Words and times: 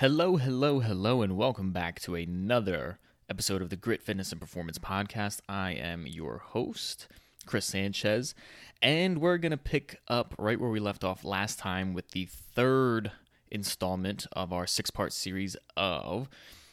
Hello, 0.00 0.36
hello, 0.36 0.78
hello, 0.78 1.22
and 1.22 1.36
welcome 1.36 1.72
back 1.72 1.98
to 1.98 2.14
another 2.14 3.00
episode 3.28 3.60
of 3.60 3.68
the 3.68 3.74
Grit 3.74 4.00
Fitness 4.00 4.30
and 4.30 4.40
Performance 4.40 4.78
Podcast. 4.78 5.40
I 5.48 5.72
am 5.72 6.06
your 6.06 6.38
host, 6.38 7.08
Chris 7.46 7.66
Sanchez, 7.66 8.32
and 8.80 9.18
we're 9.18 9.38
going 9.38 9.50
to 9.50 9.56
pick 9.56 10.00
up 10.06 10.36
right 10.38 10.60
where 10.60 10.70
we 10.70 10.78
left 10.78 11.02
off 11.02 11.24
last 11.24 11.58
time 11.58 11.94
with 11.94 12.12
the 12.12 12.26
third 12.26 13.10
installment 13.50 14.28
of 14.34 14.52
our 14.52 14.68
six 14.68 14.88
part 14.88 15.12
series 15.12 15.56
of 15.76 16.28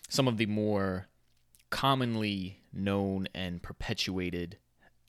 some 0.08 0.28
of 0.28 0.38
the 0.38 0.46
more 0.46 1.08
commonly 1.72 2.60
known 2.72 3.28
and 3.34 3.64
perpetuated 3.64 4.60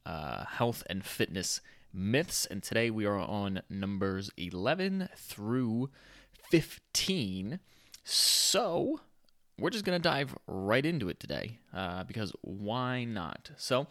uh, 0.06 0.46
health 0.46 0.82
and 0.88 1.04
fitness 1.04 1.60
myths. 1.92 2.46
And 2.46 2.62
today 2.62 2.88
we 2.88 3.04
are 3.04 3.18
on 3.18 3.60
numbers 3.68 4.30
11 4.38 5.10
through 5.14 5.90
15. 6.50 7.60
So 8.09 9.00
we're 9.58 9.71
just 9.71 9.85
going 9.85 10.00
to 10.00 10.08
dive 10.08 10.36
right 10.46 10.86
into 10.86 11.08
it 11.08 11.18
today 11.18 11.58
uh, 11.75 12.04
because 12.04 12.32
why 12.43 13.03
not? 13.03 13.50
So, 13.57 13.89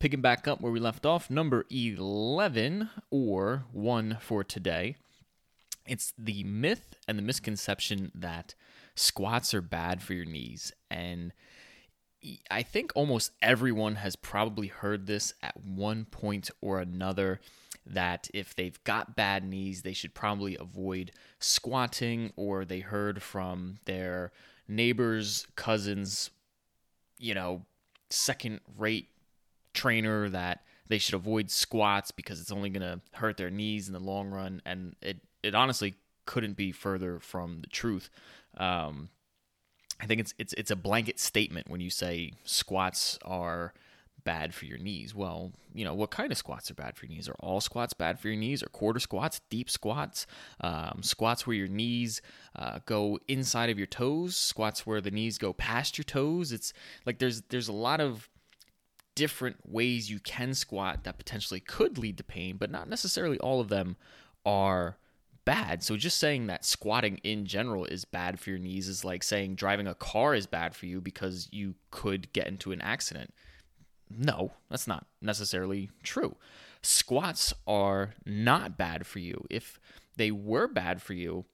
picking 0.00 0.20
back 0.20 0.48
up 0.48 0.60
where 0.60 0.72
we 0.72 0.80
left 0.80 1.06
off, 1.06 1.30
number 1.30 1.64
11, 1.70 2.90
or 3.12 3.64
one 3.70 4.18
for 4.20 4.42
today, 4.42 4.96
it's 5.86 6.12
the 6.18 6.42
myth 6.42 6.96
and 7.06 7.16
the 7.16 7.22
misconception 7.22 8.10
that 8.12 8.56
squats 8.96 9.54
are 9.54 9.62
bad 9.62 10.02
for 10.02 10.14
your 10.14 10.24
knees. 10.24 10.72
And 10.90 11.32
I 12.50 12.64
think 12.64 12.90
almost 12.96 13.30
everyone 13.40 13.94
has 13.96 14.16
probably 14.16 14.66
heard 14.66 15.06
this 15.06 15.32
at 15.44 15.62
one 15.62 16.06
point 16.06 16.50
or 16.60 16.80
another 16.80 17.40
that 17.86 18.28
if 18.32 18.54
they've 18.54 18.82
got 18.84 19.16
bad 19.16 19.44
knees, 19.44 19.82
they 19.82 19.92
should 19.92 20.14
probably 20.14 20.56
avoid 20.58 21.12
squatting, 21.38 22.32
or 22.36 22.64
they 22.64 22.80
heard 22.80 23.22
from 23.22 23.78
their 23.84 24.32
neighbors, 24.66 25.46
cousins, 25.56 26.30
you 27.18 27.34
know, 27.34 27.62
second 28.10 28.60
rate 28.78 29.08
trainer 29.74 30.28
that 30.28 30.64
they 30.88 30.98
should 30.98 31.14
avoid 31.14 31.50
squats 31.50 32.10
because 32.10 32.40
it's 32.40 32.52
only 32.52 32.70
going 32.70 32.82
to 32.82 33.00
hurt 33.16 33.36
their 33.36 33.50
knees 33.50 33.88
in 33.88 33.94
the 33.94 34.00
long 34.00 34.30
run. 34.30 34.62
And 34.64 34.94
it, 35.02 35.18
it 35.42 35.54
honestly 35.54 35.94
couldn't 36.26 36.56
be 36.56 36.72
further 36.72 37.18
from 37.18 37.60
the 37.60 37.66
truth. 37.66 38.10
Um, 38.56 39.08
I 40.00 40.06
think 40.06 40.20
it's 40.20 40.34
it's 40.38 40.52
it's 40.54 40.70
a 40.70 40.76
blanket 40.76 41.20
statement 41.20 41.70
when 41.70 41.80
you 41.80 41.90
say 41.90 42.32
squats 42.44 43.18
are 43.24 43.72
bad 44.24 44.54
for 44.54 44.64
your 44.64 44.78
knees. 44.78 45.14
Well, 45.14 45.52
you 45.72 45.84
know, 45.84 45.94
what 45.94 46.10
kind 46.10 46.32
of 46.32 46.38
squats 46.38 46.70
are 46.70 46.74
bad 46.74 46.96
for 46.96 47.06
your 47.06 47.14
knees? 47.14 47.28
Are 47.28 47.36
all 47.40 47.60
squats 47.60 47.92
bad 47.92 48.18
for 48.18 48.28
your 48.28 48.36
knees? 48.36 48.62
Are 48.62 48.68
quarter 48.68 49.00
squats, 49.00 49.40
deep 49.50 49.70
squats, 49.70 50.26
um, 50.60 51.00
squats 51.02 51.46
where 51.46 51.56
your 51.56 51.68
knees 51.68 52.22
uh, 52.56 52.80
go 52.86 53.18
inside 53.28 53.70
of 53.70 53.78
your 53.78 53.86
toes, 53.86 54.36
squats 54.36 54.86
where 54.86 55.00
the 55.00 55.10
knees 55.10 55.38
go 55.38 55.52
past 55.52 55.98
your 55.98 56.04
toes? 56.04 56.52
It's 56.52 56.72
like 57.06 57.18
there's 57.18 57.42
there's 57.42 57.68
a 57.68 57.72
lot 57.72 58.00
of 58.00 58.28
different 59.14 59.56
ways 59.64 60.10
you 60.10 60.18
can 60.18 60.54
squat 60.54 61.04
that 61.04 61.18
potentially 61.18 61.60
could 61.60 61.98
lead 61.98 62.18
to 62.18 62.24
pain, 62.24 62.56
but 62.56 62.70
not 62.70 62.88
necessarily 62.88 63.38
all 63.38 63.60
of 63.60 63.68
them 63.68 63.96
are 64.44 64.98
bad. 65.44 65.82
So 65.82 65.96
just 65.96 66.18
saying 66.18 66.46
that 66.46 66.64
squatting 66.64 67.18
in 67.18 67.46
general 67.46 67.84
is 67.84 68.04
bad 68.04 68.40
for 68.40 68.50
your 68.50 68.58
knees 68.58 68.88
is 68.88 69.04
like 69.04 69.22
saying 69.22 69.56
driving 69.56 69.86
a 69.86 69.94
car 69.94 70.34
is 70.34 70.46
bad 70.46 70.74
for 70.74 70.86
you 70.86 71.00
because 71.00 71.48
you 71.52 71.74
could 71.90 72.32
get 72.32 72.46
into 72.46 72.72
an 72.72 72.80
accident. 72.80 73.34
No, 74.16 74.52
that's 74.70 74.86
not 74.86 75.06
necessarily 75.20 75.90
true. 76.02 76.36
Squats 76.82 77.54
are 77.66 78.14
not 78.26 78.76
bad 78.76 79.06
for 79.06 79.18
you. 79.18 79.46
If 79.50 79.80
they 80.16 80.30
were 80.30 80.68
bad 80.68 81.00
for 81.02 81.14
you, 81.14 81.44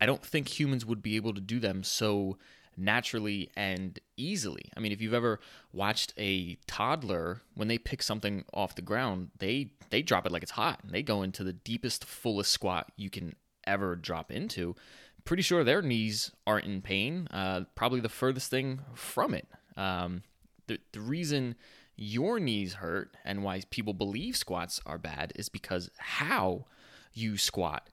I 0.00 0.06
don't 0.06 0.24
think 0.24 0.58
humans 0.58 0.86
would 0.86 1.02
be 1.02 1.16
able 1.16 1.34
to 1.34 1.40
do 1.40 1.60
them 1.60 1.84
so 1.84 2.38
naturally 2.76 3.50
and 3.56 3.98
easily. 4.16 4.70
I 4.76 4.80
mean, 4.80 4.92
if 4.92 5.00
you've 5.00 5.14
ever 5.14 5.40
watched 5.72 6.14
a 6.16 6.56
toddler 6.66 7.42
when 7.54 7.68
they 7.68 7.78
pick 7.78 8.02
something 8.02 8.44
off 8.52 8.74
the 8.74 8.82
ground, 8.82 9.30
they 9.38 9.72
they 9.90 10.02
drop 10.02 10.26
it 10.26 10.32
like 10.32 10.42
it's 10.42 10.52
hot 10.52 10.80
and 10.82 10.92
they 10.92 11.02
go 11.02 11.22
into 11.22 11.44
the 11.44 11.52
deepest 11.52 12.04
fullest 12.04 12.50
squat 12.50 12.90
you 12.96 13.10
can 13.10 13.34
ever 13.66 13.94
drop 13.94 14.32
into. 14.32 14.74
Pretty 15.24 15.42
sure 15.42 15.62
their 15.62 15.82
knees 15.82 16.32
aren't 16.46 16.66
in 16.66 16.82
pain. 16.82 17.28
Uh, 17.30 17.62
probably 17.74 18.00
the 18.00 18.08
furthest 18.08 18.50
thing 18.50 18.80
from 18.94 19.34
it. 19.34 19.46
Um, 19.76 20.22
the 20.66 20.78
the 20.92 21.00
reason 21.00 21.54
your 21.96 22.40
knees 22.40 22.74
hurt 22.74 23.16
and 23.24 23.42
why 23.42 23.62
people 23.70 23.92
believe 23.92 24.36
squats 24.36 24.80
are 24.86 24.98
bad 24.98 25.32
is 25.36 25.48
because 25.48 25.90
how 25.98 26.64
you 27.12 27.36
squat 27.36 27.88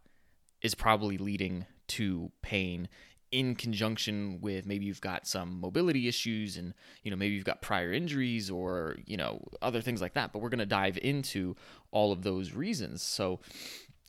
is 0.62 0.74
probably 0.74 1.18
leading 1.18 1.66
to 1.88 2.32
pain 2.42 2.88
in 3.32 3.56
conjunction 3.56 4.40
with 4.42 4.66
maybe 4.66 4.86
you've 4.86 5.02
got 5.02 5.28
some 5.28 5.60
mobility 5.60 6.08
issues 6.08 6.58
and 6.58 6.74
you 7.04 7.12
know 7.12 7.18
maybe 7.18 7.36
you've 7.36 7.46
got 7.46 7.62
prior 7.62 7.92
injuries 7.94 8.50
or 8.50 8.98
you 9.06 9.18
know 9.18 9.42
other 9.62 9.82
things 9.82 10.02
like 10.02 10.14
that. 10.14 10.34
But 10.34 10.40
we're 10.40 10.50
going 10.50 10.60
to 10.60 10.66
dive 10.66 10.98
into 11.02 11.56
all 11.92 12.12
of 12.12 12.24
those 12.24 12.54
reasons. 12.54 13.02
So 13.02 13.40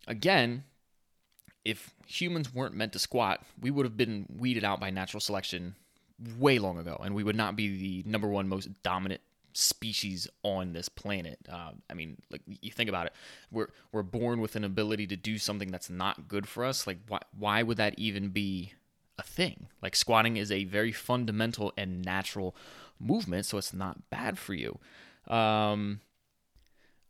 again 0.06 0.65
if 1.62 1.93
humans 2.06 2.54
weren't 2.54 2.75
meant 2.75 2.93
to 2.94 2.99
squat 2.99 3.44
we 3.60 3.70
would 3.70 3.84
have 3.84 3.97
been 3.97 4.26
weeded 4.34 4.65
out 4.65 4.81
by 4.81 4.88
natural 4.88 5.20
selection 5.20 5.75
way 6.38 6.58
long 6.58 6.78
ago 6.78 7.00
and 7.03 7.14
we 7.14 7.25
would 7.25 7.36
not 7.36 7.56
be 7.56 8.03
the 8.03 8.08
number 8.10 8.28
one 8.28 8.48
most 8.48 8.69
dominant 8.82 9.20
species 9.53 10.28
on 10.42 10.72
this 10.72 10.88
planet. 10.88 11.38
Uh, 11.50 11.72
I 11.88 11.94
mean, 11.94 12.19
like 12.31 12.42
you 12.47 12.70
think 12.70 12.88
about 12.88 13.06
it, 13.06 13.12
we're 13.50 13.70
we're 13.92 14.03
born 14.03 14.41
with 14.41 14.54
an 14.56 14.64
ability 14.64 15.06
to 15.08 15.16
do 15.16 15.38
something 15.38 15.70
that's 15.70 15.91
not 15.91 16.28
good 16.28 16.47
for 16.47 16.64
us. 16.64 16.86
Like, 16.86 16.98
why 17.08 17.20
why 17.36 17.62
would 17.62 17.76
that 17.78 17.98
even 17.98 18.28
be 18.28 18.75
a 19.20 19.22
thing. 19.22 19.69
Like 19.81 19.94
squatting 19.94 20.36
is 20.36 20.50
a 20.50 20.64
very 20.64 20.91
fundamental 20.91 21.72
and 21.76 22.03
natural 22.04 22.56
movement, 22.98 23.47
so 23.47 23.58
it's 23.58 23.72
not 23.72 24.10
bad 24.10 24.38
for 24.38 24.54
you. 24.54 24.78
Um, 25.28 26.00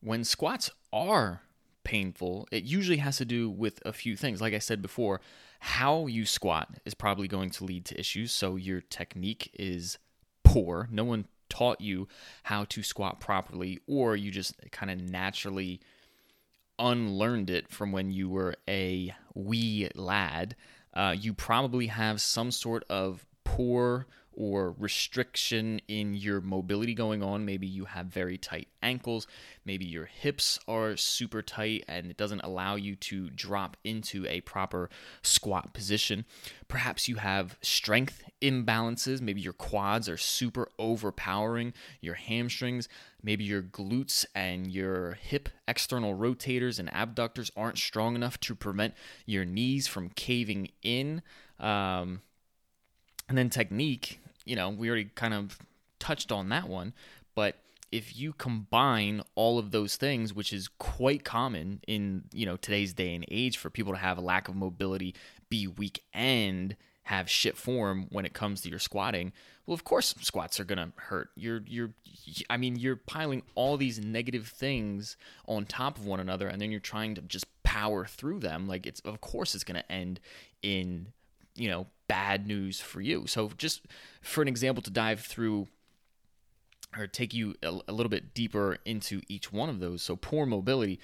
when 0.01 0.25
squats 0.25 0.71
are 0.93 1.43
painful, 1.85 2.49
it 2.51 2.65
usually 2.65 2.99
has 2.99 3.17
to 3.19 3.25
do 3.25 3.49
with 3.49 3.81
a 3.87 3.93
few 3.93 4.17
things. 4.17 4.41
Like 4.41 4.53
I 4.53 4.59
said 4.59 4.83
before, 4.83 5.21
how 5.61 6.07
you 6.07 6.27
squat 6.27 6.69
is 6.85 6.95
probably 6.95 7.29
going 7.29 7.51
to 7.51 7.65
lead 7.65 7.85
to 7.87 8.01
issues. 8.01 8.33
So 8.33 8.57
your 8.57 8.81
technique 8.81 9.51
is 9.55 9.99
poor. 10.43 10.89
No 10.91 11.05
one 11.05 11.27
taught 11.49 11.81
you 11.81 12.09
how 12.45 12.65
to 12.65 12.83
squat 12.83 13.21
properly, 13.21 13.81
or 13.87 14.17
you 14.17 14.31
just 14.31 14.55
kind 14.73 14.91
of 14.91 15.01
naturally 15.01 15.81
unlearned 16.79 17.51
it 17.51 17.69
from 17.69 17.93
when 17.93 18.11
you 18.11 18.29
were 18.29 18.55
a 18.69 19.15
wee 19.35 19.89
lad 19.95 20.57
uh, 20.95 21.15
you 21.19 21.33
probably 21.35 21.87
have 21.87 22.21
some 22.21 22.51
sort 22.51 22.85
of 22.91 23.25
poor 23.45 24.07
or 24.35 24.73
restriction 24.79 25.81
in 25.89 26.15
your 26.15 26.41
mobility 26.41 26.95
going 26.95 27.23
on. 27.23 27.45
Maybe 27.45 27.67
you 27.67 27.85
have 27.85 28.07
very 28.07 28.39
tight 28.39 28.69
ankles. 28.83 29.27
Maybe 29.65 29.85
your 29.85 30.07
hips 30.07 30.59
are 30.69 30.97
super 30.97 31.43
tight 31.43 31.85
and 31.89 32.11
it 32.11 32.17
doesn't 32.17 32.43
allow 32.43 32.77
you 32.77 32.97
to 32.97 33.31
drop 33.31 33.77
into 33.85 34.27
a 34.27 34.41
proper 34.43 34.89
squat 35.23 35.75
position. 35.75 36.25
Perhaps 36.69 37.09
you 37.09 37.17
have 37.17 37.59
strength 37.61 38.23
imbalances. 38.41 39.21
Maybe 39.21 39.41
your 39.41 39.53
quads 39.53 40.09
are 40.09 40.17
super 40.17 40.69
overpowering 40.79 41.75
your 42.01 42.15
hamstrings. 42.15 42.89
Maybe 43.23 43.45
your 43.45 43.63
glutes 43.63 44.25
and 44.35 44.67
your 44.67 45.15
hip 45.15 45.49
external 45.69 46.17
rotators 46.17 46.79
and 46.79 46.89
abductors 46.93 47.51
aren't 47.57 47.79
strong 47.79 48.15
enough 48.15 48.39
to 48.41 48.55
prevent 48.55 48.95
your 49.27 49.45
knees 49.45 49.87
from 49.87 50.11
caving 50.11 50.71
in. 50.83 51.23
Um, 51.59 52.23
and 53.31 53.39
then 53.39 53.49
technique, 53.49 54.21
you 54.45 54.57
know, 54.57 54.69
we 54.69 54.89
already 54.89 55.09
kind 55.15 55.33
of 55.33 55.57
touched 56.01 56.33
on 56.33 56.49
that 56.49 56.69
one, 56.69 56.93
but 57.37 57.55
if 57.93 58.17
you 58.17 58.33
combine 58.33 59.23
all 59.37 59.57
of 59.57 59.71
those 59.71 59.95
things, 59.95 60.35
which 60.35 60.53
is 60.53 60.67
quite 60.67 61.25
common 61.25 61.81
in 61.87 62.25
you 62.33 62.45
know 62.45 62.57
today's 62.57 62.93
day 62.93 63.15
and 63.15 63.25
age 63.31 63.57
for 63.57 63.71
people 63.71 63.93
to 63.93 63.99
have 63.99 64.19
a 64.19 64.21
lack 64.21 64.49
of 64.49 64.57
mobility, 64.57 65.15
be 65.49 65.69
weak, 65.69 66.03
and 66.13 66.77
have 67.05 67.31
shit 67.31 67.57
form 67.57 68.09
when 68.11 68.27
it 68.27 68.33
comes 68.33 68.63
to 68.63 68.69
your 68.69 68.79
squatting, 68.81 69.33
well, 69.65 69.75
of 69.75 69.85
course 69.85 70.13
squats 70.21 70.59
are 70.59 70.65
gonna 70.65 70.91
hurt. 70.97 71.31
You're 71.37 71.63
you're, 71.69 71.91
I 72.49 72.57
mean, 72.57 72.77
you're 72.77 72.97
piling 72.97 73.43
all 73.55 73.77
these 73.77 74.01
negative 74.01 74.49
things 74.49 75.17
on 75.47 75.67
top 75.67 75.99
of 75.99 76.05
one 76.05 76.19
another, 76.19 76.49
and 76.49 76.61
then 76.61 76.73
you're 76.73 76.81
trying 76.81 77.15
to 77.15 77.23
just 77.23 77.47
power 77.63 78.07
through 78.07 78.41
them. 78.41 78.67
Like 78.67 78.87
it's 78.87 78.99
of 79.03 79.21
course 79.21 79.55
it's 79.55 79.63
gonna 79.63 79.85
end 79.89 80.19
in 80.63 81.13
you 81.55 81.69
know 81.69 81.87
bad 82.11 82.45
news 82.45 82.81
for 82.81 83.01
you. 83.01 83.25
So 83.29 83.53
just 83.57 83.87
for 84.21 84.43
an 84.43 84.49
example 84.49 84.83
to 84.83 84.91
dive 84.91 85.21
through 85.21 85.69
or 86.99 87.07
take 87.07 87.33
you 87.33 87.55
a, 87.63 87.69
a 87.87 87.93
little 87.93 88.11
bit 88.11 88.35
deeper 88.35 88.79
into 88.85 89.21
each 89.29 89.53
one 89.53 89.69
of 89.69 89.79
those. 89.79 90.03
So 90.03 90.17
poor 90.17 90.45
mobility. 90.45 90.99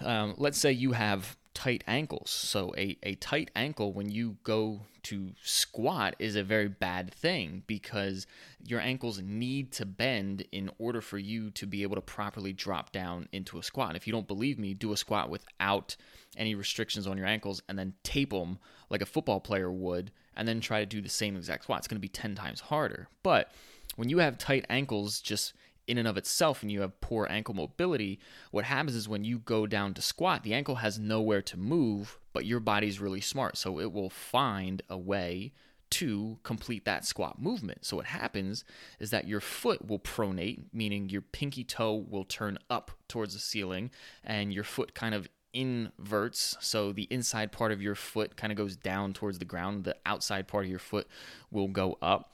Um, 0.00 0.34
let's 0.38 0.56
say 0.56 0.72
you 0.72 0.92
have 0.92 1.36
tight 1.58 1.82
ankles. 1.88 2.30
So, 2.30 2.72
a, 2.78 2.96
a 3.02 3.16
tight 3.16 3.50
ankle 3.56 3.92
when 3.92 4.08
you 4.10 4.36
go 4.44 4.82
to 5.02 5.32
squat 5.42 6.14
is 6.20 6.36
a 6.36 6.44
very 6.44 6.68
bad 6.68 7.12
thing 7.12 7.64
because 7.66 8.28
your 8.64 8.78
ankles 8.78 9.20
need 9.20 9.72
to 9.72 9.84
bend 9.84 10.46
in 10.52 10.70
order 10.78 11.00
for 11.00 11.18
you 11.18 11.50
to 11.50 11.66
be 11.66 11.82
able 11.82 11.96
to 11.96 12.00
properly 12.00 12.52
drop 12.52 12.92
down 12.92 13.28
into 13.32 13.58
a 13.58 13.62
squat. 13.64 13.96
If 13.96 14.06
you 14.06 14.12
don't 14.12 14.28
believe 14.28 14.56
me, 14.56 14.72
do 14.72 14.92
a 14.92 14.96
squat 14.96 15.30
without 15.30 15.96
any 16.36 16.54
restrictions 16.54 17.08
on 17.08 17.18
your 17.18 17.26
ankles 17.26 17.60
and 17.68 17.76
then 17.76 17.94
tape 18.04 18.30
them 18.30 18.58
like 18.88 19.02
a 19.02 19.06
football 19.06 19.40
player 19.40 19.72
would, 19.72 20.12
and 20.38 20.48
then 20.48 20.60
try 20.60 20.80
to 20.80 20.86
do 20.86 21.02
the 21.02 21.08
same 21.08 21.36
exact 21.36 21.64
squat. 21.64 21.80
It's 21.80 21.88
going 21.88 21.96
to 21.96 22.00
be 22.00 22.08
10 22.08 22.34
times 22.34 22.60
harder. 22.60 23.08
But 23.22 23.50
when 23.96 24.08
you 24.08 24.18
have 24.18 24.38
tight 24.38 24.64
ankles, 24.70 25.20
just 25.20 25.52
in 25.88 25.98
and 25.98 26.06
of 26.06 26.16
itself 26.16 26.62
and 26.62 26.70
you 26.70 26.82
have 26.82 27.00
poor 27.00 27.26
ankle 27.28 27.54
mobility, 27.54 28.20
what 28.52 28.64
happens 28.64 28.94
is 28.94 29.08
when 29.08 29.24
you 29.24 29.38
go 29.38 29.66
down 29.66 29.94
to 29.94 30.02
squat, 30.02 30.44
the 30.44 30.54
ankle 30.54 30.76
has 30.76 30.98
nowhere 30.98 31.42
to 31.42 31.58
move, 31.58 32.18
but 32.32 32.46
your 32.46 32.60
body's 32.60 33.00
really 33.00 33.20
smart. 33.20 33.56
So 33.56 33.80
it 33.80 33.92
will 33.92 34.10
find 34.10 34.82
a 34.88 34.96
way 34.96 35.52
to 35.90 36.38
complete 36.42 36.84
that 36.84 37.04
squat 37.04 37.40
movement. 37.40 37.84
So 37.84 37.96
what 37.96 38.06
happens 38.06 38.64
is 39.00 39.10
that 39.10 39.26
your 39.26 39.40
foot 39.40 39.88
will 39.88 39.98
pronate, 39.98 40.64
meaning 40.72 41.08
your 41.08 41.22
pinky 41.22 41.64
toe 41.64 42.04
will 42.08 42.24
turn 42.24 42.58
up 42.68 42.90
towards 43.08 43.32
the 43.32 43.40
ceiling 43.40 43.90
and 44.22 44.52
your 44.52 44.64
foot 44.64 44.94
kind 44.94 45.14
of 45.14 45.28
inverts. 45.58 46.56
So 46.60 46.92
the 46.92 47.08
inside 47.10 47.50
part 47.50 47.72
of 47.72 47.82
your 47.82 47.96
foot 47.96 48.36
kind 48.36 48.52
of 48.52 48.56
goes 48.56 48.76
down 48.76 49.12
towards 49.12 49.40
the 49.40 49.44
ground, 49.44 49.84
the 49.84 49.96
outside 50.06 50.46
part 50.46 50.64
of 50.64 50.70
your 50.70 50.78
foot 50.78 51.08
will 51.50 51.66
go 51.66 51.98
up. 52.00 52.32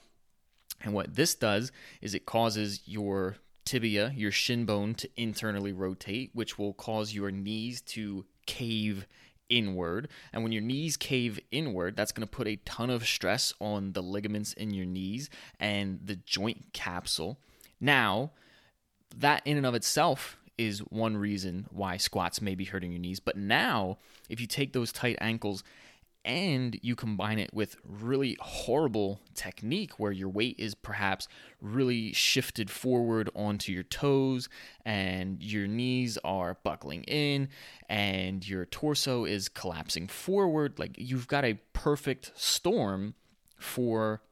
And 0.83 0.93
what 0.93 1.15
this 1.15 1.35
does 1.35 1.73
is 2.03 2.15
it 2.15 2.27
causes 2.27 2.83
your 2.85 3.37
tibia, 3.65 4.13
your 4.15 4.31
shin 4.31 4.67
bone, 4.67 4.95
to 4.97 5.09
internally 5.17 5.73
rotate, 5.73 6.31
which 6.35 6.59
will 6.59 6.75
cause 6.75 7.15
your 7.15 7.31
knees 7.31 7.81
to 7.81 8.27
cave 8.45 9.07
inward. 9.49 10.09
And 10.33 10.43
when 10.43 10.53
your 10.53 10.61
knees 10.61 10.99
cave 10.99 11.41
inward, 11.51 11.97
that's 11.97 12.13
going 12.13 12.29
to 12.29 12.31
put 12.31 12.47
a 12.47 12.57
ton 12.57 12.91
of 12.91 13.07
stress 13.07 13.55
on 13.59 13.93
the 13.93 14.03
ligaments 14.03 14.53
in 14.53 14.75
your 14.75 14.85
knees 14.85 15.31
and 15.59 16.01
the 16.05 16.17
joint 16.17 16.75
capsule. 16.75 17.39
Now, 17.81 18.33
that 19.17 19.43
in 19.47 19.57
and 19.57 19.65
of 19.65 19.75
itself 19.75 20.37
is 20.59 20.81
one 20.81 21.17
reason 21.17 21.67
why 21.71 21.97
squats 21.97 22.41
may 22.41 22.55
be 22.55 22.65
hurting 22.65 22.91
your 22.93 23.01
knees. 23.01 23.21
But 23.21 23.37
now, 23.37 23.99
if 24.29 24.41
you 24.41 24.47
take 24.47 24.73
those 24.73 24.93
tight 24.93 25.17
ankles 25.21 25.65
and 26.25 26.79
you 26.83 26.97
combine 26.97 27.39
it 27.39 27.53
with 27.53 27.77
really 27.85 28.37
horrible 28.41 29.21
technique 29.35 29.99
where 29.99 30.13
your 30.13 30.29
weight 30.29 30.57
is 30.59 30.75
perhaps 30.75 31.29
really 31.61 32.13
shifted 32.13 32.71
forward 32.71 33.29
onto 33.35 33.71
your 33.71 33.83
toes 33.83 34.49
and 34.87 35.43
your 35.43 35.67
knees 35.67 36.17
are 36.25 36.57
buckling 36.63 37.03
in 37.05 37.49
and 37.91 38.49
your 38.49 38.65
torso 38.65 39.25
is 39.27 39.49
collapsing 39.49 40.09
forward 40.09 40.79
like 40.79 40.95
you've 40.97 41.29
got 41.29 41.45
a 41.45 41.59
perfect 41.75 42.33
storm 42.35 43.15
for 43.59 44.23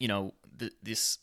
you 0.00 0.08
know 0.08 0.34
th- 0.58 0.72
this 0.82 1.18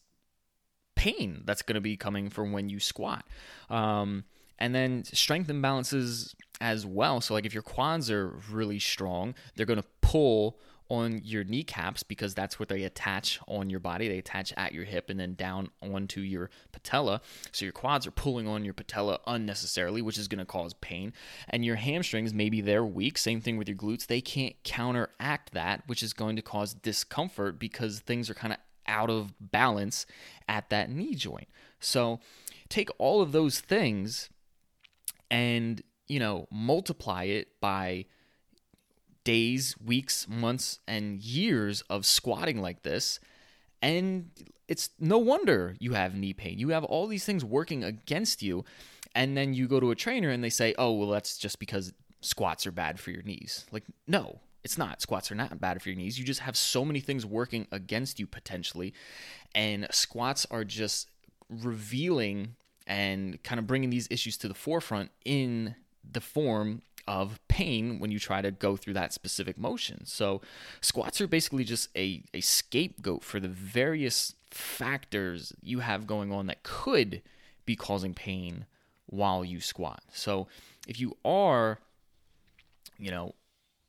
pain 1.05 1.41
that's 1.45 1.61
going 1.61 1.75
to 1.75 1.81
be 1.81 1.95
coming 1.95 2.29
from 2.29 2.51
when 2.51 2.69
you 2.69 2.79
squat 2.79 3.25
um, 3.69 4.23
and 4.57 4.73
then 4.73 5.03
strength 5.03 5.49
imbalances 5.49 6.33
as 6.61 6.85
well. 6.85 7.21
So, 7.21 7.33
like 7.33 7.45
if 7.45 7.53
your 7.53 7.63
quads 7.63 8.09
are 8.09 8.39
really 8.49 8.79
strong, 8.79 9.35
they're 9.55 9.65
going 9.65 9.81
to 9.81 9.87
pull 10.01 10.57
on 10.89 11.19
your 11.23 11.43
kneecaps 11.43 12.03
because 12.03 12.35
that's 12.35 12.59
what 12.59 12.69
they 12.69 12.83
attach 12.83 13.39
on 13.47 13.69
your 13.69 13.79
body. 13.79 14.07
They 14.07 14.19
attach 14.19 14.53
at 14.55 14.73
your 14.73 14.83
hip 14.83 15.09
and 15.09 15.19
then 15.19 15.33
down 15.33 15.69
onto 15.81 16.21
your 16.21 16.49
patella. 16.71 17.21
So 17.51 17.65
your 17.65 17.71
quads 17.71 18.05
are 18.05 18.11
pulling 18.11 18.47
on 18.47 18.63
your 18.63 18.73
patella 18.73 19.19
unnecessarily, 19.25 20.01
which 20.01 20.17
is 20.17 20.27
going 20.27 20.39
to 20.39 20.45
cause 20.45 20.73
pain. 20.73 21.13
And 21.49 21.65
your 21.65 21.77
hamstrings, 21.77 22.33
maybe 22.33 22.61
they're 22.61 22.85
weak. 22.85 23.17
Same 23.17 23.41
thing 23.41 23.57
with 23.57 23.67
your 23.67 23.77
glutes. 23.77 24.05
They 24.05 24.21
can't 24.21 24.55
counteract 24.63 25.53
that, 25.53 25.83
which 25.87 26.03
is 26.03 26.13
going 26.13 26.35
to 26.35 26.41
cause 26.41 26.73
discomfort 26.73 27.57
because 27.57 27.99
things 27.99 28.29
are 28.29 28.35
kind 28.35 28.53
of 28.53 28.59
out 28.87 29.09
of 29.09 29.33
balance 29.39 30.05
at 30.47 30.69
that 30.69 30.89
knee 30.89 31.15
joint. 31.15 31.47
So 31.79 32.19
take 32.69 32.89
all 32.97 33.21
of 33.21 33.31
those 33.31 33.59
things 33.59 34.29
and 35.29 35.81
you 36.07 36.19
know, 36.19 36.47
multiply 36.51 37.23
it 37.23 37.59
by 37.59 38.05
days, 39.23 39.75
weeks, 39.83 40.27
months, 40.27 40.79
and 40.87 41.21
years 41.21 41.81
of 41.89 42.05
squatting 42.05 42.61
like 42.61 42.83
this. 42.83 43.19
And 43.81 44.29
it's 44.67 44.89
no 44.99 45.17
wonder 45.17 45.75
you 45.79 45.93
have 45.93 46.15
knee 46.15 46.33
pain. 46.33 46.59
You 46.59 46.69
have 46.69 46.83
all 46.83 47.07
these 47.07 47.25
things 47.25 47.43
working 47.43 47.83
against 47.83 48.41
you. 48.41 48.65
And 49.13 49.35
then 49.35 49.53
you 49.53 49.67
go 49.67 49.79
to 49.79 49.91
a 49.91 49.95
trainer 49.95 50.29
and 50.29 50.43
they 50.43 50.49
say, 50.49 50.75
oh, 50.77 50.91
well, 50.93 51.09
that's 51.09 51.37
just 51.37 51.59
because 51.59 51.93
squats 52.21 52.67
are 52.67 52.71
bad 52.71 52.99
for 52.99 53.11
your 53.11 53.23
knees. 53.23 53.65
Like, 53.71 53.83
no, 54.07 54.39
it's 54.65 54.79
not. 54.79 54.99
Squats 54.99 55.31
are 55.31 55.35
not 55.35 55.61
bad 55.61 55.79
for 55.79 55.89
your 55.89 55.95
knees. 55.95 56.17
You 56.17 56.25
just 56.25 56.39
have 56.39 56.57
so 56.57 56.83
many 56.83 56.99
things 56.99 57.23
working 57.23 57.67
against 57.71 58.19
you 58.19 58.25
potentially. 58.25 58.95
And 59.53 59.87
squats 59.91 60.47
are 60.49 60.63
just 60.63 61.07
revealing 61.49 62.55
and 62.87 63.41
kind 63.43 63.59
of 63.59 63.67
bringing 63.67 63.91
these 63.91 64.07
issues 64.09 64.37
to 64.37 64.47
the 64.47 64.55
forefront 64.55 65.11
in 65.23 65.75
the 66.11 66.19
form 66.19 66.81
of 67.07 67.39
pain 67.47 67.99
when 67.99 68.09
you 68.09 68.17
try 68.17 68.41
to 68.41 68.49
go 68.49 68.75
through 68.75 68.95
that 68.95 69.13
specific 69.13 69.59
motion. 69.59 70.03
So, 70.07 70.41
squats 70.81 71.21
are 71.21 71.27
basically 71.27 71.63
just 71.63 71.89
a, 71.95 72.23
a 72.33 72.41
scapegoat 72.41 73.23
for 73.23 73.39
the 73.39 73.47
various 73.47 74.33
factors 74.49 75.53
you 75.61 75.79
have 75.81 76.07
going 76.07 76.31
on 76.31 76.47
that 76.47 76.63
could 76.63 77.21
be 77.67 77.75
causing 77.75 78.15
pain 78.15 78.65
while 79.05 79.45
you 79.45 79.61
squat. 79.61 80.01
So, 80.11 80.47
if 80.87 80.99
you 80.99 81.15
are, 81.23 81.77
you 82.97 83.11
know, 83.11 83.35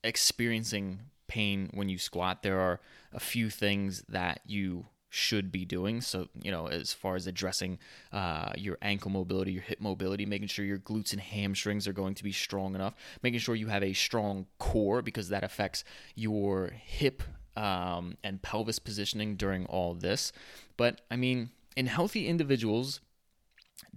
experiencing 0.06 1.00
pain 1.29 1.70
when 1.75 1.88
you 1.88 1.99
squat, 1.99 2.43
there 2.43 2.61
are 2.61 2.81
a 3.12 3.20
few 3.20 3.50
things 3.50 4.05
that 4.08 4.41
you 4.47 4.87
should 5.08 5.50
be 5.50 5.64
doing. 5.64 6.00
So, 6.00 6.29
you 6.43 6.50
know, 6.50 6.67
as 6.67 6.93
far 6.93 7.17
as 7.17 7.26
addressing 7.26 7.79
uh, 8.12 8.53
your 8.56 8.76
ankle 8.82 9.11
mobility, 9.11 9.53
your 9.53 9.62
hip 9.62 9.81
mobility, 9.81 10.26
making 10.26 10.49
sure 10.49 10.64
your 10.64 10.79
glutes 10.79 11.12
and 11.12 11.20
hamstrings 11.20 11.88
are 11.88 11.93
going 11.93 12.14
to 12.14 12.25
be 12.25 12.32
strong 12.32 12.75
enough, 12.75 12.94
making 13.23 13.41
sure 13.41 13.55
you 13.55 13.69
have 13.69 13.82
a 13.82 13.93
strong 13.93 14.47
core 14.58 15.03
because 15.03 15.29
that 15.31 15.43
affects 15.43 15.85
your 16.14 16.73
hip 16.85 17.23
um, 17.56 18.17
and 18.23 18.43
pelvis 18.43 18.79
positioning 18.79 19.37
during 19.37 19.64
all 19.67 19.94
this. 19.94 20.32
But 20.76 21.00
I 21.11 21.17
mean, 21.17 21.50
in 21.76 21.87
healthy 21.87 22.29
individuals, 22.29 23.00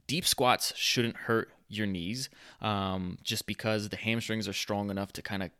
deep 0.07 0.25
squats 0.25 0.73
shouldn't 0.75 1.17
hurt 1.17 1.49
your 1.67 1.85
knees 1.85 2.29
um, 2.61 3.17
just 3.23 3.45
because 3.45 3.89
the 3.89 3.97
hamstrings 3.97 4.47
are 4.47 4.53
strong 4.53 4.89
enough 4.89 5.11
to 5.13 5.21
kind 5.21 5.43
of 5.43 5.51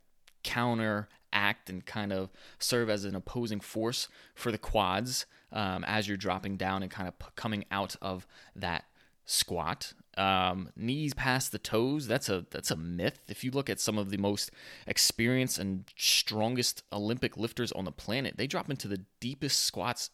counter 0.43 1.09
act 1.31 1.69
and 1.69 1.85
kind 1.85 2.11
of 2.11 2.29
serve 2.57 2.89
as 2.89 3.05
an 3.05 3.15
opposing 3.15 3.59
force 3.59 4.07
for 4.33 4.51
the 4.51 4.57
quads 4.57 5.25
um, 5.51 5.83
as 5.85 6.07
you're 6.07 6.17
dropping 6.17 6.57
down 6.57 6.83
and 6.83 6.91
kind 6.91 7.07
of 7.07 7.17
p- 7.19 7.27
coming 7.35 7.65
out 7.71 7.95
of 8.01 8.27
that 8.55 8.85
squat. 9.25 9.93
Um, 10.17 10.69
knees 10.75 11.13
past 11.13 11.51
the 11.51 11.59
toes, 11.59 12.07
that's 12.07 12.29
a 12.29 12.45
that's 12.49 12.71
a 12.71 12.75
myth. 12.75 13.23
If 13.29 13.43
you 13.43 13.51
look 13.51 13.69
at 13.69 13.79
some 13.79 13.97
of 13.97 14.09
the 14.09 14.17
most 14.17 14.51
experienced 14.85 15.59
and 15.59 15.85
strongest 15.95 16.83
Olympic 16.91 17.37
lifters 17.37 17.71
on 17.71 17.85
the 17.85 17.91
planet, 17.91 18.35
they 18.37 18.47
drop 18.47 18.69
into 18.69 18.87
the 18.87 19.01
deepest 19.19 19.63
squats 19.63 20.09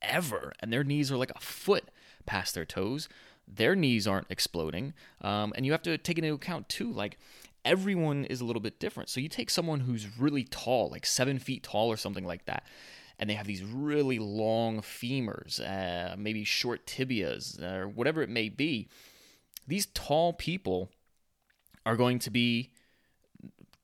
ever, 0.00 0.52
and 0.60 0.72
their 0.72 0.84
knees 0.84 1.12
are 1.12 1.16
like 1.16 1.32
a 1.34 1.40
foot 1.40 1.90
past 2.26 2.54
their 2.54 2.64
toes. 2.64 3.08
Their 3.52 3.74
knees 3.74 4.06
aren't 4.06 4.30
exploding, 4.30 4.94
um, 5.20 5.52
and 5.56 5.66
you 5.66 5.72
have 5.72 5.82
to 5.82 5.98
take 5.98 6.18
into 6.18 6.32
account 6.32 6.68
too, 6.68 6.90
like 6.90 7.18
everyone 7.64 8.24
is 8.24 8.40
a 8.40 8.44
little 8.44 8.62
bit 8.62 8.80
different. 8.80 9.08
So 9.08 9.20
you 9.20 9.28
take 9.28 9.50
someone 9.50 9.80
who's 9.80 10.18
really 10.18 10.44
tall, 10.44 10.90
like 10.90 11.06
seven 11.06 11.38
feet 11.38 11.62
tall 11.62 11.88
or 11.88 11.96
something 11.96 12.24
like 12.24 12.46
that, 12.46 12.64
and 13.18 13.28
they 13.28 13.34
have 13.34 13.46
these 13.46 13.62
really 13.62 14.18
long 14.18 14.80
femurs, 14.80 15.60
uh, 15.60 16.16
maybe 16.16 16.44
short 16.44 16.86
tibias, 16.86 17.60
or 17.62 17.88
whatever 17.88 18.22
it 18.22 18.30
may 18.30 18.48
be. 18.48 18.88
These 19.66 19.86
tall 19.86 20.32
people 20.32 20.90
are 21.84 21.96
going 21.96 22.18
to 22.20 22.30
be 22.30 22.72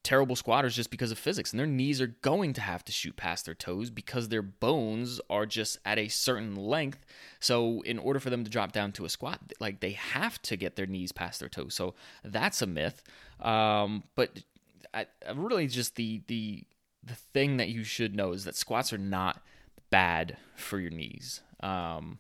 terrible 0.06 0.36
squatters 0.36 0.76
just 0.76 0.92
because 0.92 1.10
of 1.10 1.18
physics 1.18 1.52
and 1.52 1.58
their 1.58 1.66
knees 1.66 2.00
are 2.00 2.14
going 2.22 2.52
to 2.52 2.60
have 2.60 2.84
to 2.84 2.92
shoot 2.92 3.16
past 3.16 3.44
their 3.44 3.56
toes 3.56 3.90
because 3.90 4.28
their 4.28 4.40
bones 4.40 5.20
are 5.28 5.44
just 5.44 5.80
at 5.84 5.98
a 5.98 6.06
certain 6.06 6.54
length 6.54 7.04
so 7.40 7.80
in 7.80 7.98
order 7.98 8.20
for 8.20 8.30
them 8.30 8.44
to 8.44 8.50
drop 8.50 8.70
down 8.70 8.92
to 8.92 9.04
a 9.04 9.08
squat 9.08 9.40
like 9.58 9.80
they 9.80 9.90
have 9.90 10.40
to 10.40 10.56
get 10.56 10.76
their 10.76 10.86
knees 10.86 11.10
past 11.10 11.40
their 11.40 11.48
toes 11.48 11.74
so 11.74 11.92
that's 12.22 12.62
a 12.62 12.66
myth 12.68 13.02
um, 13.40 14.02
but 14.14 14.42
I, 14.94 15.06
really 15.34 15.66
just 15.66 15.96
the 15.96 16.22
the 16.26 16.64
the 17.02 17.14
thing 17.14 17.58
that 17.58 17.68
you 17.68 17.84
should 17.84 18.14
know 18.16 18.32
is 18.32 18.44
that 18.44 18.56
squats 18.56 18.92
are 18.92 18.98
not 18.98 19.42
bad 19.90 20.36
for 20.56 20.78
your 20.78 20.90
knees 20.90 21.40
um, 21.60 22.18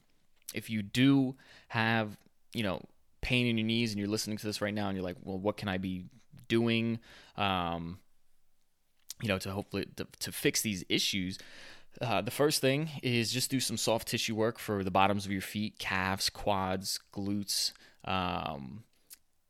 if 0.54 0.70
you 0.70 0.82
do 0.82 1.34
have 1.68 2.16
you 2.52 2.62
know 2.62 2.82
pain 3.20 3.46
in 3.46 3.58
your 3.58 3.66
knees 3.66 3.90
and 3.90 3.98
you're 3.98 4.08
listening 4.08 4.36
to 4.36 4.46
this 4.46 4.60
right 4.60 4.74
now 4.74 4.88
and 4.88 4.96
you're 4.96 5.04
like 5.04 5.16
well 5.24 5.38
what 5.38 5.56
can 5.56 5.68
i 5.68 5.78
be 5.78 6.04
doing, 6.48 6.98
um, 7.36 7.98
you 9.22 9.28
know, 9.28 9.38
to 9.38 9.50
hopefully 9.50 9.86
to, 9.96 10.06
to 10.20 10.32
fix 10.32 10.62
these 10.62 10.84
issues. 10.88 11.38
Uh, 12.00 12.20
the 12.20 12.30
first 12.30 12.60
thing 12.60 12.90
is 13.02 13.32
just 13.32 13.50
do 13.50 13.58
some 13.58 13.76
soft 13.76 14.08
tissue 14.08 14.34
work 14.34 14.58
for 14.58 14.84
the 14.84 14.90
bottoms 14.90 15.24
of 15.24 15.32
your 15.32 15.40
feet, 15.40 15.78
calves, 15.78 16.28
quads, 16.28 17.00
glutes. 17.14 17.72
Um, 18.04 18.84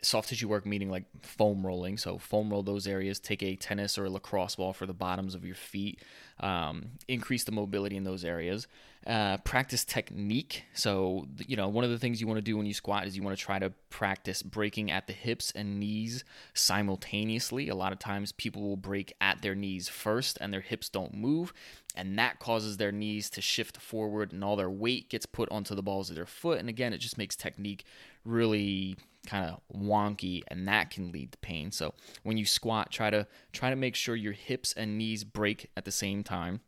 soft 0.02 0.28
tissue 0.28 0.48
work 0.48 0.66
meaning 0.66 0.90
like 0.90 1.04
foam 1.22 1.66
rolling. 1.66 1.96
So 1.96 2.18
foam 2.18 2.50
roll 2.50 2.62
those 2.62 2.86
areas 2.86 3.18
take 3.18 3.42
a 3.42 3.56
tennis 3.56 3.98
or 3.98 4.04
a 4.04 4.10
lacrosse 4.10 4.56
ball 4.56 4.72
for 4.72 4.86
the 4.86 4.94
bottoms 4.94 5.34
of 5.34 5.44
your 5.44 5.54
feet 5.54 6.00
um, 6.40 6.90
increase 7.08 7.44
the 7.44 7.52
mobility 7.52 7.96
in 7.96 8.04
those 8.04 8.24
areas. 8.24 8.66
Uh, 9.06 9.36
practice 9.38 9.84
technique. 9.84 10.64
So 10.74 11.26
you 11.46 11.56
know 11.56 11.68
one 11.68 11.84
of 11.84 11.90
the 11.90 11.98
things 11.98 12.20
you 12.20 12.26
want 12.26 12.38
to 12.38 12.42
do 12.42 12.56
when 12.56 12.66
you 12.66 12.74
squat 12.74 13.06
is 13.06 13.16
you 13.16 13.22
want 13.22 13.38
to 13.38 13.42
try 13.42 13.58
to 13.58 13.72
practice 13.88 14.42
breaking 14.42 14.90
at 14.90 15.06
the 15.06 15.12
hips 15.12 15.52
and 15.54 15.78
knees 15.78 16.24
simultaneously. 16.54 17.68
A 17.68 17.74
lot 17.74 17.92
of 17.92 17.98
times 17.98 18.32
people 18.32 18.62
will 18.62 18.76
break 18.76 19.14
at 19.20 19.42
their 19.42 19.54
knees 19.54 19.88
first 19.88 20.38
and 20.40 20.52
their 20.52 20.60
hips 20.60 20.88
don't 20.88 21.14
move 21.14 21.52
and 21.94 22.18
that 22.18 22.38
causes 22.38 22.76
their 22.76 22.92
knees 22.92 23.30
to 23.30 23.40
shift 23.40 23.78
forward 23.78 24.32
and 24.32 24.44
all 24.44 24.56
their 24.56 24.68
weight 24.68 25.08
gets 25.08 25.24
put 25.24 25.50
onto 25.50 25.74
the 25.74 25.82
balls 25.82 26.10
of 26.10 26.16
their 26.16 26.26
foot. 26.26 26.58
And 26.58 26.68
again 26.68 26.92
it 26.92 26.98
just 26.98 27.16
makes 27.16 27.36
technique 27.36 27.84
really 28.26 28.96
kind 29.26 29.50
of 29.50 29.60
wonky 29.76 30.42
and 30.48 30.66
that 30.68 30.90
can 30.90 31.12
lead 31.12 31.32
to 31.32 31.38
pain. 31.38 31.70
So 31.70 31.94
when 32.22 32.38
you 32.38 32.46
squat, 32.46 32.90
try 32.90 33.10
to 33.10 33.26
try 33.52 33.70
to 33.70 33.76
make 33.76 33.94
sure 33.94 34.16
your 34.16 34.32
hips 34.32 34.72
and 34.72 34.96
knees 34.96 35.24
break 35.24 35.70
at 35.76 35.84
the 35.84 35.92
same 35.92 36.22
time. 36.22 36.60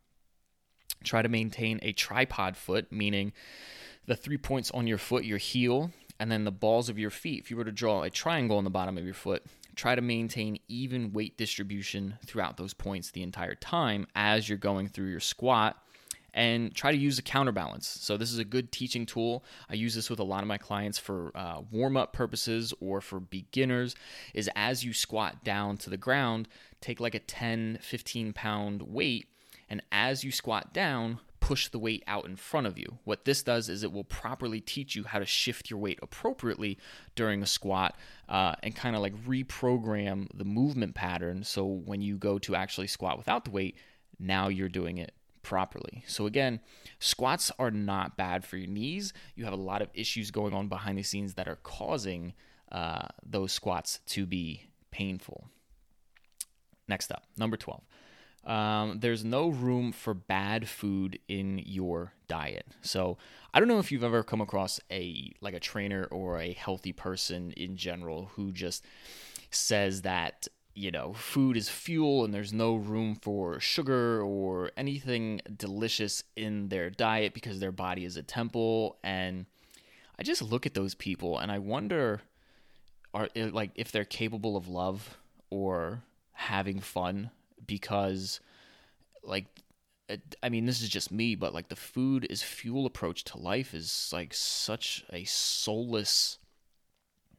Try 1.03 1.21
to 1.21 1.29
maintain 1.29 1.79
a 1.81 1.93
tripod 1.93 2.57
foot, 2.57 2.91
meaning 2.91 3.31
the 4.05 4.15
three 4.15 4.37
points 4.37 4.69
on 4.71 4.85
your 4.85 4.97
foot, 4.97 5.23
your 5.23 5.37
heel, 5.37 5.91
and 6.19 6.29
then 6.29 6.43
the 6.43 6.51
balls 6.51 6.89
of 6.89 6.99
your 6.99 7.09
feet. 7.09 7.39
If 7.39 7.49
you 7.49 7.57
were 7.57 7.63
to 7.63 7.71
draw 7.71 8.03
a 8.03 8.09
triangle 8.09 8.57
on 8.57 8.65
the 8.65 8.69
bottom 8.69 8.97
of 8.97 9.05
your 9.05 9.13
foot, 9.13 9.45
try 9.75 9.95
to 9.95 10.01
maintain 10.01 10.59
even 10.67 11.13
weight 11.13 11.37
distribution 11.37 12.17
throughout 12.25 12.57
those 12.57 12.73
points 12.73 13.11
the 13.11 13.23
entire 13.23 13.55
time 13.55 14.07
as 14.15 14.49
you're 14.49 14.57
going 14.57 14.89
through 14.89 15.07
your 15.07 15.21
squat 15.21 15.81
and 16.33 16.73
try 16.75 16.91
to 16.91 16.97
use 16.97 17.19
a 17.19 17.21
counterbalance. 17.21 17.87
So, 17.87 18.17
this 18.17 18.31
is 18.31 18.39
a 18.39 18.45
good 18.45 18.71
teaching 18.71 19.05
tool. 19.05 19.43
I 19.69 19.75
use 19.75 19.95
this 19.95 20.09
with 20.09 20.19
a 20.19 20.23
lot 20.23 20.41
of 20.41 20.47
my 20.47 20.57
clients 20.57 20.97
for 20.97 21.31
uh, 21.35 21.61
warm 21.71 21.97
up 21.97 22.13
purposes 22.13 22.73
or 22.79 23.01
for 23.01 23.19
beginners. 23.19 23.95
Is 24.33 24.49
as 24.55 24.83
you 24.83 24.93
squat 24.93 25.43
down 25.43 25.77
to 25.77 25.89
the 25.89 25.97
ground, 25.97 26.47
take 26.81 26.99
like 26.99 27.15
a 27.15 27.19
10, 27.19 27.79
15 27.81 28.33
pound 28.33 28.81
weight, 28.83 29.27
and 29.69 29.81
as 29.91 30.23
you 30.23 30.31
squat 30.31 30.73
down, 30.73 31.19
push 31.39 31.69
the 31.69 31.79
weight 31.79 32.03
out 32.05 32.25
in 32.25 32.35
front 32.35 32.67
of 32.67 32.77
you. 32.77 32.99
What 33.05 33.25
this 33.25 33.41
does 33.41 33.69
is 33.69 33.81
it 33.81 33.91
will 33.91 34.03
properly 34.03 34.61
teach 34.61 34.95
you 34.95 35.03
how 35.03 35.19
to 35.19 35.25
shift 35.25 35.69
your 35.69 35.79
weight 35.79 35.97
appropriately 36.01 36.77
during 37.15 37.41
a 37.41 37.47
squat 37.47 37.97
uh, 38.27 38.53
and 38.61 38.75
kind 38.75 38.95
of 38.95 39.01
like 39.01 39.15
reprogram 39.25 40.27
the 40.33 40.45
movement 40.45 40.95
pattern. 40.95 41.43
So, 41.43 41.65
when 41.65 42.01
you 42.01 42.17
go 42.17 42.37
to 42.39 42.55
actually 42.55 42.87
squat 42.87 43.17
without 43.17 43.45
the 43.45 43.51
weight, 43.51 43.77
now 44.19 44.49
you're 44.49 44.69
doing 44.69 44.97
it 44.97 45.13
properly. 45.49 46.03
So, 46.05 46.27
again, 46.27 46.59
squats 46.99 47.51
are 47.57 47.71
not 47.71 48.15
bad 48.15 48.45
for 48.45 48.55
your 48.55 48.69
knees. 48.69 49.13
You 49.35 49.45
have 49.45 49.53
a 49.53 49.57
lot 49.57 49.81
of 49.81 49.89
issues 49.95 50.29
going 50.29 50.53
on 50.53 50.67
behind 50.67 50.95
the 50.95 51.01
scenes 51.01 51.33
that 51.33 51.47
are 51.47 51.57
causing 51.63 52.33
uh, 52.71 53.07
those 53.25 53.51
squats 53.51 53.99
to 54.09 54.27
be 54.27 54.67
painful. 54.91 55.49
Next 56.87 57.11
up, 57.11 57.23
number 57.35 57.57
12. 57.57 57.81
Um, 58.45 58.99
there's 58.99 59.25
no 59.25 59.49
room 59.49 59.91
for 59.91 60.13
bad 60.13 60.69
food 60.69 61.17
in 61.27 61.63
your 61.65 62.13
diet. 62.27 62.67
So 62.81 63.17
I 63.51 63.59
don't 63.59 63.67
know 63.67 63.79
if 63.79 63.91
you've 63.91 64.03
ever 64.03 64.21
come 64.21 64.41
across 64.41 64.79
a 64.91 65.33
like 65.41 65.55
a 65.55 65.59
trainer 65.59 66.05
or 66.05 66.39
a 66.39 66.53
healthy 66.53 66.93
person 66.93 67.53
in 67.57 67.75
general 67.75 68.31
who 68.35 68.51
just 68.51 68.85
says 69.49 70.03
that 70.03 70.47
you 70.79 70.91
know, 70.91 71.11
food 71.11 71.57
is 71.57 71.67
fuel 71.67 72.23
and 72.23 72.33
there's 72.33 72.53
no 72.53 72.73
room 72.73 73.13
for 73.13 73.59
sugar 73.59 74.21
or 74.21 74.71
anything 74.77 75.41
delicious 75.57 76.23
in 76.37 76.69
their 76.69 76.89
diet 76.89 77.33
because 77.33 77.59
their 77.59 77.73
body 77.73 78.05
is 78.05 78.15
a 78.15 78.23
temple. 78.23 78.97
And 79.03 79.45
I 80.17 80.23
just 80.23 80.41
look 80.41 80.65
at 80.65 80.75
those 80.75 80.95
people 80.95 81.37
and 81.37 81.51
I 81.51 81.59
wonder 81.59 82.21
are 83.13 83.27
eh, 83.35 83.49
like 83.51 83.71
if 83.75 83.91
they're 83.91 84.05
capable 84.05 84.55
of 84.55 84.69
love 84.69 85.17
or 85.49 86.01
having 86.31 86.79
fun 86.79 87.31
because 87.67 88.39
like 89.21 89.47
eh, 90.07 90.15
I 90.41 90.47
mean, 90.47 90.65
this 90.65 90.81
is 90.81 90.87
just 90.87 91.11
me, 91.11 91.35
but 91.35 91.53
like 91.53 91.67
the 91.67 91.75
food 91.75 92.25
is 92.29 92.41
fuel 92.41 92.85
approach 92.85 93.25
to 93.25 93.37
life 93.37 93.73
is 93.73 94.11
like 94.13 94.33
such 94.33 95.03
a 95.11 95.25
soulless, 95.25 96.37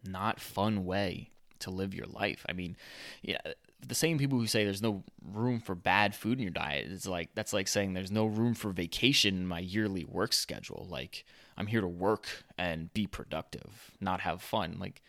not 0.04 0.40
fun 0.40 0.84
way 0.84 1.30
to 1.60 1.70
live 1.70 1.94
your 1.94 2.06
life. 2.06 2.44
I 2.48 2.52
mean, 2.52 2.76
yeah, 3.22 3.38
the 3.86 3.94
same 3.94 4.18
people 4.18 4.38
who 4.38 4.46
say 4.46 4.64
there's 4.64 4.82
no 4.82 5.02
room 5.22 5.60
for 5.60 5.74
bad 5.74 6.14
food 6.14 6.38
in 6.38 6.42
your 6.42 6.50
diet, 6.50 6.86
it's 6.90 7.06
like 7.06 7.30
that's 7.34 7.52
like 7.52 7.68
saying 7.68 7.92
there's 7.92 8.10
no 8.10 8.26
room 8.26 8.54
for 8.54 8.70
vacation 8.70 9.36
in 9.36 9.46
my 9.46 9.60
yearly 9.60 10.04
work 10.04 10.32
schedule. 10.32 10.86
Like 10.88 11.24
I'm 11.56 11.66
here 11.66 11.80
to 11.80 11.88
work 11.88 12.44
and 12.58 12.92
be 12.92 13.06
productive, 13.06 13.90
not 14.00 14.20
have 14.20 14.42
fun. 14.42 14.76
Like 14.78 15.02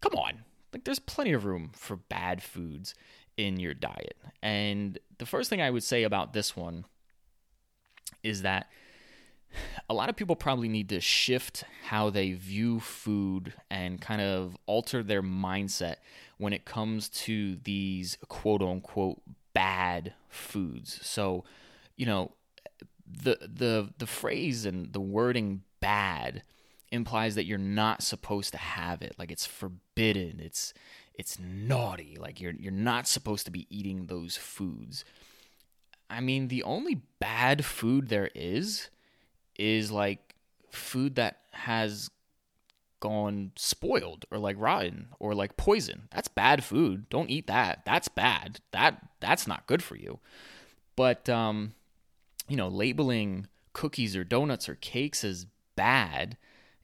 come 0.00 0.14
on. 0.14 0.44
Like 0.72 0.84
there's 0.84 0.98
plenty 0.98 1.32
of 1.32 1.44
room 1.44 1.70
for 1.74 1.96
bad 1.96 2.42
foods 2.42 2.94
in 3.36 3.58
your 3.58 3.74
diet. 3.74 4.16
And 4.42 4.98
the 5.18 5.26
first 5.26 5.48
thing 5.50 5.60
I 5.60 5.70
would 5.70 5.82
say 5.82 6.02
about 6.02 6.32
this 6.32 6.56
one 6.56 6.84
is 8.22 8.42
that 8.42 8.70
a 9.88 9.94
lot 9.94 10.08
of 10.08 10.16
people 10.16 10.36
probably 10.36 10.68
need 10.68 10.88
to 10.90 11.00
shift 11.00 11.64
how 11.84 12.10
they 12.10 12.32
view 12.32 12.80
food 12.80 13.54
and 13.70 14.00
kind 14.00 14.20
of 14.20 14.56
alter 14.66 15.02
their 15.02 15.22
mindset 15.22 15.96
when 16.38 16.52
it 16.52 16.64
comes 16.64 17.08
to 17.08 17.56
these 17.64 18.18
quote 18.28 18.62
unquote 18.62 19.20
bad 19.54 20.14
foods. 20.28 20.98
So, 21.02 21.44
you 21.96 22.06
know, 22.06 22.32
the 23.06 23.38
the 23.40 23.90
the 23.98 24.06
phrase 24.06 24.64
and 24.64 24.92
the 24.92 25.00
wording 25.00 25.62
bad 25.80 26.42
implies 26.90 27.34
that 27.34 27.46
you're 27.46 27.58
not 27.58 28.02
supposed 28.02 28.52
to 28.52 28.58
have 28.58 29.02
it. 29.02 29.14
Like 29.18 29.30
it's 29.30 29.46
forbidden. 29.46 30.40
It's 30.40 30.72
it's 31.14 31.38
naughty. 31.38 32.16
Like 32.18 32.40
you're 32.40 32.54
you're 32.58 32.72
not 32.72 33.06
supposed 33.06 33.44
to 33.46 33.52
be 33.52 33.66
eating 33.70 34.06
those 34.06 34.36
foods. 34.36 35.04
I 36.08 36.20
mean, 36.20 36.48
the 36.48 36.62
only 36.62 37.02
bad 37.18 37.64
food 37.64 38.08
there 38.08 38.30
is 38.34 38.90
is 39.58 39.90
like 39.90 40.34
food 40.70 41.16
that 41.16 41.38
has 41.52 42.10
gone 43.00 43.50
spoiled 43.56 44.24
or 44.30 44.38
like 44.38 44.56
rotten 44.58 45.08
or 45.18 45.34
like 45.34 45.56
poison. 45.56 46.08
That's 46.12 46.28
bad 46.28 46.62
food. 46.62 47.08
Don't 47.10 47.30
eat 47.30 47.48
that. 47.48 47.82
That's 47.84 48.08
bad. 48.08 48.60
That 48.70 49.08
that's 49.20 49.46
not 49.46 49.66
good 49.66 49.82
for 49.82 49.96
you. 49.96 50.20
But 50.94 51.28
um 51.28 51.74
you 52.48 52.56
know, 52.56 52.68
labeling 52.68 53.48
cookies 53.72 54.16
or 54.16 54.24
donuts 54.24 54.68
or 54.68 54.76
cakes 54.76 55.24
as 55.24 55.46
bad, 55.74 56.36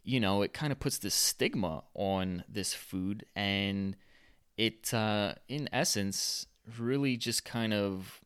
you 0.03 0.19
know, 0.19 0.43
it 0.43 0.53
kind 0.53 0.73
of 0.73 0.81
puts 0.81 0.99
this 0.99 1.15
stigma 1.15 1.85
on 1.95 2.43
this 2.49 2.75
food 2.75 3.25
and 3.37 3.97
it 4.57 4.93
uh 4.93 5.35
in 5.49 5.69
essence 5.73 6.47
really 6.79 7.17
just 7.17 7.45
kind 7.45 7.73
of 7.73 8.21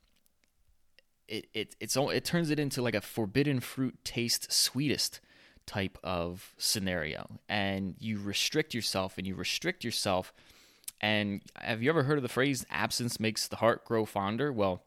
it 1.33 1.47
it 1.55 1.77
it's 1.81 1.97
all, 1.97 2.11
it 2.11 2.25
turns 2.25 2.51
it 2.51 2.61
into 2.61 2.83
like 2.83 2.95
a 2.95 3.01
forbidden 3.01 3.59
fruit 3.61 3.97
taste 4.05 4.53
sweetest 4.53 5.21
type 5.67 5.99
of 6.05 6.55
scenario. 6.59 7.39
And 7.49 7.97
you 7.99 8.21
restrict 8.21 8.75
yourself 8.75 9.17
and 9.17 9.27
you 9.27 9.35
restrict 9.35 9.83
yourself. 9.83 10.33
And 11.01 11.41
have 11.55 11.83
you 11.83 11.89
ever 11.89 12.03
heard 12.03 12.19
of 12.19 12.23
the 12.23 12.29
phrase 12.29 12.67
absence 12.71 13.19
makes 13.19 13.49
the 13.49 13.57
heart 13.57 13.85
grow 13.85 14.05
fonder 14.05 14.53
well 14.53 14.83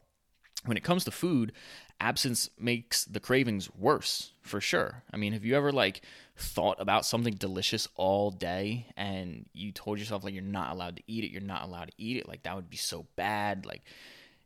when 0.64 0.76
it 0.76 0.84
comes 0.84 1.04
to 1.04 1.10
food 1.10 1.52
absence 2.00 2.50
makes 2.58 3.04
the 3.06 3.20
cravings 3.20 3.70
worse 3.74 4.32
for 4.42 4.60
sure. 4.60 5.02
I 5.12 5.16
mean 5.16 5.32
have 5.32 5.44
you 5.44 5.56
ever 5.56 5.72
like 5.72 6.02
thought 6.36 6.80
about 6.80 7.06
something 7.06 7.34
delicious 7.34 7.88
all 7.96 8.30
day 8.30 8.86
and 8.96 9.46
you 9.52 9.72
told 9.72 9.98
yourself 9.98 10.22
like 10.22 10.34
you're 10.34 10.42
not 10.42 10.72
allowed 10.72 10.96
to 10.96 11.02
eat 11.08 11.24
it. 11.24 11.30
You're 11.32 11.40
not 11.40 11.64
allowed 11.64 11.88
to 11.88 11.94
eat 11.98 12.18
it. 12.18 12.28
Like 12.28 12.44
that 12.44 12.54
would 12.54 12.70
be 12.70 12.76
so 12.76 13.06
bad. 13.16 13.66
Like 13.66 13.82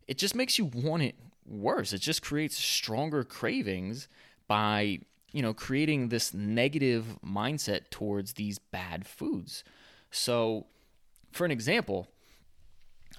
it 0.09 0.17
just 0.17 0.35
makes 0.35 0.59
you 0.59 0.65
want 0.65 1.03
it 1.03 1.15
worse. 1.51 1.93
It 1.93 2.01
just 2.01 2.23
creates 2.23 2.57
stronger 2.57 3.25
cravings 3.25 4.09
by, 4.47 5.01
you 5.33 5.43
know, 5.43 5.53
creating 5.53 6.09
this 6.09 6.33
negative 6.33 7.19
mindset 7.25 7.91
towards 7.91 8.35
these 8.35 8.59
bad 8.59 9.07
foods. 9.07 9.65
So, 10.11 10.67
for 11.33 11.45
an 11.45 11.51
example, 11.51 12.09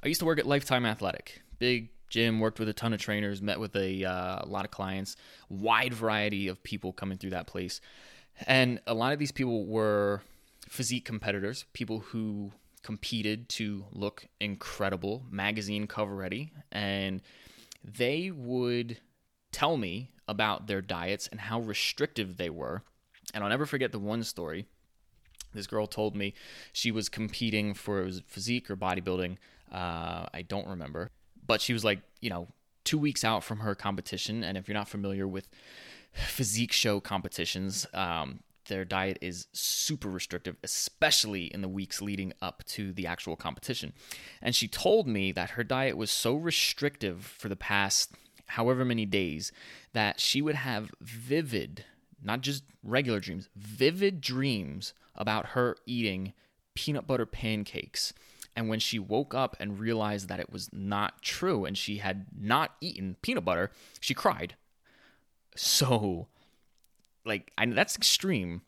I 0.04 0.08
used 0.08 0.20
to 0.20 0.26
work 0.26 0.40
at 0.40 0.48
Lifetime 0.48 0.86
Athletic, 0.86 1.42
big 1.60 1.90
gym, 2.10 2.40
worked 2.40 2.60
with 2.60 2.68
a 2.68 2.74
ton 2.74 2.94
of 2.94 3.00
trainers, 3.00 3.42
met 3.42 3.60
with 3.60 3.76
a, 3.76 4.04
uh, 4.04 4.40
a 4.42 4.48
lot 4.48 4.66
of 4.66 4.72
clients, 4.72 5.16
wide 5.50 5.94
variety 5.94 6.48
of 6.48 6.62
people 6.64 6.92
coming 6.92 7.18
through 7.18 7.30
that 7.32 7.48
place. 7.48 7.80
And 8.48 8.82
a 8.88 8.94
lot 8.94 9.14
of 9.14 9.20
these 9.20 9.32
people 9.32 9.66
were 9.66 10.22
physique 10.68 11.06
competitors, 11.06 11.66
people 11.74 12.00
who 12.00 12.52
competed 12.84 13.48
to 13.50 13.86
look 13.92 14.26
incredible, 14.40 15.24
magazine 15.30 15.88
cover 15.88 16.16
ready, 16.16 16.52
and 16.72 17.22
they 17.84 18.32
would 18.32 19.00
tell 19.52 19.78
me 19.78 20.12
about 20.28 20.68
their 20.68 20.82
diets 20.82 21.28
and 21.28 21.42
how 21.42 21.60
restrictive 21.60 22.38
they 22.38 22.50
were. 22.50 22.84
And 23.34 23.44
I'll 23.44 23.50
never 23.50 23.66
forget 23.66 23.92
the 23.92 24.00
one 24.00 24.24
story. 24.24 24.66
This 25.54 25.68
girl 25.68 25.88
told 25.88 26.16
me 26.16 26.34
she 26.72 26.92
was 26.92 27.10
competing 27.10 27.74
for 27.74 28.04
was 28.04 28.22
physique 28.28 28.70
or 28.70 28.78
bodybuilding. 28.78 29.38
Uh, 29.72 30.28
I 30.34 30.44
don't 30.48 30.68
remember. 30.68 31.12
But 31.46 31.62
she 31.62 31.74
was 31.74 31.84
like, 31.84 32.00
you 32.22 32.30
know, 32.30 32.48
two 32.84 32.98
weeks 32.98 33.24
out 33.24 33.44
from 33.44 33.60
her 33.60 33.76
competition. 33.76 34.44
And 34.44 34.58
if 34.58 34.68
you're 34.68 34.78
not 34.78 34.88
familiar 34.88 35.28
with 35.28 35.48
physique 36.14 36.72
show 36.72 37.00
competitions, 37.00 37.86
um, 37.94 38.42
their 38.72 38.86
diet 38.86 39.18
is 39.22 39.48
super 39.52 40.10
restrictive, 40.10 40.56
especially 40.64 41.46
in 41.46 41.62
the 41.62 41.68
weeks 41.68 42.02
leading 42.02 42.32
up 42.42 42.64
to 42.68 42.94
the 42.94 43.06
actual 43.06 43.36
competition. 43.36 43.92
And 44.42 44.56
she 44.56 44.68
told 44.68 45.08
me 45.08 45.34
that 45.34 45.52
her 45.52 45.64
diet 45.64 45.98
was 45.98 46.10
so 46.10 46.36
restrictive 46.36 47.26
for 47.26 47.50
the 47.50 47.56
past 47.58 48.14
however 48.48 48.84
many 48.86 49.06
days 49.06 49.52
that 49.94 50.20
she 50.20 50.42
would 50.42 50.56
have 50.56 50.92
vivid, 51.02 51.84
not 52.24 52.42
just 52.42 52.64
regular 52.82 53.20
dreams, 53.20 53.50
vivid 53.56 54.22
dreams 54.22 54.94
about 55.16 55.48
her 55.48 55.76
eating 55.86 56.34
peanut 56.74 57.06
butter 57.06 57.26
pancakes. 57.26 58.14
And 58.56 58.70
when 58.70 58.80
she 58.80 59.00
woke 59.00 59.34
up 59.34 59.58
and 59.60 59.80
realized 59.80 60.30
that 60.30 60.40
it 60.40 60.52
was 60.52 60.70
not 60.72 61.22
true 61.22 61.66
and 61.66 61.78
she 61.78 61.98
had 61.98 62.26
not 62.38 62.72
eaten 62.80 63.18
peanut 63.22 63.44
butter, 63.46 63.72
she 64.00 64.14
cried. 64.14 64.56
So, 65.56 66.28
like, 67.26 67.52
I, 67.58 67.66
know 67.66 67.76
that's 67.76 67.96
extreme. 67.96 68.62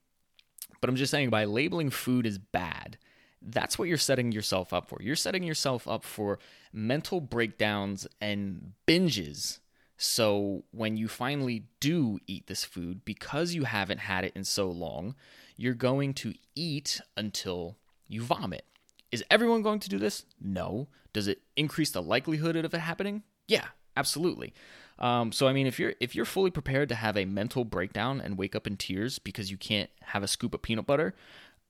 But 0.81 0.89
I'm 0.89 0.95
just 0.95 1.11
saying, 1.11 1.29
by 1.29 1.45
labeling 1.45 1.89
food 1.89 2.25
as 2.25 2.37
bad, 2.37 2.97
that's 3.41 3.77
what 3.77 3.87
you're 3.87 3.97
setting 3.97 4.31
yourself 4.31 4.73
up 4.73 4.87
for. 4.87 4.99
You're 5.01 5.15
setting 5.15 5.43
yourself 5.43 5.87
up 5.87 6.03
for 6.03 6.39
mental 6.71 7.21
breakdowns 7.21 8.07
and 8.21 8.73
binges. 8.87 9.59
So 9.97 10.63
when 10.71 10.97
you 10.97 11.07
finally 11.07 11.65
do 11.79 12.19
eat 12.27 12.47
this 12.47 12.65
food, 12.65 13.05
because 13.05 13.53
you 13.53 13.63
haven't 13.63 13.99
had 13.99 14.25
it 14.25 14.33
in 14.35 14.43
so 14.43 14.69
long, 14.69 15.15
you're 15.55 15.73
going 15.73 16.13
to 16.15 16.33
eat 16.55 16.99
until 17.15 17.77
you 18.07 18.21
vomit. 18.21 18.65
Is 19.11 19.23
everyone 19.29 19.61
going 19.61 19.79
to 19.79 19.89
do 19.89 19.99
this? 19.99 20.25
No. 20.41 20.87
Does 21.13 21.27
it 21.27 21.41
increase 21.55 21.91
the 21.91 22.01
likelihood 22.01 22.55
of 22.55 22.73
it 22.73 22.79
happening? 22.79 23.23
Yeah, 23.47 23.67
absolutely. 23.95 24.53
Um, 24.99 25.31
so 25.31 25.47
I 25.47 25.53
mean, 25.53 25.67
if 25.67 25.79
you're 25.79 25.93
if 25.99 26.15
you're 26.15 26.25
fully 26.25 26.51
prepared 26.51 26.89
to 26.89 26.95
have 26.95 27.17
a 27.17 27.25
mental 27.25 27.65
breakdown 27.65 28.21
and 28.21 28.37
wake 28.37 28.55
up 28.55 28.67
in 28.67 28.77
tears 28.77 29.19
because 29.19 29.51
you 29.51 29.57
can't 29.57 29.89
have 30.01 30.23
a 30.23 30.27
scoop 30.27 30.53
of 30.53 30.61
peanut 30.61 30.85
butter, 30.85 31.13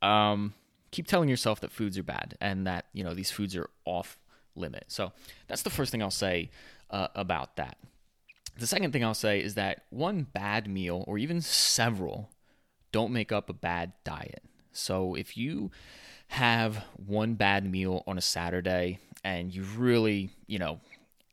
um, 0.02 0.54
keep 0.92 1.08
telling 1.08 1.30
yourself 1.30 1.60
that 1.62 1.72
foods 1.72 1.98
are 1.98 2.04
bad 2.04 2.38
and 2.42 2.68
that 2.68 2.86
you 2.94 3.04
know 3.04 3.14
these 3.14 3.32
foods 3.32 3.56
are 3.56 3.70
off 3.86 4.18
limit. 4.56 4.86
So 4.88 5.12
that's 5.48 5.64
the 5.64 5.70
first 5.70 5.92
thing 5.92 6.02
I'll 6.02 6.12
say 6.12 6.52
uh, 6.90 7.08
about 7.16 7.56
that. 7.56 7.78
The 8.58 8.68
second 8.68 8.92
thing 8.92 9.04
I'll 9.04 9.16
say 9.16 9.42
is 9.42 9.56
that 9.56 9.84
one 9.90 10.28
bad 10.32 10.68
meal 10.68 11.04
or 11.08 11.18
even 11.18 11.42
several 11.42 12.30
don't 12.92 13.12
make 13.12 13.32
up 13.32 13.50
a 13.50 13.54
bad 13.54 13.94
diet. 14.04 14.44
So 14.72 15.16
if 15.16 15.36
you 15.36 15.72
have 16.28 16.84
one 16.96 17.36
bad 17.36 17.70
meal 17.70 18.04
on 18.08 18.18
a 18.18 18.22
Saturday 18.22 19.00
and 19.24 19.54
you 19.54 19.64
really, 19.78 20.32
you 20.48 20.60
know, 20.60 20.80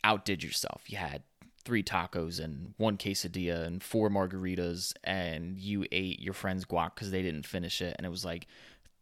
outdid 0.04 0.42
yourself. 0.42 0.82
You 0.86 0.98
had 0.98 1.22
three 1.64 1.82
tacos 1.82 2.42
and 2.42 2.74
one 2.78 2.96
quesadilla 2.96 3.64
and 3.64 3.82
four 3.82 4.08
margaritas 4.08 4.92
and 5.04 5.58
you 5.58 5.84
ate 5.92 6.20
your 6.20 6.32
friend's 6.32 6.64
guac 6.64 6.94
because 6.94 7.10
they 7.10 7.22
didn't 7.22 7.46
finish 7.46 7.82
it 7.82 7.94
and 7.98 8.06
it 8.06 8.10
was 8.10 8.24
like 8.24 8.46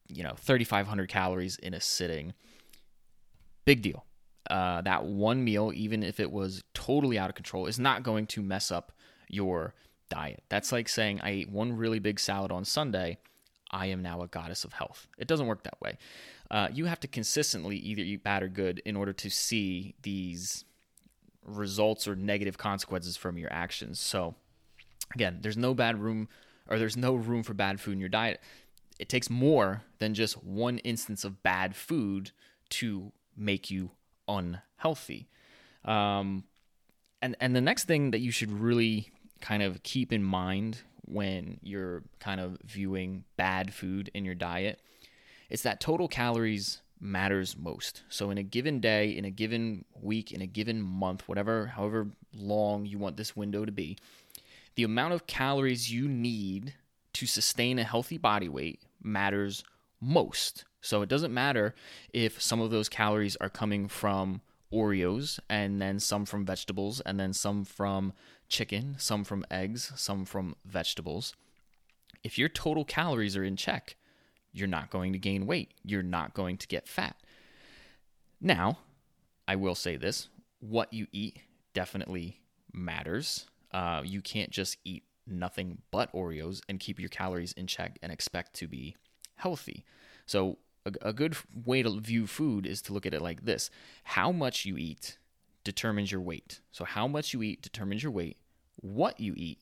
you 0.09 0.23
know 0.23 0.35
3500 0.37 1.09
calories 1.09 1.57
in 1.57 1.75
a 1.75 1.81
sitting. 1.81 2.35
Big 3.65 3.83
deal. 3.83 4.05
Uh, 4.50 4.81
that 4.81 5.05
one 5.05 5.45
meal 5.45 5.73
even 5.75 6.03
if 6.03 6.19
it 6.19 6.33
was 6.33 6.65
totally 6.75 7.19
out 7.19 7.29
of 7.29 7.37
control 7.37 7.67
is 7.67 7.79
not 7.79 8.03
going 8.03 8.27
to 8.27 8.43
mess 8.43 8.71
up 8.71 8.93
your 9.29 9.75
diet. 10.09 10.43
That's 10.49 10.73
like 10.73 10.88
saying 10.88 11.21
i 11.23 11.31
ate 11.31 11.50
one 11.50 11.77
really 11.77 11.99
big 11.99 12.19
salad 12.19 12.50
on 12.50 12.65
sunday. 12.65 13.19
I 13.71 13.87
am 13.87 14.03
now 14.03 14.23
a 14.23 14.29
goddess 14.29 14.65
of 14.65 14.73
health. 14.73 15.07
It 15.19 15.29
doesn't 15.29 15.47
work 15.47 15.62
that 15.65 15.79
way. 15.83 15.99
Uh, 16.50 16.69
you 16.73 16.87
have 16.87 17.00
to 17.00 17.09
consistently 17.09 17.77
either 17.77 18.00
eat 18.00 18.25
bad 18.25 18.43
or 18.43 18.49
good 18.49 18.81
in 18.87 18.97
order 18.97 19.12
to 19.12 19.29
see 19.29 19.95
these 20.03 20.65
results 21.57 22.07
or 22.07 22.14
negative 22.17 22.59
consequences 22.59 23.17
from 23.17 23.38
your 23.38 23.52
actions. 23.52 24.00
So 24.00 24.35
again, 25.14 25.38
there's 25.40 25.57
no 25.57 25.75
bad 25.75 26.00
room 26.00 26.28
or 26.69 26.78
there's 26.78 26.97
no 26.97 27.14
room 27.14 27.43
for 27.43 27.55
bad 27.55 27.81
food 27.81 27.93
in 27.93 28.00
your 28.00 28.09
diet. 28.09 28.40
It 28.99 29.09
takes 29.09 29.31
more 29.31 29.83
than 29.99 30.14
just 30.14 30.43
one 30.45 30.78
instance 30.78 31.25
of 31.25 31.43
bad 31.43 31.75
food 31.75 32.33
to 32.71 33.12
make 33.37 33.71
you 33.71 33.90
unhealthy. 34.26 35.28
Um, 35.85 36.45
and 37.23 37.37
and 37.40 37.55
the 37.55 37.61
next 37.61 37.85
thing 37.85 38.11
that 38.11 38.21
you 38.21 38.31
should 38.31 38.50
really 38.50 39.11
kind 39.40 39.62
of 39.62 39.83
keep 39.83 40.12
in 40.12 40.23
mind 40.23 40.83
when 41.05 41.59
you're 41.62 42.02
kind 42.21 42.40
of 42.40 42.59
viewing 42.64 43.25
bad 43.37 43.73
food 43.73 44.11
in 44.12 44.25
your 44.25 44.35
diet 44.35 44.81
is 45.49 45.62
that 45.62 45.81
total 45.81 46.09
calories 46.09 46.83
matters 47.00 47.57
most. 47.57 48.02
So 48.09 48.31
in 48.31 48.38
a 48.38 48.43
given 48.43 48.81
day, 48.81 49.17
in 49.17 49.25
a 49.25 49.31
given 49.31 49.85
week, 50.00 50.33
in 50.33 50.43
a 50.43 50.47
given 50.47 50.83
month, 50.83 51.28
whatever, 51.28 51.67
however 51.67 52.09
long 52.35 52.87
you 52.87 52.99
want 52.99 53.17
this 53.17 53.37
window 53.37 53.64
to 53.64 53.73
be, 53.73 53.97
the 54.75 54.85
amount 54.85 55.14
of 55.14 55.26
calories 55.26 55.93
you 55.93 56.09
need 56.09 56.75
to 57.14 57.27
sustain 57.27 57.79
a 57.79 57.85
healthy 57.85 58.18
body 58.18 58.49
weight 58.49 58.81
matters 59.03 59.64
most. 60.01 60.64
So 60.81 61.03
it 61.03 61.09
doesn't 61.09 61.35
matter 61.35 61.75
if 62.12 62.40
some 62.40 62.61
of 62.61 62.70
those 62.70 62.88
calories 62.88 63.37
are 63.37 63.49
coming 63.49 63.88
from 63.88 64.40
Oreos 64.73 65.40
and 65.49 65.81
then 65.81 65.99
some 65.99 66.25
from 66.25 66.44
vegetables 66.44 67.01
and 67.01 67.18
then 67.18 67.33
some 67.33 67.64
from 67.64 68.12
chicken, 68.49 68.96
some 68.99 69.25
from 69.25 69.44
eggs, 69.51 69.92
some 69.96 70.25
from 70.25 70.55
vegetables. 70.64 71.35
If 72.23 72.38
your 72.38 72.49
total 72.49 72.85
calories 72.85 73.37
are 73.37 73.44
in 73.44 73.57
check, 73.57 73.96
you're 74.59 74.68
not 74.68 74.90
going 74.90 75.12
to 75.12 75.18
gain 75.18 75.47
weight. 75.47 75.73
You're 75.85 76.03
not 76.03 76.35
going 76.35 76.57
to 76.59 76.66
get 76.66 76.88
fat. 76.88 77.16
Now, 78.40 78.79
I 79.47 79.57
will 79.57 79.75
say 79.75 79.97
this 79.97 80.29
what 80.61 80.92
you 80.92 81.07
eat 81.12 81.38
definitely 81.73 82.40
matters. 82.73 83.47
Uh, 83.73 84.03
you 84.05 84.21
can't 84.21 84.51
just 84.51 84.77
eat 84.85 85.05
nothing 85.27 85.79
but 85.90 86.12
Oreos 86.12 86.61
and 86.68 86.81
keep 86.81 86.99
your 86.99 87.09
calories 87.09 87.53
in 87.53 87.66
check 87.66 87.99
and 88.03 88.11
expect 88.11 88.55
to 88.55 88.66
be 88.66 88.97
healthy. 89.37 89.85
So, 90.27 90.59
a, 90.87 90.92
a 91.03 91.12
good 91.12 91.37
way 91.64 91.83
to 91.83 92.01
view 92.01 92.27
food 92.27 92.66
is 92.66 92.81
to 92.83 92.92
look 92.92 93.07
at 93.07 93.14
it 93.14 93.23
like 93.23 93.44
this 93.44 93.71
how 94.05 94.33
much 94.33 94.64
you 94.64 94.77
eat 94.77 95.18
determines 95.64 96.11
your 96.11 96.21
weight. 96.21 96.61
So, 96.73 96.85
how 96.85 97.07
much 97.07 97.33
you 97.33 97.42
eat 97.42 97.62
determines 97.62 98.03
your 98.03 98.12
weight. 98.12 98.38
What 98.77 99.21
you 99.21 99.35
eat 99.37 99.61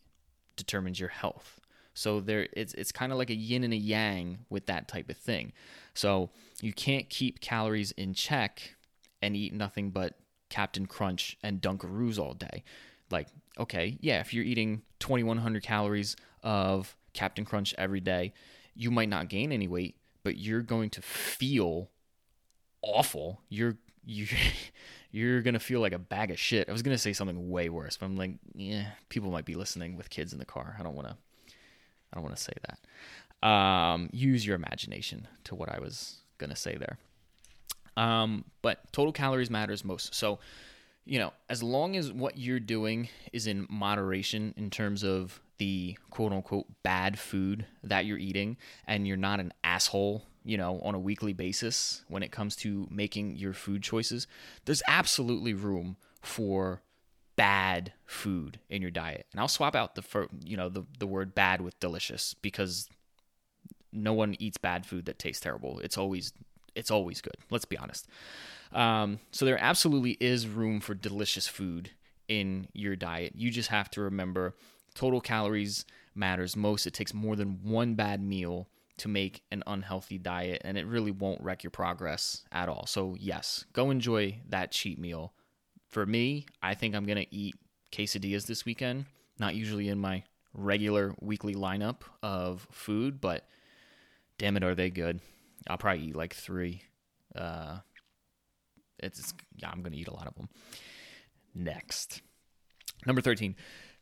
determines 0.56 1.00
your 1.00 1.08
health. 1.08 1.60
So 1.96 2.20
there 2.20 2.46
it's 2.52 2.74
it's 2.74 2.92
kind 2.92 3.10
of 3.10 3.16
like 3.16 3.30
a 3.30 3.34
yin 3.34 3.64
and 3.64 3.72
a 3.72 3.76
yang 3.76 4.44
with 4.50 4.66
that 4.66 4.86
type 4.86 5.08
of 5.08 5.16
thing. 5.16 5.52
So 5.94 6.30
you 6.60 6.74
can't 6.74 7.08
keep 7.08 7.40
calories 7.40 7.90
in 7.92 8.12
check 8.12 8.76
and 9.22 9.34
eat 9.34 9.54
nothing 9.54 9.90
but 9.90 10.14
Captain 10.50 10.84
Crunch 10.84 11.38
and 11.42 11.62
Dunkaroos 11.62 12.18
all 12.18 12.34
day. 12.34 12.64
Like, 13.10 13.28
okay, 13.58 13.96
yeah, 14.00 14.20
if 14.20 14.34
you're 14.34 14.44
eating 14.44 14.82
2100 15.00 15.62
calories 15.62 16.16
of 16.42 16.94
Captain 17.14 17.46
Crunch 17.46 17.74
every 17.78 18.00
day, 18.00 18.34
you 18.74 18.90
might 18.90 19.08
not 19.08 19.30
gain 19.30 19.50
any 19.50 19.66
weight, 19.66 19.96
but 20.22 20.36
you're 20.36 20.60
going 20.60 20.90
to 20.90 21.02
feel 21.02 21.88
awful. 22.82 23.40
You're 23.48 23.78
you 24.04 24.26
you're 25.10 25.40
gonna 25.40 25.58
feel 25.58 25.80
like 25.80 25.94
a 25.94 25.98
bag 25.98 26.30
of 26.30 26.38
shit. 26.38 26.68
I 26.68 26.72
was 26.72 26.82
gonna 26.82 26.98
say 26.98 27.14
something 27.14 27.48
way 27.48 27.70
worse, 27.70 27.96
but 27.96 28.04
I'm 28.04 28.16
like, 28.16 28.32
yeah, 28.54 28.88
people 29.08 29.30
might 29.30 29.46
be 29.46 29.54
listening 29.54 29.96
with 29.96 30.10
kids 30.10 30.34
in 30.34 30.38
the 30.38 30.44
car. 30.44 30.76
I 30.78 30.82
don't 30.82 30.94
want 30.94 31.08
to 31.08 31.16
I 32.12 32.16
don't 32.16 32.24
want 32.24 32.36
to 32.36 32.42
say 32.42 32.52
that. 32.66 33.46
Um, 33.46 34.08
use 34.12 34.46
your 34.46 34.56
imagination 34.56 35.28
to 35.44 35.54
what 35.54 35.68
I 35.68 35.78
was 35.78 36.16
going 36.38 36.50
to 36.50 36.56
say 36.56 36.76
there. 36.76 36.98
Um, 37.96 38.44
but 38.62 38.92
total 38.92 39.12
calories 39.12 39.50
matters 39.50 39.84
most. 39.84 40.14
So, 40.14 40.38
you 41.04 41.18
know, 41.18 41.32
as 41.48 41.62
long 41.62 41.96
as 41.96 42.12
what 42.12 42.36
you're 42.36 42.60
doing 42.60 43.08
is 43.32 43.46
in 43.46 43.66
moderation 43.70 44.54
in 44.56 44.70
terms 44.70 45.02
of 45.02 45.40
the 45.58 45.96
quote 46.10 46.32
unquote 46.32 46.66
bad 46.82 47.18
food 47.18 47.64
that 47.82 48.04
you're 48.04 48.18
eating, 48.18 48.56
and 48.86 49.06
you're 49.06 49.16
not 49.16 49.40
an 49.40 49.52
asshole, 49.64 50.24
you 50.44 50.56
know, 50.58 50.80
on 50.82 50.94
a 50.94 50.98
weekly 50.98 51.32
basis 51.32 52.04
when 52.08 52.22
it 52.22 52.30
comes 52.30 52.56
to 52.56 52.86
making 52.90 53.36
your 53.36 53.52
food 53.52 53.82
choices, 53.82 54.26
there's 54.66 54.82
absolutely 54.86 55.54
room 55.54 55.96
for 56.20 56.82
bad 57.36 57.92
food 58.06 58.58
in 58.68 58.82
your 58.82 58.90
diet. 58.90 59.26
And 59.32 59.40
I'll 59.40 59.48
swap 59.48 59.76
out 59.76 59.94
the 59.94 60.28
you 60.44 60.56
know 60.56 60.68
the 60.68 60.84
the 60.98 61.06
word 61.06 61.34
bad 61.34 61.60
with 61.60 61.78
delicious 61.80 62.34
because 62.34 62.88
no 63.92 64.12
one 64.12 64.36
eats 64.38 64.58
bad 64.58 64.86
food 64.86 65.06
that 65.06 65.18
tastes 65.18 65.40
terrible. 65.40 65.78
It's 65.80 65.98
always 65.98 66.32
it's 66.74 66.90
always 66.90 67.20
good. 67.20 67.36
Let's 67.50 67.64
be 67.64 67.78
honest. 67.78 68.08
Um, 68.72 69.20
so 69.30 69.44
there 69.44 69.58
absolutely 69.60 70.16
is 70.20 70.46
room 70.46 70.80
for 70.80 70.94
delicious 70.94 71.46
food 71.46 71.90
in 72.28 72.68
your 72.72 72.96
diet. 72.96 73.32
You 73.36 73.50
just 73.50 73.70
have 73.70 73.90
to 73.92 74.02
remember 74.02 74.54
total 74.94 75.20
calories 75.20 75.84
matters 76.14 76.56
most. 76.56 76.86
It 76.86 76.92
takes 76.92 77.14
more 77.14 77.36
than 77.36 77.60
one 77.62 77.94
bad 77.94 78.20
meal 78.20 78.68
to 78.98 79.08
make 79.08 79.42
an 79.50 79.62
unhealthy 79.66 80.18
diet, 80.18 80.62
and 80.64 80.78
it 80.78 80.86
really 80.86 81.10
won't 81.10 81.42
wreck 81.42 81.62
your 81.62 81.70
progress 81.70 82.44
at 82.50 82.68
all. 82.68 82.86
So 82.86 83.14
yes, 83.18 83.64
go 83.72 83.90
enjoy 83.90 84.40
that 84.48 84.72
cheat 84.72 84.98
meal 84.98 85.32
for 85.96 86.04
me, 86.04 86.44
I 86.62 86.74
think 86.74 86.94
I'm 86.94 87.06
going 87.06 87.16
to 87.16 87.34
eat 87.34 87.54
quesadillas 87.90 88.44
this 88.44 88.66
weekend. 88.66 89.06
Not 89.38 89.54
usually 89.54 89.88
in 89.88 89.98
my 89.98 90.24
regular 90.52 91.14
weekly 91.22 91.54
lineup 91.54 92.02
of 92.22 92.68
food, 92.70 93.18
but 93.18 93.48
damn 94.36 94.58
it, 94.58 94.62
are 94.62 94.74
they 94.74 94.90
good? 94.90 95.20
I'll 95.66 95.78
probably 95.78 96.04
eat 96.04 96.14
like 96.14 96.34
three. 96.34 96.82
Uh, 97.34 97.78
it's 98.98 99.32
yeah, 99.56 99.70
I'm 99.70 99.80
gonna 99.82 99.96
eat 99.96 100.08
a 100.08 100.12
lot 100.12 100.26
of 100.26 100.34
them. 100.34 100.50
Next, 101.54 102.20
number 103.06 103.22
thirteen, 103.22 103.56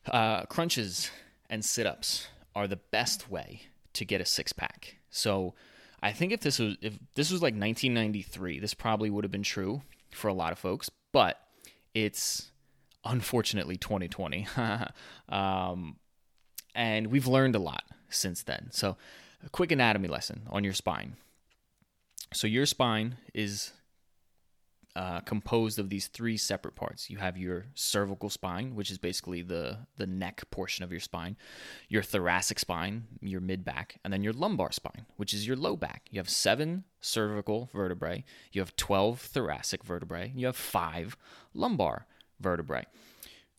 uh, 0.08 0.46
crunches 0.46 1.12
and 1.48 1.64
sit-ups 1.64 2.26
are 2.56 2.66
the 2.66 2.80
best 2.90 3.30
way 3.30 3.62
to 3.92 4.04
get 4.04 4.20
a 4.20 4.24
six 4.24 4.52
pack. 4.52 4.96
So 5.10 5.54
I 6.02 6.10
think 6.10 6.32
if 6.32 6.40
this 6.40 6.58
was 6.58 6.76
if 6.80 6.98
this 7.14 7.30
was 7.30 7.40
like 7.40 7.54
1993, 7.54 8.58
this 8.58 8.74
probably 8.74 9.10
would 9.10 9.22
have 9.22 9.32
been 9.32 9.44
true 9.44 9.82
for 10.10 10.26
a 10.26 10.34
lot 10.34 10.50
of 10.50 10.58
folks, 10.58 10.90
but 11.12 11.38
it's 11.94 12.50
unfortunately 13.04 13.76
2020. 13.76 14.46
um, 15.28 15.96
and 16.74 17.06
we've 17.06 17.26
learned 17.26 17.54
a 17.54 17.58
lot 17.58 17.84
since 18.08 18.42
then. 18.42 18.68
So, 18.70 18.96
a 19.44 19.48
quick 19.50 19.70
anatomy 19.70 20.08
lesson 20.08 20.42
on 20.50 20.64
your 20.64 20.72
spine. 20.72 21.16
So, 22.32 22.46
your 22.46 22.66
spine 22.66 23.16
is 23.32 23.72
uh, 24.96 25.20
composed 25.20 25.78
of 25.78 25.88
these 25.88 26.06
three 26.06 26.36
separate 26.36 26.76
parts. 26.76 27.10
You 27.10 27.18
have 27.18 27.36
your 27.36 27.66
cervical 27.74 28.30
spine, 28.30 28.76
which 28.76 28.90
is 28.90 28.98
basically 28.98 29.42
the 29.42 29.78
the 29.96 30.06
neck 30.06 30.42
portion 30.50 30.84
of 30.84 30.90
your 30.90 31.00
spine, 31.00 31.36
your 31.88 32.02
thoracic 32.02 32.58
spine, 32.58 33.04
your 33.20 33.40
mid 33.40 33.64
back, 33.64 33.96
and 34.04 34.12
then 34.12 34.22
your 34.22 34.32
lumbar 34.32 34.70
spine, 34.70 35.06
which 35.16 35.34
is 35.34 35.46
your 35.46 35.56
low 35.56 35.76
back. 35.76 36.02
You 36.10 36.20
have 36.20 36.30
seven 36.30 36.84
cervical 37.00 37.70
vertebrae, 37.72 38.24
you 38.52 38.60
have 38.60 38.76
twelve 38.76 39.20
thoracic 39.20 39.82
vertebrae, 39.82 40.32
you 40.34 40.46
have 40.46 40.56
five 40.56 41.16
lumbar 41.52 42.06
vertebrae. 42.38 42.86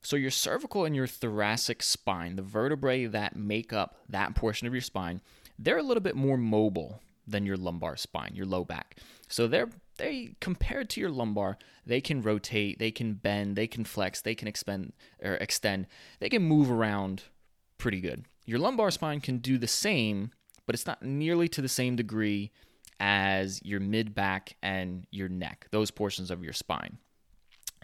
So 0.02 0.15
your 0.15 0.32
cervical 0.32 0.86
and 0.86 0.95
your 0.95 1.08
thoracic 1.08 1.82
spine, 1.82 2.36
the 2.36 2.43
vertebrae 2.43 3.08
that 3.08 3.36
make 3.36 3.74
up 3.74 3.98
that 4.08 4.36
portion 4.36 4.67
of 4.67 4.74
your 4.74 4.82
spine, 4.82 5.19
they're 5.58 5.80
a 5.80 5.84
little 5.84 6.04
bit 6.04 6.15
more 6.15 6.38
mobile 6.38 7.02
than 7.28 7.45
your 7.45 7.58
lumbar 7.58 7.98
spine, 7.98 8.32
your 8.36 8.45
low 8.45 8.63
back. 8.63 8.98
So 9.28 9.48
they're 9.48 9.69
they 9.97 10.36
compared 10.41 10.89
to 10.91 11.01
your 11.01 11.10
lumbar, 11.10 11.58
they 11.86 12.01
can 12.01 12.21
rotate, 12.21 12.79
they 12.79 12.91
can 12.91 13.13
bend, 13.13 13.55
they 13.55 13.67
can 13.67 13.86
flex, 13.86 14.21
they 14.21 14.36
can 14.36 14.47
expend 14.47 14.93
or 15.21 15.36
extend, 15.36 15.88
they 16.19 16.29
can 16.29 16.43
move 16.43 16.69
around 16.69 17.23
pretty 17.77 18.01
good. 18.01 18.25
Your 18.45 18.60
lumbar 18.60 18.91
spine 18.91 19.21
can 19.21 19.39
do 19.39 19.58
the 19.58 19.67
same, 19.67 20.31
but 20.65 20.75
it's 20.75 20.86
not 20.86 21.01
nearly 21.01 21.47
to 21.49 21.62
the 21.62 21.69
same 21.69 21.95
degree 21.95 22.51
as 22.99 23.62
your 23.63 23.79
mid 23.79 24.13
back 24.15 24.55
and 24.62 25.05
your 25.12 25.27
neck, 25.27 25.67
those 25.71 25.91
portions 25.91 26.31
of 26.31 26.43
your 26.43 26.53
spine. 26.53 26.97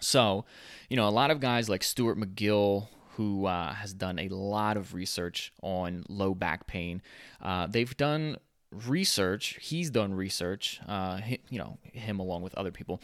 So, 0.00 0.44
you 0.88 0.96
know, 0.96 1.08
a 1.08 1.10
lot 1.10 1.30
of 1.30 1.40
guys 1.40 1.68
like 1.68 1.82
Stuart 1.82 2.18
McGill, 2.18 2.88
who 3.16 3.46
uh, 3.46 3.74
has 3.74 3.92
done 3.92 4.18
a 4.18 4.28
lot 4.28 4.76
of 4.76 4.94
research 4.94 5.52
on 5.62 6.04
low 6.08 6.34
back 6.34 6.66
pain, 6.66 7.02
uh, 7.40 7.66
they've 7.66 7.96
done 7.96 8.36
research. 8.72 9.58
He's 9.60 9.90
done 9.90 10.14
research, 10.14 10.80
uh, 10.88 11.20
you 11.48 11.58
know, 11.58 11.78
him 11.82 12.18
along 12.18 12.42
with 12.42 12.54
other 12.54 12.70
people, 12.70 13.00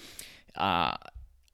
uh, 0.57 0.97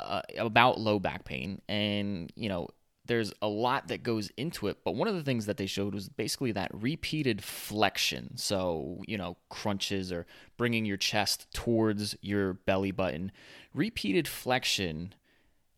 uh, 0.00 0.22
about 0.38 0.80
low 0.80 0.98
back 0.98 1.24
pain. 1.24 1.60
And, 1.68 2.32
you 2.34 2.48
know, 2.48 2.68
there's 3.06 3.32
a 3.42 3.48
lot 3.48 3.88
that 3.88 4.02
goes 4.02 4.30
into 4.36 4.68
it, 4.68 4.78
but 4.82 4.94
one 4.94 5.08
of 5.08 5.14
the 5.14 5.22
things 5.22 5.46
that 5.46 5.58
they 5.58 5.66
showed 5.66 5.94
was 5.94 6.08
basically 6.08 6.52
that 6.52 6.70
repeated 6.72 7.44
flexion. 7.44 8.36
So, 8.36 9.02
you 9.06 9.18
know, 9.18 9.36
crunches 9.50 10.10
or 10.10 10.26
bringing 10.56 10.86
your 10.86 10.96
chest 10.96 11.52
towards 11.52 12.16
your 12.22 12.54
belly 12.54 12.92
button. 12.92 13.30
Repeated 13.74 14.26
flexion 14.26 15.14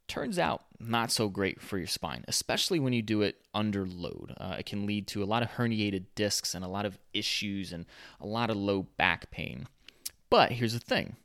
turns 0.06 0.38
out 0.38 0.65
not 0.78 1.10
so 1.10 1.28
great 1.28 1.60
for 1.60 1.78
your 1.78 1.86
spine, 1.86 2.24
especially 2.28 2.78
when 2.78 2.92
you 2.92 3.02
do 3.02 3.22
it 3.22 3.36
under 3.54 3.86
load. 3.86 4.34
Uh, 4.38 4.56
it 4.58 4.66
can 4.66 4.86
lead 4.86 5.06
to 5.08 5.22
a 5.22 5.26
lot 5.26 5.42
of 5.42 5.52
herniated 5.52 6.04
discs 6.14 6.54
and 6.54 6.64
a 6.64 6.68
lot 6.68 6.84
of 6.84 6.98
issues 7.12 7.72
and 7.72 7.86
a 8.20 8.26
lot 8.26 8.50
of 8.50 8.56
low 8.56 8.86
back 8.96 9.30
pain. 9.30 9.66
But 10.30 10.52
here's 10.52 10.72
the 10.72 10.80
thing 10.80 11.16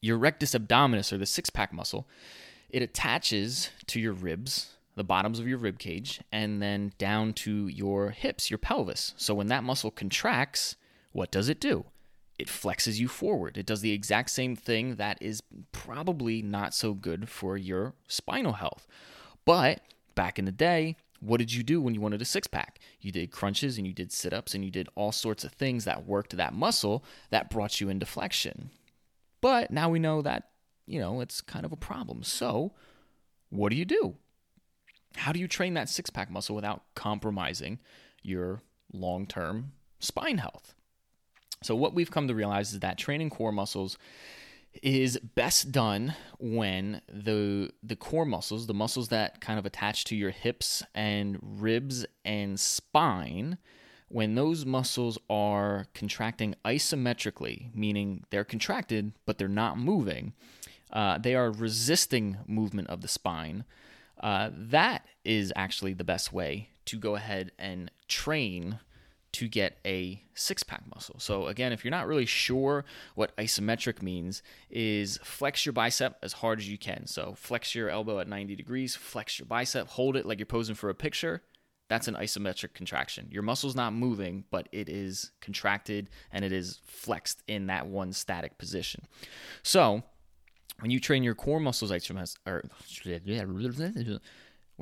your 0.00 0.18
rectus 0.18 0.52
abdominis, 0.52 1.12
or 1.12 1.18
the 1.18 1.26
six 1.26 1.48
pack 1.48 1.72
muscle, 1.72 2.06
it 2.68 2.82
attaches 2.82 3.70
to 3.86 4.00
your 4.00 4.12
ribs, 4.12 4.72
the 4.96 5.04
bottoms 5.04 5.38
of 5.38 5.46
your 5.46 5.58
rib 5.58 5.78
cage, 5.78 6.20
and 6.32 6.60
then 6.60 6.92
down 6.98 7.32
to 7.32 7.68
your 7.68 8.10
hips, 8.10 8.50
your 8.50 8.58
pelvis. 8.58 9.14
So 9.16 9.34
when 9.34 9.46
that 9.46 9.64
muscle 9.64 9.90
contracts, 9.90 10.76
what 11.12 11.30
does 11.30 11.48
it 11.48 11.60
do? 11.60 11.86
It 12.38 12.48
flexes 12.48 12.98
you 12.98 13.08
forward. 13.08 13.56
It 13.56 13.66
does 13.66 13.80
the 13.80 13.92
exact 13.92 14.30
same 14.30 14.56
thing 14.56 14.96
that 14.96 15.18
is 15.20 15.42
probably 15.70 16.42
not 16.42 16.74
so 16.74 16.94
good 16.94 17.28
for 17.28 17.56
your 17.56 17.94
spinal 18.08 18.54
health. 18.54 18.86
But 19.44 19.80
back 20.14 20.38
in 20.38 20.44
the 20.44 20.52
day, 20.52 20.96
what 21.20 21.38
did 21.38 21.52
you 21.52 21.62
do 21.62 21.80
when 21.80 21.94
you 21.94 22.00
wanted 22.00 22.20
a 22.20 22.24
six 22.24 22.46
pack? 22.46 22.80
You 23.00 23.12
did 23.12 23.30
crunches 23.30 23.78
and 23.78 23.86
you 23.86 23.92
did 23.92 24.12
sit 24.12 24.32
ups 24.32 24.54
and 24.54 24.64
you 24.64 24.70
did 24.70 24.88
all 24.96 25.12
sorts 25.12 25.44
of 25.44 25.52
things 25.52 25.84
that 25.84 26.06
worked 26.06 26.36
that 26.36 26.52
muscle 26.52 27.04
that 27.30 27.48
brought 27.48 27.80
you 27.80 27.88
into 27.88 28.06
flexion. 28.06 28.70
But 29.40 29.70
now 29.70 29.88
we 29.88 29.98
know 29.98 30.22
that, 30.22 30.48
you 30.86 31.00
know, 31.00 31.20
it's 31.20 31.40
kind 31.40 31.64
of 31.64 31.72
a 31.72 31.76
problem. 31.76 32.22
So, 32.24 32.72
what 33.50 33.70
do 33.70 33.76
you 33.76 33.84
do? 33.84 34.16
How 35.14 35.30
do 35.32 35.38
you 35.38 35.46
train 35.46 35.74
that 35.74 35.88
six 35.88 36.10
pack 36.10 36.30
muscle 36.30 36.56
without 36.56 36.82
compromising 36.94 37.78
your 38.22 38.62
long 38.92 39.26
term 39.26 39.72
spine 40.00 40.38
health? 40.38 40.74
So, 41.62 41.74
what 41.74 41.94
we've 41.94 42.10
come 42.10 42.28
to 42.28 42.34
realize 42.34 42.72
is 42.72 42.80
that 42.80 42.98
training 42.98 43.30
core 43.30 43.52
muscles 43.52 43.98
is 44.82 45.18
best 45.34 45.70
done 45.70 46.14
when 46.38 47.02
the 47.08 47.70
the 47.82 47.96
core 47.96 48.24
muscles, 48.24 48.66
the 48.66 48.74
muscles 48.74 49.08
that 49.08 49.40
kind 49.40 49.58
of 49.58 49.66
attach 49.66 50.04
to 50.04 50.16
your 50.16 50.30
hips 50.30 50.82
and 50.94 51.38
ribs 51.40 52.06
and 52.24 52.58
spine, 52.58 53.58
when 54.08 54.34
those 54.34 54.64
muscles 54.64 55.18
are 55.28 55.86
contracting 55.94 56.54
isometrically, 56.64 57.74
meaning 57.74 58.24
they're 58.30 58.44
contracted 58.44 59.12
but 59.26 59.38
they're 59.38 59.48
not 59.48 59.78
moving, 59.78 60.32
uh, 60.92 61.18
they 61.18 61.34
are 61.34 61.50
resisting 61.50 62.38
movement 62.46 62.88
of 62.88 63.00
the 63.00 63.08
spine. 63.08 63.64
Uh, 64.20 64.50
that 64.54 65.06
is 65.24 65.52
actually 65.56 65.92
the 65.92 66.04
best 66.04 66.32
way 66.32 66.68
to 66.84 66.96
go 66.96 67.16
ahead 67.16 67.50
and 67.58 67.90
train 68.08 68.78
to 69.32 69.48
get 69.48 69.78
a 69.84 70.22
six 70.34 70.62
pack 70.62 70.82
muscle. 70.94 71.16
So 71.18 71.46
again, 71.46 71.72
if 71.72 71.84
you're 71.84 71.90
not 71.90 72.06
really 72.06 72.26
sure 72.26 72.84
what 73.14 73.36
isometric 73.36 74.02
means, 74.02 74.42
is 74.70 75.18
flex 75.22 75.64
your 75.64 75.72
bicep 75.72 76.18
as 76.22 76.34
hard 76.34 76.58
as 76.58 76.68
you 76.68 76.78
can. 76.78 77.06
So 77.06 77.34
flex 77.36 77.74
your 77.74 77.88
elbow 77.88 78.20
at 78.20 78.28
90 78.28 78.54
degrees, 78.56 78.94
flex 78.94 79.38
your 79.38 79.46
bicep, 79.46 79.88
hold 79.88 80.16
it 80.16 80.26
like 80.26 80.38
you're 80.38 80.46
posing 80.46 80.74
for 80.74 80.90
a 80.90 80.94
picture. 80.94 81.42
That's 81.88 82.08
an 82.08 82.14
isometric 82.14 82.74
contraction. 82.74 83.28
Your 83.30 83.42
muscle's 83.42 83.74
not 83.74 83.92
moving, 83.92 84.44
but 84.50 84.68
it 84.72 84.88
is 84.88 85.30
contracted 85.40 86.08
and 86.30 86.44
it 86.44 86.52
is 86.52 86.80
flexed 86.86 87.42
in 87.48 87.66
that 87.66 87.86
one 87.86 88.12
static 88.12 88.56
position. 88.56 89.06
So 89.62 90.02
when 90.80 90.90
you 90.90 91.00
train 91.00 91.22
your 91.22 91.34
core 91.34 91.60
muscles, 91.60 91.92
or 91.92 92.62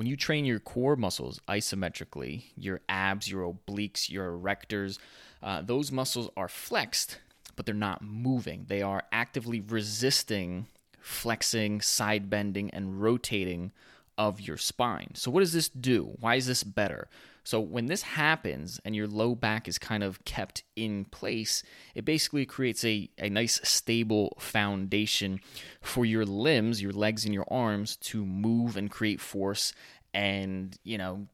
when 0.00 0.06
you 0.06 0.16
train 0.16 0.46
your 0.46 0.58
core 0.58 0.96
muscles 0.96 1.42
isometrically, 1.46 2.44
your 2.56 2.80
abs, 2.88 3.30
your 3.30 3.52
obliques, 3.52 4.08
your 4.08 4.32
erectors, 4.32 4.96
uh, 5.42 5.60
those 5.60 5.92
muscles 5.92 6.30
are 6.38 6.48
flexed, 6.48 7.18
but 7.54 7.66
they're 7.66 7.74
not 7.74 8.00
moving. 8.00 8.64
They 8.66 8.80
are 8.80 9.02
actively 9.12 9.60
resisting 9.60 10.68
flexing, 11.02 11.82
side 11.82 12.30
bending, 12.30 12.70
and 12.70 13.02
rotating 13.02 13.72
of 14.16 14.40
your 14.40 14.56
spine. 14.56 15.10
So, 15.16 15.30
what 15.30 15.40
does 15.40 15.52
this 15.52 15.68
do? 15.68 16.16
Why 16.18 16.36
is 16.36 16.46
this 16.46 16.64
better? 16.64 17.06
So 17.50 17.58
when 17.58 17.86
this 17.86 18.02
happens 18.02 18.80
and 18.84 18.94
your 18.94 19.08
low 19.08 19.34
back 19.34 19.66
is 19.66 19.76
kind 19.76 20.04
of 20.04 20.24
kept 20.24 20.62
in 20.76 21.04
place, 21.06 21.64
it 21.96 22.04
basically 22.04 22.46
creates 22.46 22.84
a, 22.84 23.10
a 23.18 23.28
nice 23.28 23.60
stable 23.64 24.36
foundation 24.38 25.40
for 25.82 26.04
your 26.04 26.24
limbs, 26.24 26.80
your 26.80 26.92
legs 26.92 27.24
and 27.24 27.34
your 27.34 27.46
arms 27.50 27.96
to 27.96 28.24
move 28.24 28.76
and 28.76 28.88
create 28.88 29.20
force 29.20 29.72
and, 30.14 30.78
you 30.84 30.96
know, 30.96 31.26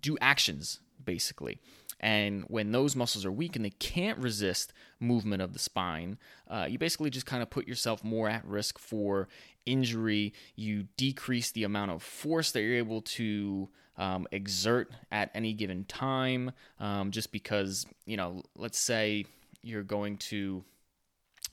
do 0.00 0.18
actions 0.20 0.80
basically. 1.04 1.60
And 2.00 2.42
when 2.48 2.72
those 2.72 2.96
muscles 2.96 3.24
are 3.24 3.30
weak 3.30 3.54
and 3.54 3.64
they 3.64 3.70
can't 3.70 4.18
resist 4.18 4.72
movement 4.98 5.40
of 5.40 5.52
the 5.52 5.60
spine, 5.60 6.18
uh, 6.50 6.66
you 6.68 6.80
basically 6.80 7.10
just 7.10 7.26
kind 7.26 7.44
of 7.44 7.48
put 7.48 7.68
yourself 7.68 8.02
more 8.02 8.28
at 8.28 8.44
risk 8.44 8.76
for 8.76 9.28
injury. 9.66 10.34
You 10.56 10.88
decrease 10.96 11.52
the 11.52 11.62
amount 11.62 11.92
of 11.92 12.02
force 12.02 12.50
that 12.50 12.62
you're 12.62 12.74
able 12.74 13.02
to 13.02 13.68
um, 14.02 14.26
exert 14.32 14.90
at 15.12 15.30
any 15.32 15.52
given 15.52 15.84
time, 15.84 16.50
um, 16.80 17.12
just 17.12 17.30
because, 17.30 17.86
you 18.04 18.16
know, 18.16 18.42
let's 18.56 18.78
say 18.78 19.24
you're 19.62 19.84
going 19.84 20.16
to 20.16 20.64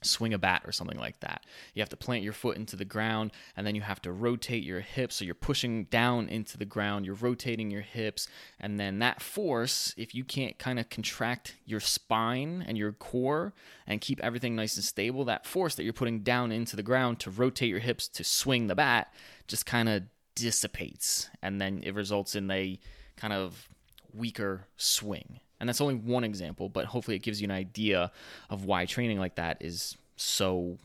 swing 0.02 0.34
a 0.34 0.38
bat 0.38 0.62
or 0.64 0.72
something 0.72 0.98
like 0.98 1.20
that. 1.20 1.44
You 1.74 1.82
have 1.82 1.90
to 1.90 1.96
plant 1.96 2.24
your 2.24 2.32
foot 2.32 2.56
into 2.56 2.74
the 2.74 2.84
ground 2.84 3.30
and 3.56 3.64
then 3.66 3.74
you 3.76 3.82
have 3.82 4.02
to 4.02 4.12
rotate 4.12 4.64
your 4.64 4.80
hips. 4.80 5.16
So 5.16 5.24
you're 5.24 5.34
pushing 5.34 5.84
down 5.84 6.28
into 6.28 6.56
the 6.58 6.64
ground, 6.64 7.06
you're 7.06 7.14
rotating 7.14 7.70
your 7.70 7.82
hips. 7.82 8.26
And 8.58 8.80
then 8.80 8.98
that 8.98 9.22
force, 9.22 9.94
if 9.96 10.12
you 10.12 10.24
can't 10.24 10.58
kind 10.58 10.80
of 10.80 10.88
contract 10.88 11.56
your 11.66 11.80
spine 11.80 12.64
and 12.66 12.76
your 12.76 12.92
core 12.92 13.52
and 13.86 14.00
keep 14.00 14.18
everything 14.20 14.56
nice 14.56 14.74
and 14.74 14.84
stable, 14.84 15.24
that 15.26 15.46
force 15.46 15.76
that 15.76 15.84
you're 15.84 15.92
putting 15.92 16.20
down 16.20 16.50
into 16.50 16.74
the 16.74 16.82
ground 16.82 17.20
to 17.20 17.30
rotate 17.30 17.68
your 17.68 17.78
hips 17.78 18.08
to 18.08 18.24
swing 18.24 18.66
the 18.66 18.74
bat 18.74 19.12
just 19.46 19.66
kind 19.66 19.88
of 19.88 20.02
dissipates, 20.40 21.28
and 21.42 21.60
then 21.60 21.82
it 21.84 21.94
results 21.94 22.34
in 22.34 22.50
a 22.50 22.78
kind 23.16 23.32
of 23.32 23.68
weaker 24.12 24.66
swing. 24.76 25.40
And 25.58 25.68
that's 25.68 25.80
only 25.80 25.94
one 25.94 26.24
example, 26.24 26.68
but 26.68 26.86
hopefully 26.86 27.16
it 27.16 27.22
gives 27.22 27.40
you 27.40 27.44
an 27.44 27.50
idea 27.50 28.10
of 28.48 28.64
why 28.64 28.86
training 28.86 29.18
like 29.18 29.36
that 29.36 29.58
is 29.60 29.96
so 30.16 30.78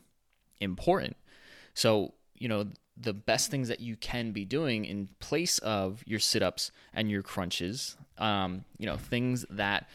important. 0.60 1.16
So, 1.74 2.12
you 2.34 2.48
know, 2.48 2.66
the 2.96 3.14
best 3.14 3.50
things 3.50 3.68
that 3.68 3.80
you 3.80 3.96
can 3.96 4.32
be 4.32 4.44
doing 4.44 4.84
in 4.84 5.08
place 5.18 5.58
of 5.58 6.02
your 6.06 6.20
sit 6.20 6.42
ups 6.42 6.70
and 6.92 7.10
your 7.10 7.22
crunches, 7.22 7.96
um, 8.18 8.64
you 8.78 8.86
know, 8.86 8.96
things 8.96 9.44
that 9.50 9.88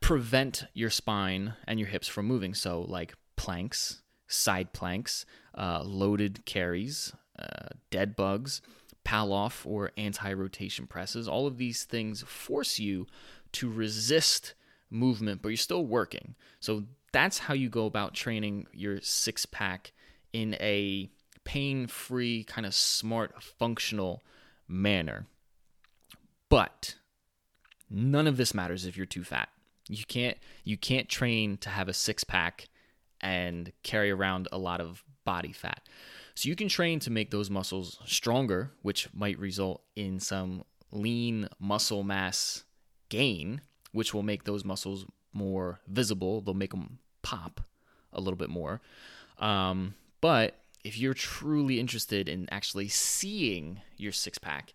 prevent 0.00 0.64
your 0.74 0.90
spine 0.90 1.54
and 1.66 1.78
your 1.78 1.88
hips 1.88 2.08
from 2.08 2.26
moving. 2.26 2.54
So, 2.54 2.82
like 2.82 3.14
planks, 3.36 4.02
side 4.26 4.72
planks, 4.72 5.24
uh, 5.56 5.82
loaded 5.84 6.44
carries, 6.44 7.12
uh, 7.38 7.68
dead 7.90 8.16
bugs, 8.16 8.60
Pallof 9.04 9.66
or 9.66 9.92
anti 9.96 10.32
rotation 10.32 10.86
presses. 10.86 11.28
All 11.28 11.46
of 11.46 11.58
these 11.58 11.84
things 11.84 12.22
force 12.22 12.78
you 12.78 13.06
to 13.52 13.70
resist 13.70 14.54
movement, 14.90 15.42
but 15.42 15.48
you're 15.48 15.56
still 15.56 15.84
working. 15.84 16.34
So 16.60 16.84
that's 17.12 17.38
how 17.38 17.54
you 17.54 17.68
go 17.68 17.86
about 17.86 18.14
training 18.14 18.66
your 18.72 19.00
six 19.00 19.46
pack 19.46 19.92
in 20.32 20.54
a 20.60 21.10
pain 21.44 21.86
free, 21.86 22.44
kind 22.44 22.66
of 22.66 22.74
smart, 22.74 23.42
functional 23.42 24.22
manner. 24.66 25.26
But 26.48 26.96
none 27.90 28.26
of 28.26 28.36
this 28.36 28.54
matters 28.54 28.84
if 28.84 28.96
you're 28.96 29.06
too 29.06 29.24
fat. 29.24 29.48
You 29.88 30.04
can't 30.06 30.36
you 30.64 30.76
can't 30.76 31.08
train 31.08 31.56
to 31.58 31.70
have 31.70 31.88
a 31.88 31.94
six 31.94 32.24
pack 32.24 32.68
and 33.20 33.72
carry 33.82 34.10
around 34.10 34.48
a 34.52 34.58
lot 34.58 34.80
of 34.80 35.02
body 35.24 35.52
fat. 35.52 35.80
So 36.38 36.48
you 36.48 36.54
can 36.54 36.68
train 36.68 37.00
to 37.00 37.10
make 37.10 37.32
those 37.32 37.50
muscles 37.50 37.98
stronger, 38.06 38.70
which 38.82 39.08
might 39.12 39.40
result 39.40 39.82
in 39.96 40.20
some 40.20 40.62
lean 40.92 41.48
muscle 41.58 42.04
mass 42.04 42.62
gain, 43.08 43.60
which 43.90 44.14
will 44.14 44.22
make 44.22 44.44
those 44.44 44.64
muscles 44.64 45.04
more 45.32 45.80
visible. 45.88 46.40
They'll 46.40 46.54
make 46.54 46.70
them 46.70 47.00
pop 47.22 47.62
a 48.12 48.20
little 48.20 48.36
bit 48.36 48.50
more. 48.50 48.80
Um, 49.40 49.96
but 50.20 50.54
if 50.84 50.96
you're 50.96 51.12
truly 51.12 51.80
interested 51.80 52.28
in 52.28 52.46
actually 52.52 52.86
seeing 52.86 53.80
your 53.96 54.12
six 54.12 54.38
pack, 54.38 54.72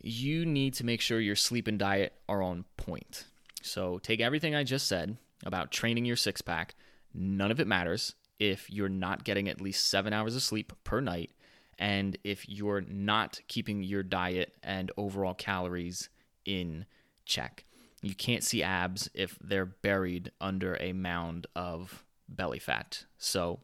you 0.00 0.46
need 0.46 0.72
to 0.72 0.86
make 0.86 1.02
sure 1.02 1.20
your 1.20 1.36
sleep 1.36 1.68
and 1.68 1.78
diet 1.78 2.14
are 2.26 2.40
on 2.40 2.64
point. 2.78 3.26
So 3.60 3.98
take 3.98 4.22
everything 4.22 4.54
I 4.54 4.64
just 4.64 4.88
said 4.88 5.18
about 5.44 5.72
training 5.72 6.06
your 6.06 6.16
six 6.16 6.40
pack, 6.40 6.74
none 7.12 7.50
of 7.50 7.60
it 7.60 7.66
matters 7.66 8.14
if 8.38 8.70
you're 8.70 8.88
not 8.88 9.24
getting 9.24 9.48
at 9.48 9.60
least 9.60 9.88
seven 9.88 10.12
hours 10.12 10.34
of 10.34 10.42
sleep 10.42 10.72
per 10.84 11.00
night 11.00 11.30
and 11.78 12.16
if 12.22 12.48
you're 12.48 12.82
not 12.82 13.40
keeping 13.48 13.82
your 13.82 14.02
diet 14.02 14.54
and 14.62 14.90
overall 14.96 15.34
calories 15.34 16.08
in 16.44 16.86
check. 17.24 17.64
You 18.02 18.14
can't 18.14 18.44
see 18.44 18.62
abs 18.62 19.08
if 19.14 19.38
they're 19.40 19.66
buried 19.66 20.32
under 20.40 20.76
a 20.80 20.92
mound 20.92 21.46
of 21.54 22.04
belly 22.28 22.58
fat. 22.58 23.04
So 23.18 23.60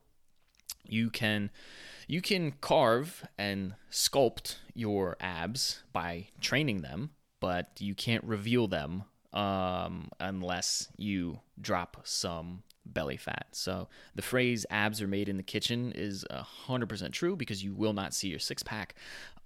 you 0.85 1.11
can 1.11 1.51
you 2.07 2.23
can 2.23 2.53
carve 2.61 3.27
and 3.37 3.75
sculpt 3.91 4.57
your 4.75 5.17
abs 5.21 5.83
by 5.93 6.29
training 6.41 6.83
them, 6.83 7.11
but 7.41 7.73
you 7.79 7.95
can't 7.95 8.25
reveal 8.25 8.67
them 8.67 9.05
um, 9.33 10.09
unless 10.19 10.89
you 10.97 11.41
drop 11.61 12.01
some 12.05 12.63
belly 12.93 13.17
fat. 13.17 13.47
So 13.53 13.89
the 14.15 14.23
phrase 14.23 14.67
abs 14.71 15.01
are 15.01 15.09
made 15.09 15.29
in 15.29 15.37
the 15.37 15.43
kitchen 15.43 15.93
is 15.95 16.25
100% 16.31 17.13
true 17.13 17.37
because 17.37 17.63
you 17.63 17.75
will 17.75 17.93
not 17.93 18.15
see 18.15 18.29
your 18.29 18.39
six 18.39 18.63
pack 18.63 18.95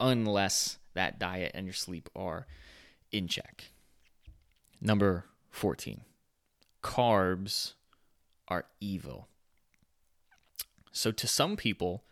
unless 0.00 0.78
that 0.94 1.18
diet 1.18 1.52
and 1.55 1.66
your 1.66 1.74
sleep 1.74 2.09
are 2.14 2.46
in 3.11 3.28
check. 3.28 3.70
Number 4.81 5.26
14 5.50 6.00
carbs 6.83 7.74
are 8.48 8.66
evil. 8.81 9.28
So 10.90 11.11
to 11.12 11.26
some 11.26 11.57
people, 11.57 12.02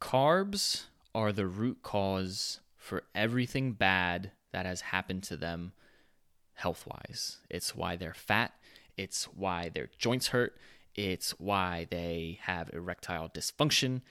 carbs 0.00 0.84
are 1.14 1.32
the 1.32 1.46
root 1.46 1.78
cause 1.82 2.60
for 2.76 3.04
everything 3.14 3.72
bad 3.72 4.32
that 4.52 4.66
has 4.66 4.80
happened 4.80 5.22
to 5.24 5.36
them 5.36 5.72
health 6.54 6.86
wise. 6.86 7.38
It's 7.48 7.74
why 7.74 7.96
they're 7.96 8.14
fat, 8.14 8.52
it's 8.96 9.24
why 9.24 9.68
their 9.68 9.88
joints 9.98 10.28
hurt. 10.28 10.56
It's 10.94 11.30
why 11.38 11.86
they 11.90 12.38
have 12.42 12.70
erectile 12.72 13.28
dysfunction. 13.28 14.02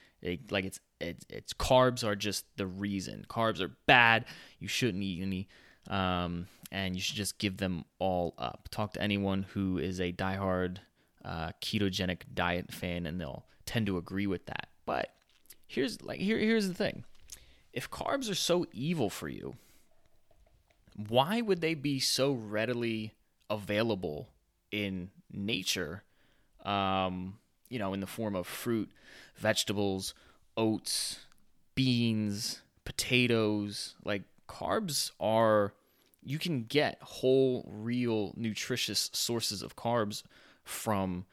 Like 0.50 0.64
it's, 0.64 0.80
it, 1.00 1.24
it's 1.28 1.52
carbs 1.52 2.04
are 2.04 2.16
just 2.16 2.44
the 2.56 2.66
reason. 2.66 3.26
Carbs 3.28 3.60
are 3.60 3.70
bad. 3.86 4.24
You 4.58 4.68
shouldn't 4.68 5.02
eat 5.02 5.22
any, 5.22 5.48
um, 5.88 6.46
and 6.70 6.94
you 6.96 7.02
should 7.02 7.16
just 7.16 7.38
give 7.38 7.58
them 7.58 7.84
all 7.98 8.34
up. 8.38 8.68
Talk 8.70 8.94
to 8.94 9.02
anyone 9.02 9.44
who 9.54 9.78
is 9.78 10.00
a 10.00 10.12
diehard 10.12 10.78
uh, 11.24 11.50
ketogenic 11.60 12.22
diet 12.34 12.72
fan, 12.72 13.06
and 13.06 13.20
they'll 13.20 13.44
tend 13.66 13.86
to 13.86 13.96
agree 13.96 14.26
with 14.26 14.46
that. 14.46 14.68
But 14.86 15.10
here's 15.66 16.02
like 16.02 16.20
here 16.20 16.38
here's 16.38 16.68
the 16.68 16.74
thing: 16.74 17.04
if 17.72 17.90
carbs 17.90 18.30
are 18.30 18.36
so 18.36 18.66
evil 18.72 19.10
for 19.10 19.28
you, 19.28 19.54
why 21.08 21.40
would 21.40 21.60
they 21.60 21.74
be 21.74 22.00
so 22.00 22.32
readily 22.32 23.14
available 23.50 24.28
in 24.72 25.10
nature, 25.30 26.02
um, 26.64 27.38
you 27.68 27.78
know, 27.78 27.92
in 27.92 28.00
the 28.00 28.06
form 28.06 28.34
of 28.34 28.46
fruit, 28.46 28.90
vegetables, 29.36 30.14
oats, 30.56 31.20
beans, 31.74 32.62
potatoes. 32.84 33.94
Like 34.04 34.22
carbs 34.48 35.12
are, 35.20 35.74
you 36.24 36.38
can 36.38 36.64
get 36.64 36.98
whole, 37.02 37.68
real, 37.70 38.32
nutritious 38.36 39.10
sources 39.12 39.62
of 39.62 39.76
carbs 39.76 40.22
from 40.64 41.26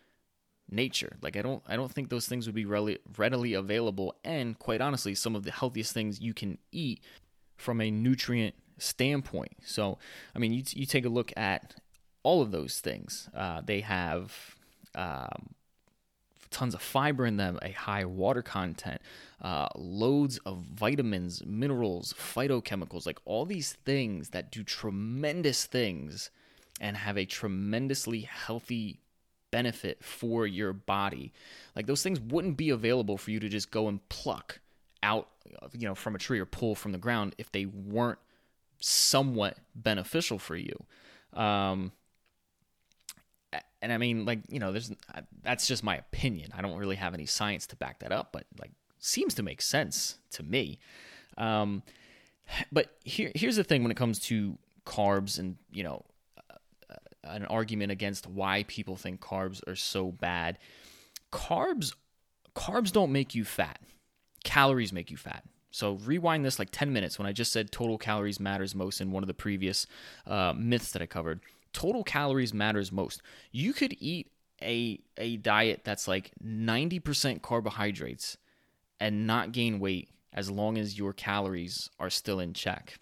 nature. 0.72 1.18
Like 1.22 1.36
I 1.36 1.42
don't 1.42 1.64
I 1.68 1.76
don't 1.76 1.92
think 1.92 2.10
those 2.10 2.28
things 2.28 2.46
would 2.46 2.56
be 2.56 2.66
readily 2.66 3.00
readily 3.18 3.54
available 3.54 4.16
and 4.24 4.58
quite 4.60 4.82
honestly 4.82 5.16
some 5.16 5.36
of 5.36 5.44
the 5.44 5.52
healthiest 5.52 5.94
things 5.94 6.22
you 6.22 6.34
can 6.34 6.60
eat 6.72 7.02
from 7.58 7.82
a 7.82 7.92
nutrient 7.92 8.56
standpoint. 8.78 9.58
So, 9.64 9.98
I 10.36 10.40
mean, 10.40 10.54
you 10.54 10.64
you 10.72 10.86
take 10.86 11.06
a 11.06 11.10
look 11.10 11.32
at 11.36 11.76
all 12.24 12.42
of 12.42 12.52
those 12.52 12.80
things. 12.80 13.30
Uh, 13.36 13.62
they 13.64 13.82
have 13.82 14.56
um, 14.96 15.54
tons 16.52 16.74
of 16.74 16.82
fiber 16.82 17.26
in 17.26 17.38
them, 17.38 17.60
a 17.62 17.72
high 17.72 18.06
water 18.06 18.42
content, 18.42 19.02
uh, 19.42 19.68
loads 19.76 20.38
of 20.40 20.58
vitamins, 20.64 21.44
minerals, 21.46 22.14
phytochemicals, 22.14 23.06
like 23.06 23.20
all 23.26 23.46
these 23.46 23.74
things 23.86 24.30
that 24.30 24.52
do 24.52 24.64
tremendous 24.64 25.66
things 25.66 26.30
and 26.82 26.98
have 26.98 27.18
a 27.18 27.26
tremendously 27.26 28.22
healthy 28.22 29.00
benefit 29.52 30.04
for 30.04 30.46
your 30.46 30.74
body. 30.74 31.34
Like 31.76 31.88
those 31.88 32.04
things 32.04 32.20
wouldn't 32.20 32.58
be 32.58 32.70
available 32.70 33.18
for 33.18 33.32
you 33.32 33.40
to 33.40 33.50
just 33.50 33.72
go 33.72 33.88
and 33.88 34.08
pluck 34.10 34.60
out, 35.04 35.28
you 35.74 35.88
know, 35.88 35.96
from 35.96 36.16
a 36.16 36.20
tree 36.20 36.40
or 36.40 36.46
pull 36.46 36.76
from 36.76 36.92
the 36.92 36.98
ground 36.98 37.36
if 37.38 37.52
they 37.52 37.66
weren't 37.66 38.20
somewhat 38.80 39.58
beneficial 39.76 40.40
for 40.40 40.56
you. 40.56 40.84
Um, 41.34 41.92
and 43.82 43.94
I 43.94 43.98
mean, 43.98 44.26
like 44.26 44.40
you 44.50 44.60
know, 44.60 44.72
there's 44.72 44.92
that's 45.44 45.68
just 45.68 45.84
my 45.84 45.96
opinion. 45.96 46.52
I 46.56 46.62
don't 46.62 46.78
really 46.78 46.98
have 46.98 47.14
any 47.14 47.26
science 47.26 47.68
to 47.68 47.76
back 47.76 48.00
that 48.00 48.12
up, 48.12 48.30
but 48.32 48.46
like 48.60 48.72
seems 49.00 49.34
to 49.36 49.44
make 49.44 49.62
sense 49.62 50.18
to 50.32 50.44
me. 50.44 50.80
Um, 51.38 51.84
but 52.72 52.98
here 53.04 53.32
here's 53.36 53.56
the 53.56 53.64
thing 53.64 53.84
when 53.84 53.92
it 53.92 53.98
comes 53.98 54.20
to 54.22 54.58
carbs 54.86 55.40
and 55.40 55.56
you 55.72 55.84
know 55.84 56.04
uh, 56.50 56.96
an 57.24 57.46
argument 57.46 57.92
against 57.92 58.28
why 58.28 58.66
people 58.68 58.96
think 58.96 59.22
carbs 59.22 59.66
are 59.68 59.76
so 59.76 60.12
bad. 60.12 60.58
Carbs 61.32 61.94
carbs 62.56 62.92
don't 62.92 63.12
make 63.12 63.36
you 63.36 63.46
fat. 63.46 63.80
Calories 64.44 64.92
make 64.92 65.12
you 65.12 65.18
fat. 65.18 65.44
So 65.72 65.94
rewind 66.04 66.44
this 66.44 66.58
like 66.58 66.70
10 66.72 66.92
minutes 66.92 67.20
when 67.20 67.28
I 67.28 67.32
just 67.32 67.52
said 67.52 67.72
total 67.72 67.98
calories 67.98 68.40
matters 68.40 68.74
most 68.74 69.02
in 69.02 69.12
one 69.12 69.22
of 69.22 69.28
the 69.28 69.36
previous 69.36 69.86
uh, 70.26 70.54
myths 70.58 70.92
that 70.92 71.02
I 71.02 71.06
covered 71.06 71.42
total 71.74 72.04
calories 72.04 72.54
matters 72.54 72.92
most. 72.92 73.22
You 73.52 73.74
could 73.74 73.96
eat 74.00 74.32
a 74.62 75.00
a 75.18 75.38
diet 75.38 75.82
that's 75.84 76.08
like 76.08 76.32
90% 76.44 77.42
carbohydrates 77.42 78.38
and 79.00 79.26
not 79.26 79.52
gain 79.52 79.80
weight 79.80 80.10
as 80.34 80.52
long 80.52 80.78
as 80.78 80.98
your 80.98 81.14
calories 81.14 81.90
are 82.00 82.10
still 82.10 82.40
in 82.40 82.54
check. 82.54 83.00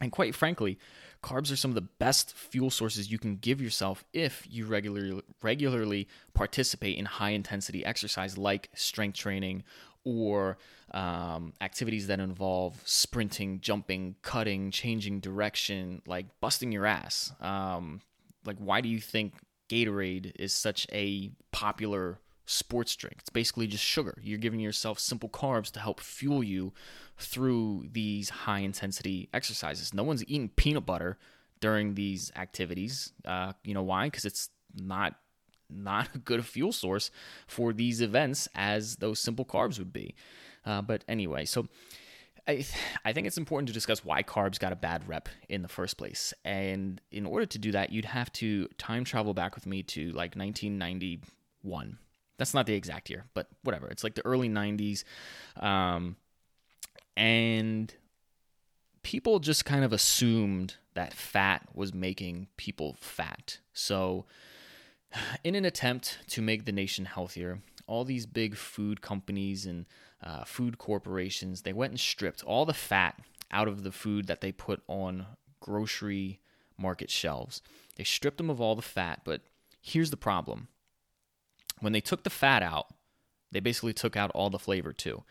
And 0.00 0.10
quite 0.10 0.34
frankly, 0.34 0.78
carbs 1.22 1.52
are 1.52 1.56
some 1.56 1.70
of 1.70 1.76
the 1.76 1.80
best 1.80 2.34
fuel 2.34 2.70
sources 2.70 3.12
you 3.12 3.18
can 3.18 3.36
give 3.36 3.60
yourself 3.60 4.04
if 4.12 4.46
you 4.50 4.66
regularly 4.66 5.22
regularly 5.40 6.08
participate 6.34 6.98
in 6.98 7.04
high 7.04 7.30
intensity 7.30 7.84
exercise 7.84 8.36
like 8.36 8.68
strength 8.74 9.16
training 9.16 9.62
or 10.04 10.58
um, 10.92 11.52
activities 11.60 12.06
that 12.08 12.20
involve 12.20 12.80
sprinting, 12.84 13.60
jumping, 13.60 14.16
cutting, 14.22 14.70
changing 14.70 15.20
direction, 15.20 16.02
like 16.06 16.26
busting 16.40 16.72
your 16.72 16.86
ass. 16.86 17.32
Um, 17.40 18.00
like, 18.44 18.58
why 18.58 18.80
do 18.80 18.88
you 18.88 19.00
think 19.00 19.34
Gatorade 19.68 20.32
is 20.36 20.52
such 20.52 20.86
a 20.92 21.30
popular 21.52 22.18
sports 22.46 22.96
drink? 22.96 23.16
It's 23.20 23.30
basically 23.30 23.66
just 23.66 23.84
sugar. 23.84 24.18
You're 24.22 24.38
giving 24.38 24.60
yourself 24.60 24.98
simple 24.98 25.28
carbs 25.28 25.70
to 25.72 25.80
help 25.80 26.00
fuel 26.00 26.42
you 26.42 26.72
through 27.16 27.86
these 27.92 28.28
high 28.30 28.60
intensity 28.60 29.28
exercises. 29.32 29.94
No 29.94 30.02
one's 30.02 30.24
eating 30.24 30.48
peanut 30.50 30.84
butter 30.84 31.18
during 31.60 31.94
these 31.94 32.32
activities. 32.36 33.12
Uh, 33.24 33.52
you 33.62 33.72
know 33.72 33.82
why? 33.82 34.06
Because 34.06 34.24
it's 34.24 34.50
not 34.74 35.14
not 35.74 36.08
a 36.14 36.18
good 36.18 36.44
fuel 36.44 36.72
source 36.72 37.10
for 37.46 37.72
these 37.72 38.00
events 38.00 38.48
as 38.54 38.96
those 38.96 39.18
simple 39.18 39.44
carbs 39.44 39.78
would 39.78 39.92
be. 39.92 40.14
Uh, 40.64 40.82
but 40.82 41.04
anyway, 41.08 41.44
so 41.44 41.66
I, 42.46 42.64
I 43.04 43.12
think 43.12 43.26
it's 43.26 43.38
important 43.38 43.68
to 43.68 43.72
discuss 43.72 44.04
why 44.04 44.22
carbs 44.22 44.58
got 44.58 44.72
a 44.72 44.76
bad 44.76 45.08
rep 45.08 45.28
in 45.48 45.62
the 45.62 45.68
first 45.68 45.96
place. 45.96 46.34
And 46.44 47.00
in 47.10 47.26
order 47.26 47.46
to 47.46 47.58
do 47.58 47.72
that, 47.72 47.90
you'd 47.92 48.04
have 48.04 48.32
to 48.34 48.68
time 48.78 49.04
travel 49.04 49.34
back 49.34 49.54
with 49.54 49.66
me 49.66 49.82
to 49.84 50.06
like 50.08 50.34
1991. 50.34 51.98
That's 52.38 52.54
not 52.54 52.66
the 52.66 52.74
exact 52.74 53.10
year, 53.10 53.26
but 53.34 53.48
whatever. 53.62 53.88
It's 53.88 54.02
like 54.02 54.14
the 54.14 54.26
early 54.26 54.48
90s. 54.48 55.04
Um, 55.56 56.16
and 57.16 57.94
people 59.02 59.38
just 59.38 59.64
kind 59.64 59.84
of 59.84 59.92
assumed 59.92 60.76
that 60.94 61.12
fat 61.12 61.68
was 61.74 61.94
making 61.94 62.48
people 62.56 62.96
fat. 62.98 63.58
So, 63.72 64.24
in 65.44 65.54
an 65.54 65.64
attempt 65.64 66.18
to 66.28 66.42
make 66.42 66.64
the 66.64 66.72
nation 66.72 67.04
healthier, 67.04 67.60
all 67.86 68.04
these 68.04 68.26
big 68.26 68.56
food 68.56 69.00
companies 69.00 69.66
and 69.66 69.86
uh, 70.22 70.44
food 70.44 70.78
corporations 70.78 71.62
they 71.62 71.72
went 71.72 71.90
and 71.92 72.00
stripped 72.00 72.44
all 72.44 72.64
the 72.64 72.72
fat 72.72 73.18
out 73.50 73.68
of 73.68 73.82
the 73.82 73.92
food 73.92 74.26
that 74.26 74.40
they 74.40 74.52
put 74.52 74.82
on 74.86 75.26
grocery 75.60 76.40
market 76.78 77.10
shelves. 77.10 77.60
They 77.96 78.04
stripped 78.04 78.38
them 78.38 78.50
of 78.50 78.60
all 78.60 78.74
the 78.74 78.82
fat, 78.82 79.20
but 79.24 79.42
here's 79.80 80.10
the 80.10 80.16
problem. 80.16 80.68
When 81.80 81.92
they 81.92 82.00
took 82.00 82.22
the 82.22 82.30
fat 82.30 82.62
out, 82.62 82.86
they 83.50 83.60
basically 83.60 83.92
took 83.92 84.16
out 84.16 84.30
all 84.30 84.50
the 84.50 84.58
flavor 84.58 84.92
too. 84.92 85.24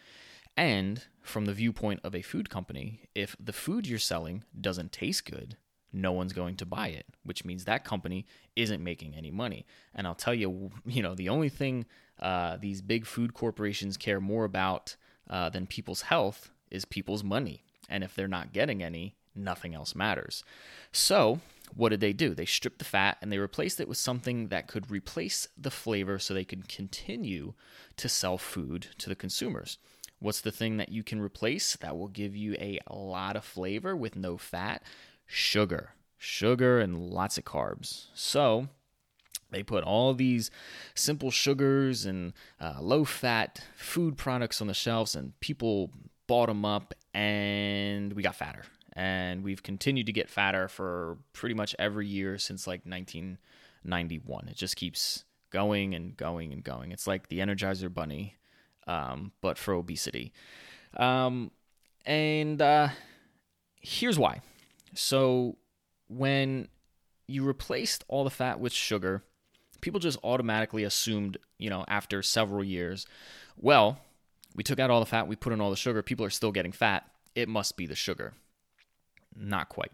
And 0.56 1.04
from 1.22 1.46
the 1.46 1.54
viewpoint 1.54 2.02
of 2.04 2.14
a 2.14 2.22
food 2.22 2.50
company, 2.50 3.02
if 3.16 3.36
the 3.40 3.54
food 3.54 3.88
you're 3.88 4.00
selling 4.00 4.44
doesn't 4.60 4.92
taste 4.92 5.26
good, 5.26 5.58
no 5.94 6.12
one's 6.12 6.34
going 6.34 6.56
to 6.58 6.66
buy 6.66 6.88
it, 6.88 7.06
which 7.24 7.44
means 7.46 7.66
that 7.66 7.84
company 7.84 8.26
isn't 8.56 8.84
making 8.84 9.16
any 9.16 9.32
money. 9.32 9.66
And 9.94 10.08
I'll 10.08 10.16
tell 10.16 10.34
you, 10.34 10.72
you 10.86 11.02
know, 11.02 11.16
the 11.16 11.30
only 11.30 11.50
thing 11.50 11.86
uh, 12.20 12.58
these 12.58 12.82
big 12.82 13.06
food 13.06 13.34
corporations 13.34 13.98
care 13.98 14.22
more 14.22 14.46
about 14.46 14.96
uh, 15.30 15.50
than 15.50 15.66
people's 15.66 16.04
health 16.04 16.52
is 16.70 16.86
people's 16.86 17.24
money. 17.24 17.64
And 17.90 18.04
if 18.04 18.16
they're 18.16 18.28
not 18.28 18.54
getting 18.54 18.84
any, 18.84 19.16
nothing 19.36 19.74
else 19.74 19.96
matters. 19.96 20.44
So, 20.92 21.40
what 21.74 21.90
did 21.90 22.02
they 22.02 22.14
do? 22.14 22.36
They 22.36 22.46
stripped 22.46 22.80
the 22.80 22.86
fat 22.86 23.18
and 23.22 23.32
they 23.32 23.38
replaced 23.38 23.80
it 23.80 23.88
with 23.88 23.98
something 23.98 24.50
that 24.50 24.68
could 24.68 24.92
replace 24.92 25.48
the 25.58 25.72
flavor 25.72 26.20
so 26.20 26.34
they 26.34 26.44
could 26.44 26.68
continue 26.68 27.54
to 27.98 28.10
sell 28.10 28.38
food 28.38 28.88
to 28.98 29.10
the 29.10 29.16
consumers. 29.16 29.78
What's 30.20 30.42
the 30.42 30.52
thing 30.52 30.78
that 30.78 30.92
you 30.92 31.02
can 31.02 31.20
replace 31.20 31.76
that 31.78 31.98
will 31.98 32.08
give 32.08 32.36
you 32.36 32.56
a 32.60 32.80
lot 32.92 33.36
of 33.36 33.44
flavor 33.44 33.96
with 33.96 34.16
no 34.16 34.38
fat? 34.38 34.84
Sugar. 35.32 35.92
Sugar 36.18 36.80
and 36.80 37.10
lots 37.10 37.38
of 37.38 37.46
carbs. 37.46 38.08
So, 38.14 38.68
they 39.50 39.64
put 39.64 39.84
all 39.84 40.14
these 40.14 40.52
simple 40.94 41.32
sugars 41.32 42.06
and 42.06 42.34
uh, 42.60 42.76
low 42.80 43.06
fat 43.06 43.62
food 43.76 44.18
products 44.18 44.62
on 44.62 44.68
the 44.68 44.74
shelves, 44.74 45.16
and 45.16 45.40
people 45.40 45.90
bought 46.28 46.48
them 46.48 46.66
up, 46.66 46.94
and 47.14 48.14
we 48.14 48.24
got 48.24 48.36
fatter. 48.36 48.64
And 48.94 49.44
we've 49.44 49.64
continued 49.64 50.06
to 50.08 50.14
get 50.14 50.30
fatter 50.30 50.68
for 50.68 51.18
pretty 51.34 51.56
much 51.56 51.76
every 51.80 52.08
year 52.08 52.38
since 52.38 52.68
like 52.68 52.82
1991. 52.86 54.50
It 54.50 54.58
just 54.58 54.76
keeps 54.76 55.24
going 55.50 55.96
and 55.96 56.16
going 56.16 56.52
and 56.52 56.64
going. 56.64 56.92
It's 56.92 57.08
like 57.08 57.30
the 57.30 57.40
Energizer 57.40 57.92
Bunny 57.94 58.38
um, 58.88 59.32
but 59.42 59.58
for 59.58 59.74
obesity. 59.74 60.34
Um, 60.98 61.52
and 62.06 62.62
uh, 62.62 62.90
here's 63.82 64.20
why. 64.20 64.42
So, 64.94 65.58
when 66.08 66.68
you 67.28 67.44
replaced 67.44 68.04
all 68.08 68.24
the 68.24 68.30
fat 68.30 68.60
with 68.60 68.74
sugar, 68.74 69.24
people 69.82 70.00
just 70.00 70.20
automatically 70.24 70.84
assumed, 70.84 71.38
you 71.58 71.70
know, 71.70 71.86
after 71.88 72.22
several 72.22 72.64
years, 72.64 73.06
well, 73.58 74.00
we 74.56 74.64
took 74.64 74.80
out 74.80 74.90
all 74.90 75.00
the 75.00 75.06
fat, 75.06 75.28
we 75.28 75.36
put 75.36 75.54
in 75.54 75.62
all 75.62 75.70
the 75.70 75.76
sugar, 75.76 76.02
people 76.02 76.26
are 76.26 76.30
still 76.32 76.52
getting 76.52 76.72
fat. 76.72 77.10
It 77.36 77.48
must 77.48 77.78
be 77.78 77.86
the 77.86 77.96
sugar. 77.96 78.34
Not 79.36 79.70
quite. 79.70 79.92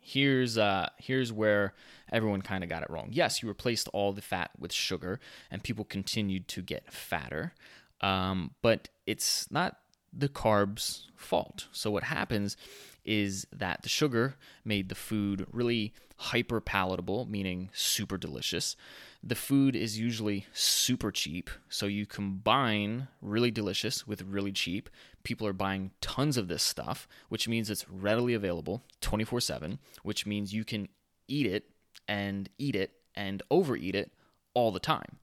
Here's 0.00 0.58
uh 0.58 0.90
here's 0.98 1.32
where 1.32 1.72
everyone 2.12 2.42
kind 2.42 2.62
of 2.62 2.68
got 2.68 2.82
it 2.82 2.90
wrong. 2.90 3.08
Yes, 3.10 3.42
you 3.42 3.48
replaced 3.48 3.88
all 3.94 4.12
the 4.12 4.20
fat 4.20 4.50
with 4.58 4.72
sugar 4.72 5.18
and 5.50 5.62
people 5.62 5.84
continued 5.84 6.46
to 6.48 6.62
get 6.62 6.92
fatter. 6.92 7.54
Um, 8.00 8.50
but 8.60 8.88
it's 9.06 9.50
not 9.50 9.78
the 10.12 10.28
carbs' 10.28 11.04
fault. 11.16 11.68
So 11.72 11.90
what 11.90 12.02
happens 12.02 12.56
is 13.04 13.46
that 13.52 13.82
the 13.82 13.88
sugar 13.88 14.36
made 14.64 14.88
the 14.88 14.94
food 14.94 15.46
really 15.52 15.92
hyper 16.16 16.60
palatable, 16.60 17.26
meaning 17.26 17.70
super 17.72 18.16
delicious. 18.16 18.76
The 19.22 19.34
food 19.34 19.74
is 19.74 19.98
usually 19.98 20.46
super 20.52 21.10
cheap, 21.10 21.50
so 21.68 21.86
you 21.86 22.06
combine 22.06 23.08
really 23.20 23.50
delicious 23.50 24.06
with 24.06 24.22
really 24.22 24.52
cheap. 24.52 24.88
People 25.22 25.46
are 25.46 25.52
buying 25.52 25.90
tons 26.00 26.36
of 26.36 26.48
this 26.48 26.62
stuff, 26.62 27.08
which 27.28 27.48
means 27.48 27.70
it's 27.70 27.88
readily 27.88 28.34
available 28.34 28.82
24 29.00 29.40
7, 29.40 29.78
which 30.02 30.26
means 30.26 30.54
you 30.54 30.64
can 30.64 30.88
eat 31.28 31.46
it 31.46 31.70
and 32.08 32.48
eat 32.58 32.76
it 32.76 32.92
and 33.14 33.42
overeat 33.50 33.94
it 33.94 34.12
all 34.54 34.70
the 34.70 34.80
time. 34.80 35.18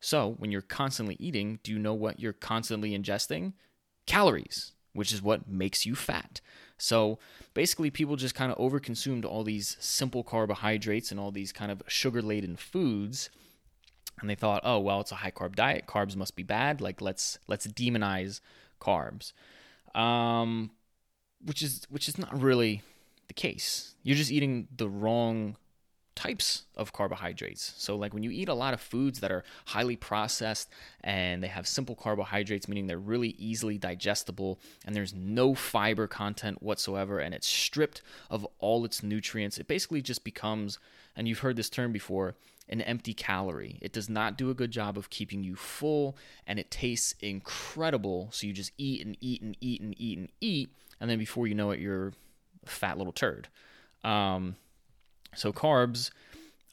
So, 0.00 0.34
when 0.38 0.50
you're 0.50 0.62
constantly 0.62 1.16
eating, 1.18 1.58
do 1.62 1.72
you 1.72 1.78
know 1.78 1.92
what 1.92 2.18
you're 2.18 2.32
constantly 2.32 2.98
ingesting? 2.98 3.52
Calories, 4.06 4.72
which 4.92 5.12
is 5.12 5.22
what 5.22 5.48
makes 5.48 5.86
you 5.86 5.94
fat. 5.94 6.40
So, 6.78 7.18
basically, 7.54 7.90
people 7.90 8.16
just 8.16 8.34
kind 8.34 8.50
of 8.50 8.58
overconsumed 8.58 9.24
all 9.24 9.44
these 9.44 9.76
simple 9.80 10.24
carbohydrates 10.24 11.10
and 11.10 11.20
all 11.20 11.30
these 11.30 11.52
kind 11.52 11.70
of 11.70 11.82
sugar 11.86 12.22
laden 12.22 12.56
foods. 12.56 13.30
And 14.20 14.28
they 14.28 14.34
thought, 14.34 14.62
oh, 14.64 14.78
well, 14.78 15.00
it's 15.00 15.12
a 15.12 15.16
high 15.16 15.30
carb 15.30 15.56
diet. 15.56 15.86
Carbs 15.86 16.16
must 16.16 16.36
be 16.36 16.42
bad. 16.42 16.80
Like, 16.80 17.00
let's 17.00 17.38
let's 17.48 17.66
demonize 17.66 18.40
carbs. 18.80 19.32
Um, 19.94 20.70
which 21.44 21.62
is 21.62 21.86
which 21.90 22.08
is 22.08 22.18
not 22.18 22.40
really 22.40 22.82
the 23.28 23.34
case. 23.34 23.94
You're 24.02 24.16
just 24.16 24.30
eating 24.30 24.68
the 24.76 24.88
wrong 24.88 25.56
types 26.14 26.64
of 26.76 26.92
carbohydrates. 26.92 27.74
So, 27.76 27.96
like 27.96 28.12
when 28.12 28.22
you 28.22 28.30
eat 28.30 28.48
a 28.48 28.54
lot 28.54 28.74
of 28.74 28.80
foods 28.80 29.20
that 29.20 29.30
are 29.30 29.44
highly 29.66 29.96
processed 29.96 30.68
and 31.02 31.42
they 31.42 31.48
have 31.48 31.66
simple 31.66 31.94
carbohydrates, 31.94 32.68
meaning 32.68 32.86
they're 32.86 32.98
really 32.98 33.30
easily 33.38 33.78
digestible 33.78 34.58
and 34.84 34.94
there's 34.94 35.14
no 35.14 35.54
fiber 35.54 36.06
content 36.06 36.62
whatsoever 36.62 37.18
and 37.18 37.34
it's 37.34 37.48
stripped 37.48 38.02
of 38.28 38.46
all 38.58 38.84
its 38.84 39.02
nutrients, 39.02 39.58
it 39.58 39.68
basically 39.68 40.02
just 40.02 40.24
becomes, 40.24 40.78
and 41.16 41.28
you've 41.28 41.40
heard 41.40 41.56
this 41.56 41.70
term 41.70 41.92
before, 41.92 42.34
an 42.68 42.80
empty 42.82 43.14
calorie. 43.14 43.78
It 43.80 43.92
does 43.92 44.08
not 44.08 44.36
do 44.36 44.50
a 44.50 44.54
good 44.54 44.70
job 44.70 44.96
of 44.96 45.10
keeping 45.10 45.42
you 45.42 45.56
full 45.56 46.16
and 46.46 46.58
it 46.58 46.70
tastes 46.70 47.14
incredible. 47.20 48.28
So, 48.32 48.46
you 48.46 48.52
just 48.52 48.72
eat 48.78 49.04
and 49.04 49.16
eat 49.20 49.42
and 49.42 49.56
eat 49.60 49.80
and 49.80 49.94
eat 49.98 50.18
and 50.18 50.28
eat. 50.40 50.70
And 51.00 51.08
then 51.08 51.18
before 51.18 51.46
you 51.46 51.54
know 51.54 51.70
it, 51.70 51.80
you're 51.80 52.12
a 52.66 52.68
fat 52.68 52.98
little 52.98 53.12
turd. 53.12 53.48
Um, 54.04 54.56
so 55.34 55.52
carbs 55.52 56.10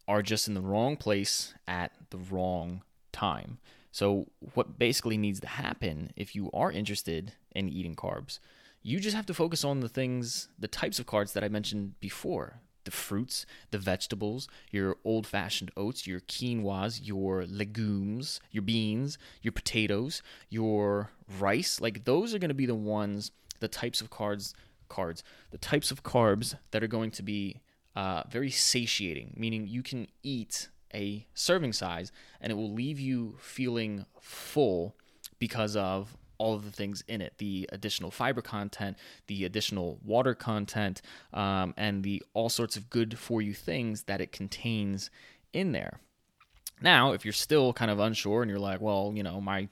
are 0.07 0.21
just 0.21 0.47
in 0.47 0.53
the 0.53 0.61
wrong 0.61 0.95
place 0.95 1.53
at 1.67 1.91
the 2.09 2.17
wrong 2.17 2.81
time. 3.11 3.57
So, 3.91 4.27
what 4.53 4.77
basically 4.77 5.17
needs 5.17 5.39
to 5.39 5.47
happen 5.47 6.11
if 6.15 6.35
you 6.35 6.49
are 6.53 6.71
interested 6.71 7.33
in 7.55 7.67
eating 7.69 7.95
carbs, 7.95 8.39
you 8.83 8.99
just 8.99 9.15
have 9.15 9.25
to 9.25 9.33
focus 9.33 9.63
on 9.63 9.79
the 9.79 9.89
things, 9.89 10.49
the 10.57 10.67
types 10.67 10.99
of 10.99 11.07
carbs 11.07 11.33
that 11.33 11.43
I 11.43 11.49
mentioned 11.49 11.99
before 11.99 12.61
the 12.85 12.91
fruits, 12.91 13.45
the 13.71 13.77
vegetables, 13.77 14.47
your 14.71 14.95
old 15.03 15.27
fashioned 15.27 15.71
oats, 15.75 16.07
your 16.07 16.21
quinoas, 16.21 17.01
your 17.03 17.45
legumes, 17.45 18.39
your 18.49 18.61
beans, 18.61 19.17
your 19.41 19.51
potatoes, 19.51 20.21
your 20.49 21.11
rice. 21.37 21.81
Like, 21.81 22.05
those 22.05 22.33
are 22.33 22.39
going 22.39 22.47
to 22.47 22.55
be 22.55 22.65
the 22.65 22.75
ones, 22.75 23.31
the 23.59 23.67
types 23.67 23.99
of 23.99 24.09
carbs, 24.09 24.53
cards, 24.87 25.21
the 25.51 25.57
types 25.57 25.91
of 25.91 26.03
carbs 26.03 26.55
that 26.71 26.81
are 26.81 26.87
going 26.87 27.11
to 27.11 27.23
be 27.23 27.59
uh, 27.97 28.21
very 28.29 28.51
satiating, 28.51 29.33
meaning 29.35 29.67
you 29.67 29.81
can 29.81 30.07
eat 30.21 30.69
a 30.93 31.25
serving 31.33 31.73
size 31.73 32.11
and 32.39 32.51
it 32.51 32.55
will 32.55 32.71
leave 32.71 32.99
you 32.99 33.35
feeling 33.39 34.05
full 34.21 34.95
because 35.39 35.75
of 35.75 36.15
all 36.37 36.53
of 36.53 36.63
the 36.63 36.71
things 36.71 37.03
in 37.07 37.21
it 37.21 37.33
the 37.39 37.67
additional 37.71 38.11
fiber 38.11 38.43
content, 38.43 38.95
the 39.25 39.45
additional 39.45 39.99
water 40.05 40.35
content, 40.35 41.01
um, 41.33 41.73
and 41.75 42.03
the 42.03 42.21
all 42.35 42.49
sorts 42.49 42.75
of 42.75 42.87
good 42.91 43.17
for 43.17 43.41
you 43.41 43.55
things 43.55 44.03
that 44.03 44.21
it 44.21 44.31
contains 44.31 45.09
in 45.51 45.71
there. 45.71 45.99
Now, 46.79 47.13
if 47.13 47.25
you're 47.25 47.33
still 47.33 47.73
kind 47.73 47.89
of 47.89 47.97
unsure 47.97 48.43
and 48.43 48.51
you're 48.51 48.59
like, 48.59 48.79
well, 48.79 49.11
you 49.15 49.23
know, 49.23 49.41
my 49.41 49.69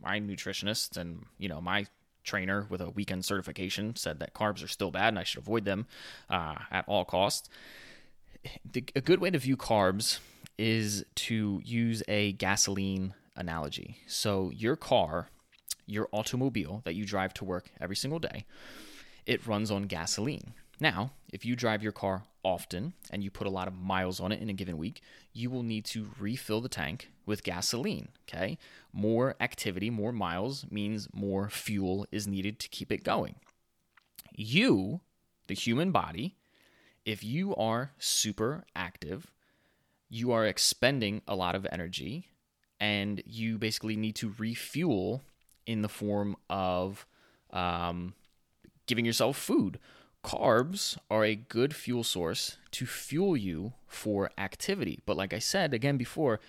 my 0.00 0.18
nutritionist 0.18 0.96
and 0.96 1.26
you 1.36 1.50
know 1.50 1.60
my 1.60 1.86
trainer 2.26 2.66
with 2.68 2.80
a 2.80 2.90
weekend 2.90 3.24
certification 3.24 3.96
said 3.96 4.18
that 4.18 4.34
carbs 4.34 4.62
are 4.62 4.68
still 4.68 4.90
bad 4.90 5.08
and 5.08 5.18
I 5.18 5.24
should 5.24 5.40
avoid 5.40 5.64
them 5.64 5.86
uh, 6.28 6.56
at 6.70 6.84
all 6.86 7.04
costs. 7.04 7.48
The, 8.70 8.84
a 8.94 9.00
good 9.00 9.20
way 9.20 9.30
to 9.30 9.38
view 9.38 9.56
carbs 9.56 10.18
is 10.58 11.04
to 11.14 11.60
use 11.64 12.02
a 12.08 12.32
gasoline 12.32 13.14
analogy. 13.34 13.98
So, 14.06 14.50
your 14.50 14.76
car, 14.76 15.28
your 15.86 16.08
automobile 16.12 16.82
that 16.84 16.94
you 16.94 17.04
drive 17.04 17.34
to 17.34 17.44
work 17.44 17.70
every 17.80 17.96
single 17.96 18.18
day, 18.18 18.44
it 19.26 19.46
runs 19.46 19.70
on 19.70 19.84
gasoline. 19.84 20.54
Now, 20.78 21.12
if 21.32 21.44
you 21.44 21.56
drive 21.56 21.82
your 21.82 21.92
car 21.92 22.24
often 22.44 22.92
and 23.10 23.24
you 23.24 23.30
put 23.30 23.46
a 23.46 23.50
lot 23.50 23.68
of 23.68 23.74
miles 23.74 24.20
on 24.20 24.30
it 24.30 24.40
in 24.40 24.48
a 24.48 24.52
given 24.52 24.78
week, 24.78 25.02
you 25.32 25.50
will 25.50 25.62
need 25.62 25.84
to 25.86 26.10
refill 26.18 26.60
the 26.60 26.68
tank 26.68 27.10
with 27.26 27.42
gasoline. 27.42 28.08
Okay. 28.28 28.56
More 28.92 29.34
activity, 29.40 29.90
more 29.90 30.12
miles 30.12 30.64
means 30.70 31.08
more 31.12 31.50
fuel 31.50 32.06
is 32.10 32.26
needed 32.26 32.58
to 32.60 32.68
keep 32.68 32.90
it 32.90 33.04
going. 33.04 33.34
You, 34.34 35.00
the 35.48 35.54
human 35.54 35.90
body, 35.90 36.36
if 37.04 37.22
you 37.22 37.54
are 37.56 37.92
super 37.98 38.64
active, 38.74 39.30
you 40.08 40.32
are 40.32 40.46
expending 40.46 41.22
a 41.26 41.34
lot 41.34 41.54
of 41.54 41.66
energy 41.70 42.28
and 42.80 43.22
you 43.26 43.58
basically 43.58 43.96
need 43.96 44.14
to 44.16 44.34
refuel 44.38 45.22
in 45.66 45.82
the 45.82 45.88
form 45.88 46.36
of 46.48 47.06
um, 47.50 48.14
giving 48.86 49.04
yourself 49.04 49.36
food. 49.36 49.78
Carbs 50.22 50.98
are 51.10 51.24
a 51.24 51.36
good 51.36 51.74
fuel 51.74 52.04
source 52.04 52.58
to 52.72 52.86
fuel 52.86 53.36
you 53.36 53.74
for 53.86 54.30
activity. 54.36 55.00
But 55.06 55.16
like 55.16 55.32
I 55.32 55.38
said 55.38 55.72
again 55.72 55.96
before, 55.96 56.40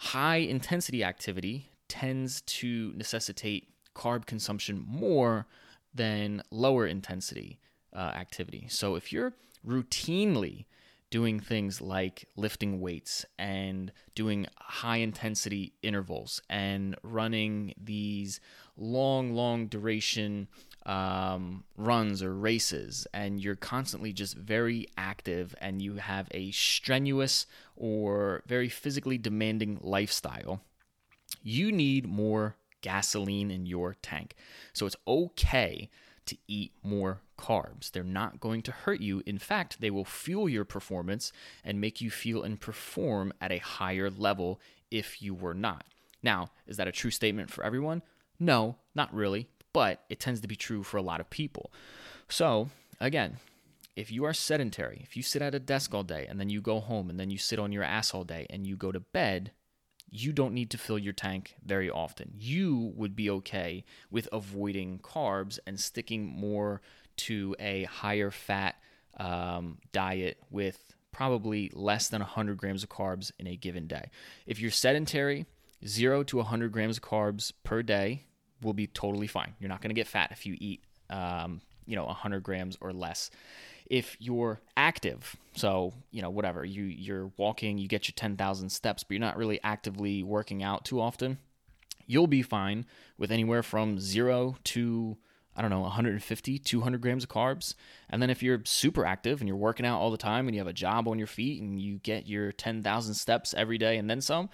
high 0.00 0.36
intensity 0.36 1.04
activity 1.04 1.70
tends 1.86 2.40
to 2.40 2.90
necessitate 2.96 3.68
carb 3.94 4.24
consumption 4.24 4.82
more 4.86 5.46
than 5.94 6.42
lower 6.50 6.86
intensity 6.86 7.60
uh, 7.94 7.98
activity. 7.98 8.66
So 8.70 8.94
if 8.94 9.12
you're 9.12 9.34
routinely 9.66 10.64
doing 11.10 11.38
things 11.38 11.82
like 11.82 12.24
lifting 12.34 12.80
weights 12.80 13.26
and 13.38 13.92
doing 14.14 14.46
high 14.56 14.98
intensity 14.98 15.74
intervals 15.82 16.40
and 16.48 16.96
running 17.02 17.74
these 17.76 18.40
long, 18.78 19.34
long 19.34 19.66
duration 19.66 20.48
um, 20.86 21.64
runs 21.76 22.22
or 22.22 22.34
races, 22.34 23.06
and 23.12 23.40
you're 23.40 23.56
constantly 23.56 24.12
just 24.12 24.36
very 24.36 24.86
active 24.96 25.54
and 25.60 25.82
you 25.82 25.96
have 25.96 26.28
a 26.30 26.50
strenuous 26.50 27.46
or 27.76 28.42
very 28.46 28.68
physically 28.68 29.18
demanding 29.18 29.78
lifestyle, 29.82 30.62
you 31.42 31.70
need 31.70 32.06
more 32.06 32.56
gasoline 32.80 33.50
in 33.50 33.66
your 33.66 33.96
tank. 34.02 34.34
So 34.72 34.86
it's 34.86 34.96
okay 35.06 35.90
to 36.26 36.36
eat 36.46 36.72
more 36.82 37.20
carbs. 37.38 37.90
They're 37.90 38.04
not 38.04 38.40
going 38.40 38.62
to 38.62 38.72
hurt 38.72 39.00
you. 39.00 39.22
In 39.26 39.38
fact, 39.38 39.80
they 39.80 39.90
will 39.90 40.04
fuel 40.04 40.48
your 40.48 40.64
performance 40.64 41.32
and 41.64 41.80
make 41.80 42.00
you 42.00 42.10
feel 42.10 42.42
and 42.42 42.60
perform 42.60 43.32
at 43.40 43.52
a 43.52 43.58
higher 43.58 44.10
level 44.10 44.60
if 44.90 45.22
you 45.22 45.34
were 45.34 45.54
not. 45.54 45.84
Now, 46.22 46.50
is 46.66 46.76
that 46.76 46.88
a 46.88 46.92
true 46.92 47.10
statement 47.10 47.50
for 47.50 47.64
everyone? 47.64 48.02
No, 48.38 48.76
not 48.94 49.12
really, 49.14 49.48
but 49.72 50.04
it 50.08 50.20
tends 50.20 50.40
to 50.40 50.48
be 50.48 50.56
true 50.56 50.82
for 50.82 50.96
a 50.96 51.02
lot 51.02 51.20
of 51.20 51.30
people. 51.30 51.72
So, 52.28 52.70
again, 53.00 53.38
if 53.96 54.10
you 54.10 54.24
are 54.24 54.32
sedentary, 54.32 55.00
if 55.02 55.16
you 55.16 55.22
sit 55.22 55.42
at 55.42 55.54
a 55.54 55.58
desk 55.58 55.94
all 55.94 56.02
day 56.02 56.26
and 56.28 56.40
then 56.40 56.48
you 56.48 56.60
go 56.60 56.80
home 56.80 57.10
and 57.10 57.18
then 57.18 57.30
you 57.30 57.38
sit 57.38 57.58
on 57.58 57.72
your 57.72 57.82
ass 57.82 58.14
all 58.14 58.24
day 58.24 58.46
and 58.50 58.66
you 58.66 58.76
go 58.76 58.92
to 58.92 59.00
bed, 59.00 59.52
you 60.10 60.32
don't 60.32 60.54
need 60.54 60.70
to 60.70 60.78
fill 60.78 60.98
your 60.98 61.12
tank 61.12 61.54
very 61.64 61.90
often. 61.90 62.32
You 62.36 62.92
would 62.96 63.14
be 63.14 63.30
okay 63.30 63.84
with 64.10 64.28
avoiding 64.32 64.98
carbs 64.98 65.58
and 65.66 65.78
sticking 65.78 66.26
more 66.26 66.80
to 67.18 67.54
a 67.58 67.84
higher 67.84 68.30
fat 68.30 68.76
um, 69.18 69.78
diet 69.92 70.38
with 70.50 70.94
probably 71.12 71.70
less 71.74 72.08
than 72.08 72.20
100 72.20 72.56
grams 72.56 72.82
of 72.82 72.88
carbs 72.88 73.30
in 73.38 73.46
a 73.46 73.56
given 73.56 73.86
day. 73.86 74.10
If 74.46 74.60
you're 74.60 74.70
sedentary, 74.70 75.46
0 75.86 76.24
to 76.24 76.36
100 76.38 76.72
grams 76.72 76.96
of 76.96 77.02
carbs 77.02 77.52
per 77.64 77.82
day 77.82 78.24
will 78.62 78.72
be 78.72 78.86
totally 78.86 79.26
fine. 79.26 79.54
You're 79.58 79.68
not 79.68 79.80
going 79.80 79.90
to 79.90 79.94
get 79.94 80.06
fat 80.06 80.30
if 80.32 80.46
you 80.46 80.56
eat, 80.58 80.82
um, 81.08 81.60
you 81.86 81.96
know, 81.96 82.04
100 82.04 82.42
grams 82.42 82.76
or 82.80 82.92
less 82.92 83.30
if 83.90 84.16
you're 84.20 84.60
active 84.76 85.36
so 85.56 85.92
you 86.12 86.22
know 86.22 86.30
whatever 86.30 86.64
you 86.64 86.84
you're 86.84 87.30
walking 87.36 87.76
you 87.76 87.88
get 87.88 88.06
your 88.06 88.14
10,000 88.14 88.70
steps 88.70 89.02
but 89.02 89.12
you're 89.12 89.20
not 89.20 89.36
really 89.36 89.60
actively 89.64 90.22
working 90.22 90.62
out 90.62 90.84
too 90.84 91.00
often 91.00 91.36
you'll 92.06 92.28
be 92.28 92.40
fine 92.40 92.86
with 93.18 93.32
anywhere 93.32 93.64
from 93.64 93.98
0 93.98 94.56
to 94.62 95.16
I 95.56 95.62
don't 95.62 95.70
know 95.70 95.80
150 95.80 96.58
200 96.58 97.00
grams 97.00 97.24
of 97.24 97.30
carbs. 97.30 97.74
And 98.08 98.22
then 98.22 98.30
if 98.30 98.42
you're 98.42 98.62
super 98.64 99.04
active 99.04 99.40
and 99.40 99.48
you're 99.48 99.56
working 99.56 99.84
out 99.84 100.00
all 100.00 100.10
the 100.10 100.16
time 100.16 100.46
and 100.46 100.54
you 100.54 100.60
have 100.60 100.68
a 100.68 100.72
job 100.72 101.08
on 101.08 101.18
your 101.18 101.26
feet 101.26 101.60
and 101.60 101.80
you 101.80 101.98
get 101.98 102.26
your 102.26 102.52
10,000 102.52 103.14
steps 103.14 103.52
every 103.54 103.78
day 103.78 103.96
and 103.96 104.08
then 104.08 104.20
some 104.20 104.48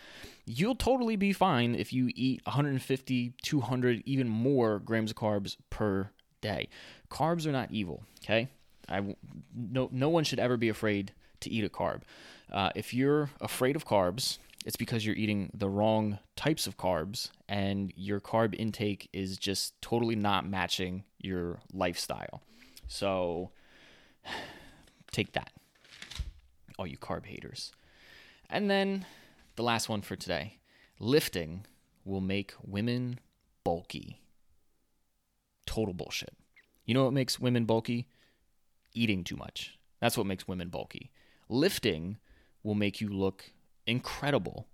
you'll 0.47 0.75
totally 0.75 1.17
be 1.17 1.33
fine 1.33 1.75
if 1.75 1.93
you 1.93 2.11
eat 2.15 2.41
150 2.45 3.35
200 3.43 4.03
even 4.07 4.29
more 4.29 4.79
grams 4.79 5.11
of 5.11 5.17
carbs 5.17 5.57
per 5.71 6.11
day. 6.41 6.69
Carbs 7.11 7.47
are 7.47 7.53
not 7.53 7.71
evil 7.71 8.03
okay? 8.25 8.49
I 8.89 9.17
no 9.55 9.89
no 9.93 10.09
one 10.09 10.25
should 10.25 10.39
ever 10.39 10.57
be 10.57 10.69
afraid 10.69 11.13
to 11.41 11.51
eat 11.51 11.65
a 11.65 11.69
carb. 11.69 12.03
Uh, 12.51 12.71
if 12.75 12.95
you're 12.95 13.31
afraid 13.41 13.77
of 13.77 13.87
carbs, 13.87 14.39
it's 14.67 14.77
because 14.77 15.07
you're 15.07 15.17
eating 15.17 15.51
the 15.55 15.71
wrong 15.71 16.19
types 16.35 16.67
of 16.67 16.77
carbs 16.77 17.31
and 17.49 17.93
your 17.97 18.21
carb 18.21 18.55
intake 18.55 19.09
is 19.13 19.39
just 19.39 19.81
totally 19.81 20.17
not 20.17 20.47
matching 20.47 21.05
your 21.19 21.61
lifestyle. 21.73 22.43
So 22.89 23.53
take 25.13 25.33
that, 25.33 25.53
all 26.79 26.87
you 26.87 26.99
carb 26.99 27.25
haters. 27.25 27.73
And 28.51 28.69
then 28.69 29.07
the 29.55 29.63
last 29.63 29.89
one 29.89 30.03
for 30.03 30.17
today 30.17 30.59
lifting 30.99 31.65
will 32.05 32.21
make 32.21 32.53
women 32.63 33.21
bulky. 33.65 34.21
Total 35.65 35.95
bullshit. 35.95 36.35
You 36.85 36.95
know 36.95 37.05
what 37.05 37.13
makes 37.15 37.41
women 37.41 37.65
bulky? 37.65 38.09
eating 38.97 39.23
too 39.23 39.37
much. 39.37 39.79
That's 40.01 40.17
what 40.17 40.27
makes 40.27 40.49
women 40.49 40.69
bulky. 40.69 41.13
Lifting 41.49 42.17
will 42.63 42.75
make 42.75 43.01
you 43.01 43.09
look 43.09 43.53
incredible. 43.87 44.67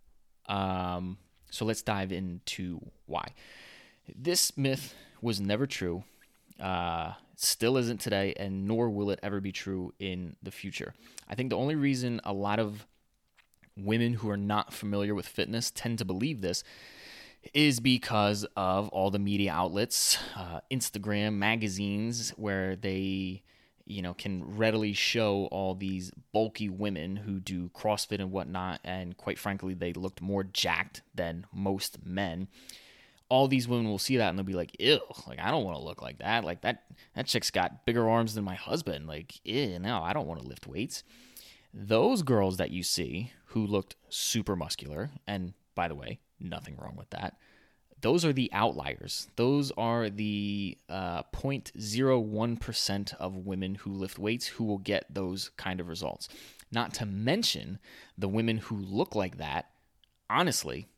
Um, 0.46 1.18
so 1.50 1.64
let's 1.64 1.82
dive 1.82 2.12
into 2.12 2.80
why. 3.06 3.28
This 4.14 4.56
myth 4.56 4.94
was 5.20 5.40
never 5.40 5.66
true, 5.66 6.04
uh, 6.60 7.12
still 7.36 7.76
isn't 7.76 8.00
today, 8.00 8.34
and 8.36 8.66
nor 8.66 8.90
will 8.90 9.10
it 9.10 9.20
ever 9.22 9.40
be 9.40 9.52
true 9.52 9.92
in 9.98 10.36
the 10.42 10.50
future. 10.50 10.94
I 11.28 11.34
think 11.34 11.50
the 11.50 11.56
only 11.56 11.74
reason 11.74 12.20
a 12.24 12.32
lot 12.32 12.58
of 12.58 12.86
women 13.76 14.14
who 14.14 14.28
are 14.30 14.36
not 14.36 14.72
familiar 14.72 15.14
with 15.14 15.26
fitness 15.26 15.70
tend 15.70 15.98
to 15.98 16.04
believe 16.04 16.40
this 16.40 16.62
is 17.54 17.80
because 17.80 18.46
of 18.56 18.88
all 18.90 19.10
the 19.10 19.18
media 19.18 19.52
outlets, 19.52 20.18
uh, 20.36 20.60
Instagram, 20.70 21.34
magazines, 21.34 22.30
where 22.30 22.76
they 22.76 23.42
you 23.86 24.02
know, 24.02 24.14
can 24.14 24.56
readily 24.56 24.92
show 24.92 25.46
all 25.50 25.74
these 25.74 26.10
bulky 26.32 26.68
women 26.68 27.16
who 27.16 27.40
do 27.40 27.70
CrossFit 27.70 28.20
and 28.20 28.30
whatnot, 28.30 28.80
and 28.84 29.16
quite 29.16 29.38
frankly, 29.38 29.74
they 29.74 29.92
looked 29.92 30.20
more 30.20 30.44
jacked 30.44 31.02
than 31.14 31.46
most 31.52 32.04
men. 32.04 32.48
All 33.28 33.48
these 33.48 33.66
women 33.66 33.88
will 33.88 33.98
see 33.98 34.18
that 34.18 34.28
and 34.28 34.38
they'll 34.38 34.44
be 34.44 34.52
like, 34.52 34.76
"Ew, 34.78 35.00
like 35.26 35.38
I 35.38 35.50
don't 35.50 35.64
want 35.64 35.78
to 35.78 35.84
look 35.84 36.02
like 36.02 36.18
that. 36.18 36.44
Like 36.44 36.60
that 36.62 36.84
that 37.14 37.26
chick's 37.26 37.50
got 37.50 37.86
bigger 37.86 38.08
arms 38.08 38.34
than 38.34 38.44
my 38.44 38.54
husband. 38.54 39.06
Like, 39.06 39.40
ew, 39.44 39.78
no, 39.78 40.02
I 40.02 40.12
don't 40.12 40.26
want 40.26 40.40
to 40.40 40.46
lift 40.46 40.66
weights." 40.66 41.02
Those 41.74 42.22
girls 42.22 42.58
that 42.58 42.70
you 42.70 42.82
see 42.82 43.32
who 43.46 43.66
looked 43.66 43.96
super 44.10 44.54
muscular, 44.54 45.10
and 45.26 45.54
by 45.74 45.88
the 45.88 45.94
way, 45.94 46.20
nothing 46.38 46.76
wrong 46.76 46.96
with 46.96 47.08
that 47.10 47.36
those 48.02 48.24
are 48.24 48.32
the 48.32 48.50
outliers. 48.52 49.28
Those 49.36 49.72
are 49.76 50.10
the 50.10 50.76
uh, 50.88 51.22
0.01% 51.32 53.14
of 53.14 53.36
women 53.36 53.76
who 53.76 53.92
lift 53.92 54.18
weights 54.18 54.46
who 54.46 54.64
will 54.64 54.78
get 54.78 55.06
those 55.08 55.50
kind 55.56 55.80
of 55.80 55.88
results. 55.88 56.28
Not 56.70 56.92
to 56.94 57.06
mention 57.06 57.78
the 58.18 58.28
women 58.28 58.58
who 58.58 58.76
look 58.76 59.14
like 59.14 59.38
that, 59.38 59.70
honestly, 60.28 60.88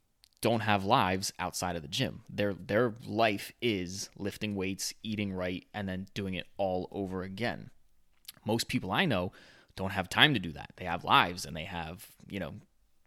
don't 0.41 0.61
have 0.61 0.85
lives 0.85 1.33
outside 1.39 1.77
of 1.77 1.83
the 1.83 1.89
gym. 1.89 2.23
Their 2.29 2.55
their 2.55 2.95
life 3.07 3.53
is 3.63 4.11
lifting 4.19 4.55
weights, 4.55 4.93
eating 5.03 5.33
right, 5.33 5.65
and 5.73 5.89
then 5.89 6.07
doing 6.15 6.35
it 6.35 6.47
all 6.57 6.89
over 6.91 7.23
again. 7.23 7.71
Most 8.45 8.69
people 8.69 8.93
I 8.93 9.05
know 9.05 9.33
don't 9.77 9.93
have 9.93 10.09
time 10.09 10.35
to 10.35 10.41
do 10.41 10.53
that. 10.53 10.73
They 10.77 10.85
have 10.85 11.05
lives 11.05 11.45
and 11.45 11.57
they 11.57 11.65
have, 11.65 12.07
you 12.29 12.41
know, 12.41 12.55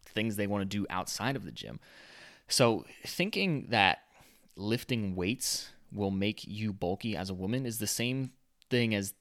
things 0.03 0.35
they 0.35 0.47
want 0.47 0.63
to 0.63 0.77
do 0.77 0.85
outside 0.89 1.35
of 1.35 1.45
the 1.45 1.51
gym. 1.51 1.79
So 2.47 2.85
thinking 3.05 3.67
that 3.69 3.99
lifting 4.55 5.15
weights 5.15 5.69
will 5.91 6.11
make 6.11 6.45
you 6.45 6.73
bulky 6.73 7.15
as 7.15 7.29
a 7.29 7.33
woman 7.33 7.65
is 7.65 7.79
the 7.79 7.87
same 7.87 8.31
thing 8.69 8.93
as 8.95 9.13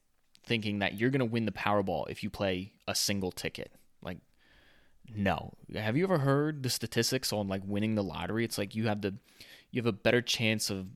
thinking 0.45 0.79
that 0.79 0.99
you're 0.99 1.11
going 1.11 1.21
to 1.21 1.25
win 1.25 1.45
the 1.45 1.53
Powerball 1.53 2.09
if 2.09 2.23
you 2.23 2.31
play 2.31 2.73
a 2.87 2.95
single 2.95 3.33
ticket. 3.33 3.73
Like 4.03 4.19
no. 5.15 5.55
Have 5.75 5.97
you 5.97 6.05
ever 6.05 6.19
heard 6.19 6.63
the 6.63 6.71
statistics 6.71 7.33
on 7.33 7.49
like 7.49 7.63
winning 7.65 7.95
the 7.95 8.03
lottery? 8.03 8.45
It's 8.45 8.59
like 8.59 8.75
you 8.75 8.87
have 8.89 9.03
the 9.03 9.15
you 9.71 9.81
have 9.81 9.87
a 9.87 9.93
better 9.93 10.23
chance 10.23 10.71
of 10.71 10.87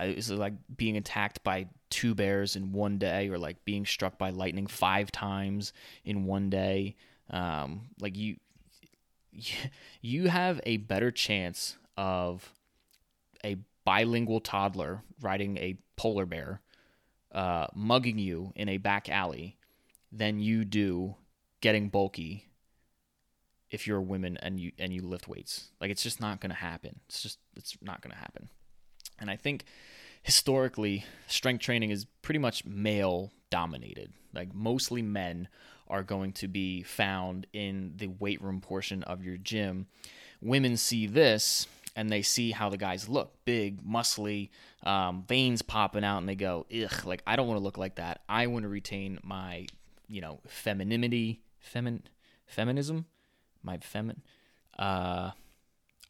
uh, 0.00 0.04
is 0.04 0.30
like 0.30 0.54
being 0.76 0.96
attacked 0.96 1.42
by 1.42 1.66
two 1.90 2.14
bears 2.14 2.56
in 2.56 2.72
one 2.72 2.98
day 2.98 3.28
or 3.28 3.38
like 3.38 3.64
being 3.64 3.84
struck 3.84 4.16
by 4.18 4.30
lightning 4.30 4.66
five 4.66 5.10
times 5.10 5.72
in 6.04 6.24
one 6.24 6.50
day. 6.50 6.96
Um, 7.30 7.88
like 8.00 8.16
you 8.16 8.36
you 10.00 10.28
have 10.28 10.60
a 10.64 10.78
better 10.78 11.10
chance 11.10 11.76
of 11.96 12.52
a 13.44 13.56
bilingual 13.84 14.40
toddler 14.40 15.02
riding 15.20 15.56
a 15.58 15.78
polar 15.96 16.26
bear 16.26 16.60
uh, 17.32 17.66
mugging 17.74 18.18
you 18.18 18.52
in 18.54 18.68
a 18.68 18.78
back 18.78 19.08
alley 19.08 19.56
than 20.10 20.40
you 20.40 20.64
do 20.64 21.14
getting 21.60 21.88
bulky 21.88 22.46
if 23.70 23.86
you're 23.86 23.98
a 23.98 24.02
woman 24.02 24.38
and 24.38 24.58
you 24.58 24.72
and 24.78 24.92
you 24.92 25.02
lift 25.02 25.28
weights. 25.28 25.68
Like 25.80 25.90
it's 25.90 26.02
just 26.02 26.20
not 26.20 26.40
going 26.40 26.50
to 26.50 26.56
happen. 26.56 27.00
It's 27.08 27.22
just 27.22 27.38
it's 27.56 27.76
not 27.82 28.00
going 28.00 28.12
to 28.12 28.18
happen. 28.18 28.48
And 29.18 29.30
I 29.30 29.36
think 29.36 29.64
historically, 30.22 31.04
strength 31.26 31.62
training 31.62 31.90
is 31.90 32.06
pretty 32.22 32.38
much 32.38 32.64
male 32.64 33.32
dominated. 33.50 34.12
Like 34.34 34.54
mostly 34.54 35.02
men 35.02 35.48
are 35.90 36.02
going 36.02 36.32
to 36.32 36.48
be 36.48 36.82
found 36.82 37.46
in 37.52 37.94
the 37.96 38.06
weight 38.06 38.42
room 38.42 38.60
portion 38.60 39.02
of 39.04 39.22
your 39.22 39.36
gym. 39.36 39.86
Women 40.40 40.76
see 40.76 41.06
this 41.06 41.66
and 41.96 42.10
they 42.10 42.22
see 42.22 42.52
how 42.52 42.68
the 42.68 42.76
guys 42.76 43.08
look 43.08 43.32
big, 43.44 43.82
muscly, 43.84 44.50
um, 44.84 45.24
veins 45.26 45.62
popping 45.62 46.04
out, 46.04 46.18
and 46.18 46.28
they 46.28 46.36
go, 46.36 46.64
ugh, 46.72 47.04
like, 47.04 47.22
I 47.26 47.34
don't 47.34 47.48
want 47.48 47.58
to 47.58 47.64
look 47.64 47.76
like 47.76 47.96
that. 47.96 48.20
I 48.28 48.46
want 48.46 48.62
to 48.62 48.68
retain 48.68 49.18
my, 49.24 49.66
you 50.06 50.20
know, 50.20 50.38
femininity, 50.46 51.40
femin, 51.74 52.02
feminism, 52.46 53.06
my 53.64 53.78
femin. 53.78 54.18
Uh, 54.78 55.32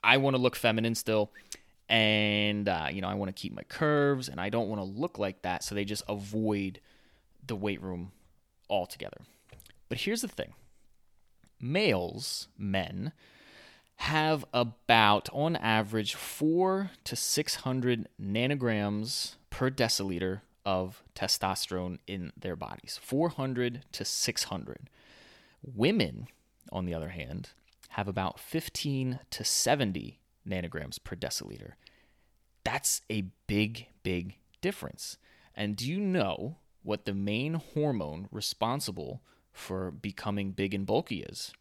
I 0.04 0.18
want 0.18 0.36
to 0.36 0.42
look 0.42 0.56
feminine 0.56 0.94
still. 0.94 1.32
And, 1.88 2.68
uh, 2.68 2.88
you 2.92 3.00
know, 3.00 3.08
I 3.08 3.14
want 3.14 3.34
to 3.34 3.40
keep 3.40 3.54
my 3.54 3.62
curves 3.62 4.28
and 4.28 4.38
I 4.38 4.50
don't 4.50 4.68
want 4.68 4.80
to 4.80 4.84
look 4.84 5.18
like 5.18 5.40
that. 5.42 5.64
So 5.64 5.74
they 5.74 5.86
just 5.86 6.02
avoid 6.06 6.80
the 7.46 7.56
weight 7.56 7.82
room 7.82 8.12
altogether. 8.68 9.22
But 9.88 9.98
here's 9.98 10.22
the 10.22 10.28
thing 10.28 10.54
males, 11.60 12.48
men, 12.56 13.12
have 13.96 14.44
about, 14.52 15.28
on 15.32 15.56
average, 15.56 16.14
four 16.14 16.90
to 17.04 17.16
600 17.16 18.08
nanograms 18.20 19.34
per 19.50 19.70
deciliter 19.70 20.42
of 20.64 21.02
testosterone 21.14 21.98
in 22.06 22.32
their 22.38 22.54
bodies. 22.54 23.00
400 23.02 23.84
to 23.92 24.04
600. 24.04 24.90
Women, 25.62 26.28
on 26.70 26.84
the 26.84 26.94
other 26.94 27.08
hand, 27.08 27.50
have 27.90 28.06
about 28.06 28.38
15 28.38 29.20
to 29.30 29.44
70 29.44 30.20
nanograms 30.46 31.02
per 31.02 31.16
deciliter. 31.16 31.72
That's 32.64 33.00
a 33.10 33.24
big, 33.46 33.86
big 34.02 34.36
difference. 34.60 35.16
And 35.54 35.74
do 35.74 35.90
you 35.90 35.98
know 35.98 36.56
what 36.82 37.04
the 37.04 37.14
main 37.14 37.54
hormone 37.54 38.28
responsible 38.30 39.22
for 39.58 39.90
becoming 39.90 40.52
big 40.52 40.74
and 40.74 40.86
bulky 40.86 41.22
is? 41.22 41.52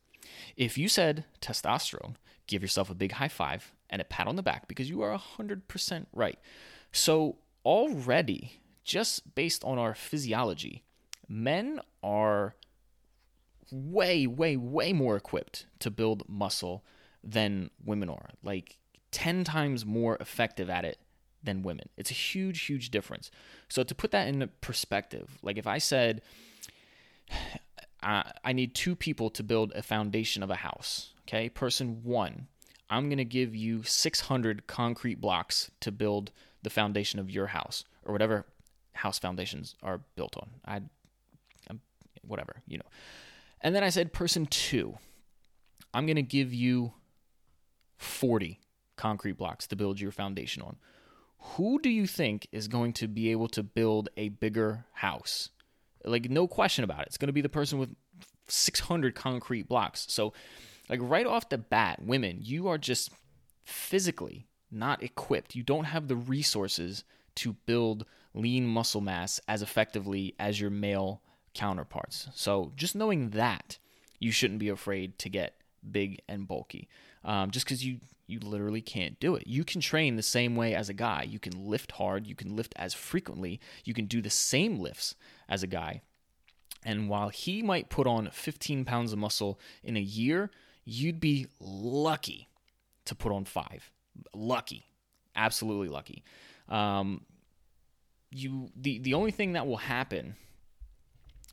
If 0.56 0.78
you 0.78 0.88
said 0.88 1.26
testosterone, 1.42 2.16
give 2.48 2.62
yourself 2.62 2.90
a 2.90 2.96
big 2.96 3.14
high 3.14 3.28
five 3.28 3.74
and 3.90 4.02
a 4.02 4.06
pat 4.06 4.28
on 4.28 4.36
the 4.36 4.44
back 4.44 4.68
because 4.68 4.90
you 4.90 5.02
are 5.02 5.18
100% 5.18 6.06
right. 6.14 6.40
So, 6.92 7.38
already, 7.66 8.62
just 8.84 9.36
based 9.36 9.64
on 9.64 9.78
our 9.78 9.94
physiology, 9.94 10.84
men 11.28 11.82
are 12.02 12.56
way, 13.72 14.26
way, 14.26 14.56
way 14.56 14.94
more 14.94 15.16
equipped 15.16 15.66
to 15.80 15.92
build 15.92 16.24
muscle 16.28 16.86
than 17.24 17.70
women 17.84 18.10
are. 18.10 18.30
Like 18.44 18.78
10 19.12 19.44
times 19.44 19.86
more 19.86 20.18
effective 20.20 20.70
at 20.70 20.86
it 20.86 21.00
than 21.44 21.64
women. 21.64 21.90
It's 21.98 22.12
a 22.12 22.16
huge, 22.16 22.62
huge 22.62 22.90
difference. 22.90 23.30
So, 23.70 23.84
to 23.84 23.96
put 23.96 24.12
that 24.12 24.28
in 24.28 24.50
perspective, 24.62 25.38
like 25.42 25.58
if 25.58 25.68
I 25.68 25.78
said, 25.78 26.22
I 28.02 28.54
need 28.54 28.76
two 28.76 28.96
people 28.96 29.30
to 29.32 29.44
build 29.44 29.74
a 29.76 29.82
foundation 29.82 30.44
of 30.44 30.50
a 30.50 30.56
house. 30.56 31.14
Okay, 31.28 31.50
person 31.50 32.02
one, 32.04 32.48
I'm 32.90 33.10
going 33.10 33.18
to 33.18 33.26
give 33.26 33.56
you 33.56 33.84
600 33.84 34.68
concrete 34.68 35.20
blocks 35.20 35.72
to 35.82 35.92
build 35.92 36.32
the 36.64 36.70
foundation 36.70 37.20
of 37.20 37.30
your 37.30 37.48
house 37.48 37.84
or 38.06 38.14
whatever 38.14 38.46
house 38.94 39.20
foundations 39.20 39.76
are 39.84 40.02
built 40.16 40.38
on. 40.38 40.50
I, 40.66 40.82
I'm, 41.70 41.82
whatever, 42.22 42.62
you 42.68 42.78
know. 42.78 42.86
And 43.62 43.76
then 43.76 43.84
I 43.84 43.90
said, 43.90 44.14
person 44.14 44.46
two, 44.46 44.98
I'm 45.94 46.06
going 46.06 46.16
to 46.16 46.22
give 46.22 46.54
you 46.54 46.94
40 47.98 48.60
concrete 48.96 49.38
blocks 49.38 49.68
to 49.68 49.76
build 49.76 50.00
your 50.00 50.12
foundation 50.12 50.62
on. 50.62 50.78
Who 51.40 51.80
do 51.80 51.90
you 51.90 52.08
think 52.08 52.48
is 52.52 52.68
going 52.68 52.94
to 52.94 53.08
be 53.08 53.32
able 53.32 53.48
to 53.50 53.64
build 53.64 54.10
a 54.18 54.30
bigger 54.30 54.86
house? 54.94 55.50
Like, 56.04 56.30
no 56.30 56.48
question 56.48 56.84
about 56.84 57.02
it. 57.02 57.08
It's 57.08 57.18
going 57.18 57.28
to 57.28 57.34
be 57.34 57.42
the 57.42 57.50
person 57.50 57.80
with 57.80 57.96
600 58.48 59.16
concrete 59.16 59.68
blocks. 59.68 60.06
So, 60.10 60.34
like, 60.90 61.00
right 61.02 61.26
off 61.26 61.50
the 61.50 61.58
bat, 61.58 62.02
women, 62.02 62.40
you 62.42 62.68
are 62.68 62.78
just 62.78 63.12
physically 63.66 64.48
not 64.72 65.04
equipped. 65.04 65.56
You 65.56 65.64
don't 65.64 65.86
have 65.86 66.08
the 66.08 66.16
resources 66.16 67.04
to 67.36 67.54
build 67.66 68.06
lean 68.34 68.66
muscle 68.68 69.02
mass 69.02 69.40
as 69.48 69.62
effectively 69.62 70.36
as 70.40 70.60
your 70.60 70.70
male 70.70 71.22
counterparts. 71.54 72.30
So, 72.34 72.72
just 72.76 72.96
knowing 72.96 73.32
that, 73.32 73.78
you 74.20 74.32
shouldn't 74.32 74.60
be 74.60 74.70
afraid 74.70 75.20
to 75.20 75.30
get 75.30 75.56
big 75.90 76.22
and 76.28 76.48
bulky. 76.48 76.88
Um, 77.24 77.52
just 77.52 77.66
because 77.66 77.86
you 77.86 78.00
you 78.28 78.40
literally 78.40 78.82
can't 78.82 79.20
do 79.20 79.36
it. 79.36 79.48
You 79.48 79.64
can 79.64 79.80
train 79.80 80.16
the 80.16 80.22
same 80.22 80.56
way 80.56 80.76
as 80.76 80.90
a 80.90 80.94
guy. 80.94 81.24
You 81.24 81.40
can 81.40 81.68
lift 81.68 81.94
hard. 81.94 82.28
You 82.28 82.36
can 82.36 82.56
lift 82.56 82.74
as 82.76 82.94
frequently. 82.94 83.60
You 83.86 83.94
can 83.94 84.06
do 84.06 84.22
the 84.22 84.30
same 84.30 84.80
lifts 84.80 85.16
as 85.48 85.64
a 85.64 85.68
guy. 85.68 86.02
And 86.84 87.10
while 87.10 87.30
he 87.30 87.64
might 87.64 87.90
put 87.90 88.06
on 88.06 88.30
15 88.32 88.86
pounds 88.86 89.14
of 89.14 89.20
muscle 89.20 89.60
in 89.84 89.96
a 89.96 90.02
year, 90.02 90.52
you'd 90.84 91.20
be 91.20 91.48
lucky 91.60 92.50
to 93.06 93.16
put 93.16 93.32
on 93.32 93.46
five. 93.46 93.92
Lucky, 94.34 94.86
absolutely 95.36 95.88
lucky. 95.88 96.24
Um, 96.70 97.22
you 98.30 98.70
the 98.76 99.00
the 99.00 99.14
only 99.14 99.32
thing 99.32 99.54
that 99.54 99.66
will 99.66 99.78
happen 99.78 100.36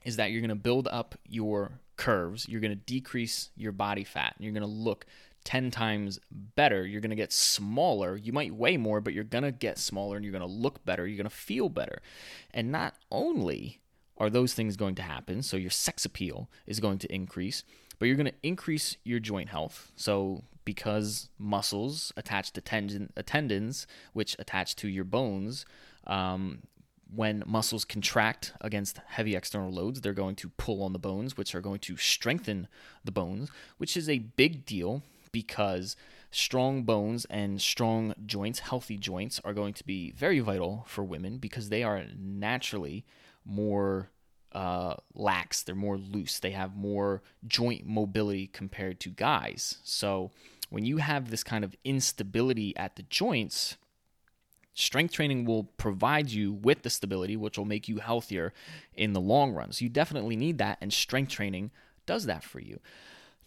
is 0.04 0.16
that 0.16 0.32
you're 0.32 0.40
going 0.40 0.48
to 0.48 0.54
build 0.56 0.88
up 0.88 1.14
your 1.28 1.80
curves. 1.96 2.48
You're 2.48 2.60
going 2.60 2.72
to 2.72 2.76
decrease 2.76 3.50
your 3.56 3.72
body 3.72 4.04
fat. 4.04 4.34
And 4.36 4.44
you're 4.44 4.52
going 4.52 4.62
to 4.62 4.66
look 4.66 5.06
10 5.44 5.70
times 5.70 6.18
better. 6.30 6.86
You're 6.86 7.00
going 7.00 7.10
to 7.10 7.16
get 7.16 7.32
smaller. 7.32 8.16
You 8.16 8.32
might 8.32 8.54
weigh 8.54 8.76
more, 8.76 9.00
but 9.00 9.12
you're 9.12 9.24
going 9.24 9.44
to 9.44 9.52
get 9.52 9.78
smaller 9.78 10.16
and 10.16 10.24
you're 10.24 10.32
going 10.32 10.40
to 10.40 10.46
look 10.46 10.84
better. 10.84 11.06
You're 11.06 11.16
going 11.16 11.28
to 11.28 11.34
feel 11.34 11.68
better. 11.68 12.00
And 12.52 12.72
not 12.72 12.94
only 13.10 13.80
are 14.16 14.30
those 14.30 14.54
things 14.54 14.76
going 14.76 14.94
to 14.96 15.02
happen, 15.02 15.42
so 15.42 15.56
your 15.56 15.70
sex 15.70 16.04
appeal 16.04 16.48
is 16.66 16.80
going 16.80 16.98
to 16.98 17.12
increase, 17.12 17.64
but 17.98 18.06
you're 18.06 18.16
going 18.16 18.26
to 18.26 18.34
increase 18.42 18.96
your 19.04 19.20
joint 19.20 19.48
health. 19.48 19.92
So, 19.96 20.44
because 20.64 21.28
muscles 21.38 22.10
attach 22.16 22.52
to 22.52 22.60
tendon, 22.62 23.12
tendons, 23.26 23.86
which 24.14 24.34
attach 24.38 24.76
to 24.76 24.88
your 24.88 25.04
bones, 25.04 25.66
um, 26.06 26.62
when 27.14 27.42
muscles 27.46 27.84
contract 27.84 28.52
against 28.60 28.98
heavy 29.06 29.36
external 29.36 29.70
loads, 29.70 30.00
they're 30.00 30.14
going 30.14 30.36
to 30.36 30.48
pull 30.50 30.82
on 30.82 30.92
the 30.92 30.98
bones, 30.98 31.36
which 31.36 31.54
are 31.54 31.60
going 31.60 31.80
to 31.80 31.96
strengthen 31.96 32.66
the 33.04 33.12
bones, 33.12 33.50
which 33.76 33.96
is 33.96 34.08
a 34.08 34.18
big 34.18 34.64
deal 34.64 35.02
because 35.34 35.96
strong 36.30 36.84
bones 36.84 37.26
and 37.26 37.60
strong 37.60 38.14
joints, 38.24 38.60
healthy 38.60 38.96
joints, 38.96 39.40
are 39.44 39.52
going 39.52 39.74
to 39.74 39.84
be 39.84 40.12
very 40.12 40.38
vital 40.38 40.84
for 40.88 41.04
women 41.04 41.36
because 41.36 41.68
they 41.68 41.82
are 41.82 42.04
naturally 42.16 43.04
more 43.44 44.08
uh, 44.52 44.94
lax, 45.14 45.62
they're 45.62 45.74
more 45.74 45.98
loose, 45.98 46.38
they 46.38 46.52
have 46.52 46.76
more 46.76 47.22
joint 47.46 47.84
mobility 47.84 48.46
compared 48.46 49.00
to 49.00 49.10
guys. 49.10 49.78
So 49.82 50.30
when 50.70 50.84
you 50.86 50.98
have 50.98 51.30
this 51.30 51.42
kind 51.44 51.64
of 51.64 51.74
instability 51.84 52.76
at 52.76 52.94
the 52.94 53.02
joints, 53.02 53.76
strength 54.74 55.12
training 55.12 55.44
will 55.44 55.64
provide 55.76 56.30
you 56.30 56.52
with 56.52 56.82
the 56.82 56.90
stability, 56.90 57.36
which 57.36 57.58
will 57.58 57.64
make 57.64 57.88
you 57.88 57.98
healthier 57.98 58.52
in 58.94 59.12
the 59.12 59.20
long 59.20 59.52
run. 59.52 59.72
So 59.72 59.84
you 59.84 59.88
definitely 59.88 60.36
need 60.36 60.58
that, 60.58 60.78
and 60.80 60.92
strength 60.92 61.32
training 61.32 61.72
does 62.06 62.26
that 62.26 62.44
for 62.44 62.60
you. 62.60 62.78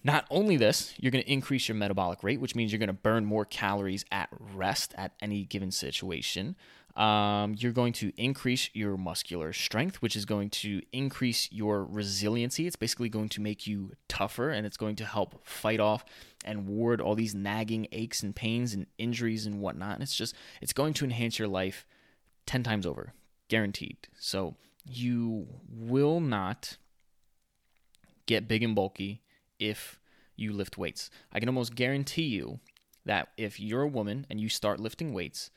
Not 0.04 0.26
only 0.30 0.58
this, 0.58 0.94
you're 0.98 1.12
going 1.12 1.24
to 1.24 1.32
increase 1.32 1.68
your 1.68 1.76
metabolic 1.76 2.24
rate, 2.24 2.40
which 2.40 2.56
means 2.56 2.72
you're 2.72 2.80
going 2.80 2.88
to 2.88 2.94
burn 2.94 3.26
more 3.26 3.46
calories 3.46 4.06
at 4.12 4.30
rest 4.54 4.94
at 4.98 5.14
any 5.22 5.44
given 5.44 5.72
situation. 5.72 6.56
Um, 6.96 7.56
you're 7.60 7.74
going 7.74 7.94
to 7.94 8.12
increase 8.18 8.72
your 8.74 8.98
muscular 8.98 9.54
strength, 9.54 10.02
which 10.02 10.16
is 10.16 10.26
going 10.26 10.50
to 10.50 10.82
increase 10.92 11.48
your 11.52 11.86
resiliency. 11.86 12.66
It's 12.66 12.76
basically 12.76 13.10
going 13.10 13.30
to 13.30 13.42
make 13.42 13.68
you 13.68 13.92
tougher 14.08 14.50
and 14.50 14.66
it's 14.66 14.78
going 14.78 14.96
to 14.96 15.06
help 15.06 15.46
fight 15.46 15.80
off 15.80 16.04
and 16.44 16.68
ward 16.68 17.00
all 17.00 17.14
these 17.14 17.36
nagging 17.36 17.88
aches 17.92 18.24
and 18.24 18.36
pains 18.36 18.74
and 18.74 18.88
injuries 18.98 19.46
and 19.46 19.60
whatnot. 19.62 19.94
And 19.94 20.04
it's 20.04 20.16
just, 20.16 20.34
it's 20.60 20.74
going 20.74 20.94
to 20.96 21.06
enhance 21.06 21.38
your 21.38 21.48
life 21.48 21.86
10 22.48 22.64
times 22.64 22.88
over, 22.88 23.14
guaranteed. 23.48 23.98
So 24.20 24.56
you 24.84 25.48
will 25.70 26.20
not 26.20 26.78
get 28.26 28.48
big 28.48 28.64
and 28.64 28.74
bulky 28.74 29.22
if 29.60 30.00
you 30.36 30.54
lift 30.54 30.78
weights. 30.78 31.10
I 31.32 31.40
can 31.40 31.50
almost 31.50 31.76
guarantee 31.76 32.28
you 32.28 32.60
that 33.06 33.30
if 33.38 33.60
you're 33.60 33.82
a 33.82 33.88
woman 33.88 34.26
and 34.30 34.40
you 34.40 34.50
start 34.50 34.80
lifting 34.80 35.14
weights, 35.14 35.50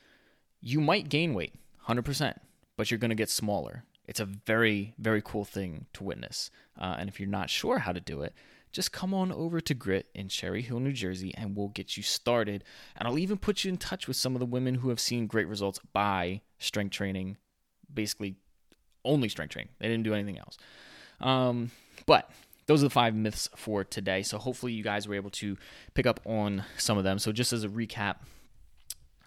you 0.59 0.81
might 0.81 1.09
gain 1.09 1.33
weight 1.33 1.53
100%, 1.87 2.37
but 2.77 2.89
you're 2.89 2.97
going 2.97 3.09
to 3.09 3.15
get 3.15 3.29
smaller. 3.29 3.83
It's 4.07 4.19
a 4.19 4.25
very, 4.25 4.93
very 4.97 5.21
cool 5.23 5.45
thing 5.45 5.85
to 5.93 6.03
witness. 6.03 6.49
Uh, 6.79 6.95
and 6.97 7.09
if 7.09 7.19
you're 7.19 7.29
not 7.29 7.49
sure 7.49 7.79
how 7.79 7.91
to 7.91 7.99
do 7.99 8.21
it, 8.21 8.33
just 8.71 8.91
come 8.91 9.13
on 9.13 9.31
over 9.31 9.59
to 9.59 9.73
Grit 9.73 10.07
in 10.15 10.29
Cherry 10.29 10.61
Hill, 10.61 10.79
New 10.79 10.93
Jersey, 10.93 11.33
and 11.35 11.55
we'll 11.55 11.69
get 11.69 11.97
you 11.97 12.03
started. 12.03 12.63
And 12.95 13.07
I'll 13.07 13.19
even 13.19 13.37
put 13.37 13.63
you 13.63 13.69
in 13.69 13.77
touch 13.77 14.07
with 14.07 14.15
some 14.15 14.33
of 14.33 14.39
the 14.39 14.45
women 14.45 14.75
who 14.75 14.89
have 14.89 14.99
seen 14.99 15.27
great 15.27 15.47
results 15.47 15.79
by 15.93 16.41
strength 16.57 16.93
training, 16.93 17.37
basically 17.93 18.35
only 19.03 19.27
strength 19.27 19.51
training. 19.51 19.71
They 19.79 19.89
didn't 19.89 20.03
do 20.03 20.13
anything 20.13 20.39
else. 20.39 20.57
Um, 21.19 21.71
but 22.05 22.29
those 22.65 22.81
are 22.81 22.87
the 22.87 22.91
five 22.91 23.15
myths 23.15 23.49
for 23.55 23.83
today. 23.83 24.23
So 24.23 24.37
hopefully 24.37 24.73
you 24.73 24.83
guys 24.83 25.07
were 25.07 25.15
able 25.15 25.29
to 25.31 25.57
pick 25.93 26.05
up 26.05 26.19
on 26.25 26.63
some 26.77 26.97
of 26.97 27.03
them. 27.03 27.19
So 27.19 27.31
just 27.31 27.53
as 27.53 27.63
a 27.63 27.69
recap, 27.69 28.17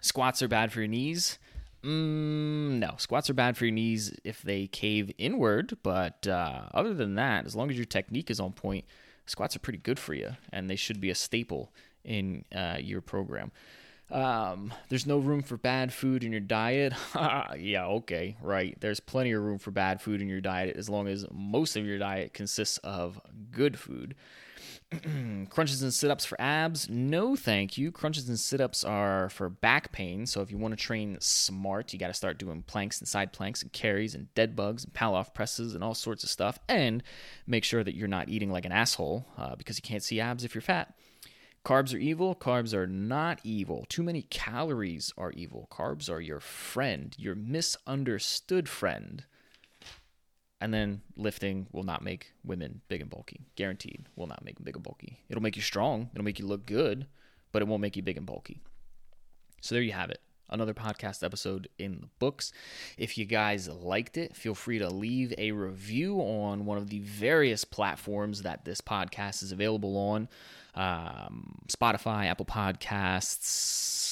squats 0.01 0.41
are 0.41 0.47
bad 0.47 0.71
for 0.71 0.79
your 0.79 0.87
knees. 0.87 1.37
Mm, 1.83 2.79
no, 2.79 2.95
squats 2.97 3.29
are 3.29 3.35
bad 3.35 3.57
for 3.57 3.65
your 3.65 3.73
knees 3.73 4.17
if 4.23 4.41
they 4.41 4.67
cave 4.67 5.11
inward. 5.17 5.77
But 5.83 6.27
uh, 6.27 6.63
other 6.73 6.93
than 6.93 7.15
that, 7.15 7.45
as 7.45 7.55
long 7.55 7.69
as 7.69 7.75
your 7.75 7.85
technique 7.85 8.31
is 8.31 8.39
on 8.39 8.53
point, 8.53 8.85
squats 9.25 9.55
are 9.55 9.59
pretty 9.59 9.79
good 9.79 9.99
for 9.99 10.13
you, 10.13 10.31
and 10.51 10.69
they 10.69 10.75
should 10.75 10.99
be 10.99 11.09
a 11.09 11.15
staple 11.15 11.71
in 12.03 12.45
uh, 12.55 12.77
your 12.79 13.01
program. 13.01 13.51
Um, 14.11 14.71
there's 14.89 15.07
no 15.07 15.17
room 15.17 15.41
for 15.41 15.57
bad 15.57 15.91
food 15.91 16.23
in 16.23 16.31
your 16.31 16.41
diet. 16.41 16.93
yeah, 17.57 17.85
okay, 17.85 18.37
right. 18.41 18.77
There's 18.79 18.99
plenty 18.99 19.31
of 19.31 19.41
room 19.41 19.57
for 19.57 19.71
bad 19.71 20.01
food 20.01 20.21
in 20.21 20.29
your 20.29 20.41
diet 20.41 20.77
as 20.77 20.89
long 20.89 21.07
as 21.07 21.25
most 21.31 21.75
of 21.75 21.85
your 21.85 21.97
diet 21.97 22.33
consists 22.33 22.77
of 22.79 23.19
good 23.51 23.79
food. 23.79 24.15
Crunches 25.49 25.81
and 25.81 25.93
sit 25.93 26.11
ups 26.11 26.25
for 26.25 26.39
abs? 26.39 26.87
No, 26.89 27.35
thank 27.35 27.77
you. 27.77 27.91
Crunches 27.91 28.29
and 28.29 28.39
sit 28.39 28.61
ups 28.61 28.83
are 28.83 29.29
for 29.29 29.49
back 29.49 29.91
pain. 29.91 30.25
So 30.25 30.41
if 30.41 30.51
you 30.51 30.57
want 30.57 30.77
to 30.77 30.83
train 30.83 31.17
smart, 31.19 31.91
you 31.91 31.99
got 31.99 32.07
to 32.07 32.13
start 32.13 32.37
doing 32.37 32.61
planks 32.61 32.99
and 32.99 33.07
side 33.07 33.33
planks 33.33 33.63
and 33.63 33.71
carries 33.71 34.13
and 34.13 34.33
dead 34.35 34.55
bugs 34.55 34.83
and 34.83 34.93
Pallof 34.93 35.33
presses 35.33 35.73
and 35.73 35.83
all 35.83 35.95
sorts 35.95 36.23
of 36.23 36.29
stuff. 36.29 36.59
And 36.69 37.01
make 37.47 37.63
sure 37.63 37.83
that 37.83 37.95
you're 37.95 38.07
not 38.07 38.29
eating 38.29 38.51
like 38.51 38.65
an 38.65 38.71
asshole 38.71 39.25
uh, 39.37 39.55
because 39.55 39.77
you 39.77 39.83
can't 39.83 40.03
see 40.03 40.19
abs 40.19 40.43
if 40.43 40.53
you're 40.53 40.61
fat. 40.61 40.93
Carbs 41.65 41.95
are 41.95 41.97
evil. 41.97 42.35
Carbs 42.35 42.75
are 42.75 42.85
not 42.85 43.39
evil. 43.43 43.87
Too 43.89 44.03
many 44.03 44.21
calories 44.21 45.11
are 45.17 45.31
evil. 45.31 45.67
Carbs 45.71 46.11
are 46.11 46.21
your 46.21 46.39
friend, 46.39 47.15
your 47.17 47.33
misunderstood 47.33 48.69
friend. 48.69 49.25
And 50.61 50.71
then 50.71 51.01
lifting 51.17 51.65
will 51.71 51.83
not 51.83 52.03
make 52.03 52.33
women 52.45 52.81
big 52.87 53.01
and 53.01 53.09
bulky. 53.09 53.47
Guaranteed 53.55 54.05
will 54.15 54.27
not 54.27 54.45
make 54.45 54.55
them 54.55 54.63
big 54.63 54.75
and 54.75 54.83
bulky. 54.83 55.23
It'll 55.27 55.41
make 55.41 55.55
you 55.55 55.63
strong, 55.63 56.11
it'll 56.13 56.23
make 56.23 56.37
you 56.37 56.45
look 56.45 56.67
good, 56.67 57.07
but 57.51 57.63
it 57.63 57.67
won't 57.67 57.81
make 57.81 57.95
you 57.95 58.03
big 58.03 58.17
and 58.17 58.27
bulky. 58.27 58.61
So 59.59 59.73
there 59.73 59.81
you 59.81 59.93
have 59.93 60.11
it. 60.11 60.21
Another 60.47 60.75
podcast 60.75 61.23
episode 61.23 61.67
in 61.79 62.01
the 62.01 62.09
books. 62.19 62.53
If 62.99 63.17
you 63.17 63.25
guys 63.25 63.67
liked 63.67 64.17
it, 64.17 64.35
feel 64.35 64.53
free 64.53 64.77
to 64.77 64.89
leave 64.89 65.33
a 65.39 65.51
review 65.51 66.19
on 66.19 66.67
one 66.67 66.77
of 66.77 66.91
the 66.91 66.99
various 66.99 67.65
platforms 67.65 68.43
that 68.43 68.65
this 68.65 68.81
podcast 68.81 69.41
is 69.41 69.51
available 69.51 69.97
on 69.97 70.29
um, 70.75 71.57
Spotify, 71.67 72.25
Apple 72.27 72.45
Podcasts. 72.45 74.05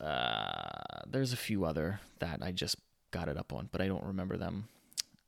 Uh, 0.00 1.02
there's 1.08 1.32
a 1.32 1.36
few 1.36 1.64
other 1.64 2.00
that 2.20 2.40
I 2.42 2.52
just 2.52 2.76
got 3.10 3.28
it 3.28 3.36
up 3.36 3.52
on, 3.52 3.68
but 3.72 3.80
I 3.80 3.88
don't 3.88 4.04
remember 4.04 4.36
them. 4.36 4.68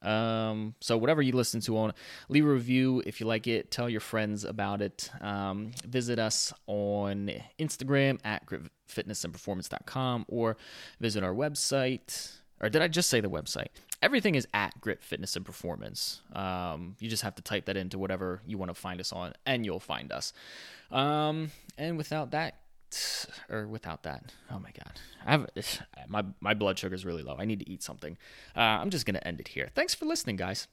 Um, 0.02 0.74
so 0.80 0.96
whatever 0.98 1.22
you 1.22 1.32
listen 1.32 1.60
to 1.62 1.78
on, 1.78 1.92
leave 2.28 2.44
a 2.44 2.48
review 2.48 3.02
if 3.06 3.20
you 3.20 3.26
like 3.26 3.46
it. 3.46 3.70
Tell 3.70 3.88
your 3.88 4.00
friends 4.00 4.44
about 4.44 4.82
it. 4.82 5.10
Um, 5.20 5.72
visit 5.86 6.18
us 6.18 6.52
on 6.66 7.30
Instagram 7.58 8.18
at 8.24 8.44
gritfitnessandperformance.com 8.46 10.26
or 10.28 10.56
visit 11.00 11.22
our 11.22 11.32
website. 11.32 12.32
Or 12.60 12.68
did 12.68 12.82
I 12.82 12.88
just 12.88 13.10
say 13.10 13.20
the 13.20 13.30
website? 13.30 13.68
Everything 14.02 14.34
is 14.34 14.48
at 14.52 14.80
Grit 14.80 15.02
Fitness 15.02 15.36
and 15.36 15.44
Performance. 15.44 16.22
Um, 16.32 16.96
you 16.98 17.08
just 17.08 17.22
have 17.22 17.36
to 17.36 17.42
type 17.42 17.66
that 17.66 17.76
into 17.76 17.98
whatever 17.98 18.40
you 18.46 18.58
want 18.58 18.70
to 18.70 18.74
find 18.74 19.00
us 19.00 19.12
on, 19.12 19.32
and 19.46 19.64
you'll 19.64 19.80
find 19.80 20.10
us. 20.10 20.32
Um, 20.92 21.50
and 21.78 21.96
without 21.96 22.30
that, 22.32 22.56
or 23.48 23.66
without 23.66 24.02
that, 24.02 24.32
oh 24.50 24.58
my 24.58 24.70
god, 24.70 25.00
I 25.24 25.30
have 25.32 25.50
my 26.08 26.24
my 26.40 26.54
blood 26.54 26.78
sugar 26.78 26.94
is 26.94 27.04
really 27.04 27.22
low. 27.22 27.36
I 27.38 27.44
need 27.44 27.60
to 27.60 27.68
eat 27.68 27.82
something. 27.82 28.16
Uh, 28.56 28.60
I'm 28.60 28.90
just 28.90 29.06
gonna 29.06 29.22
end 29.24 29.40
it 29.40 29.48
here. 29.48 29.70
Thanks 29.74 29.94
for 29.94 30.04
listening, 30.04 30.36
guys. 30.36 30.68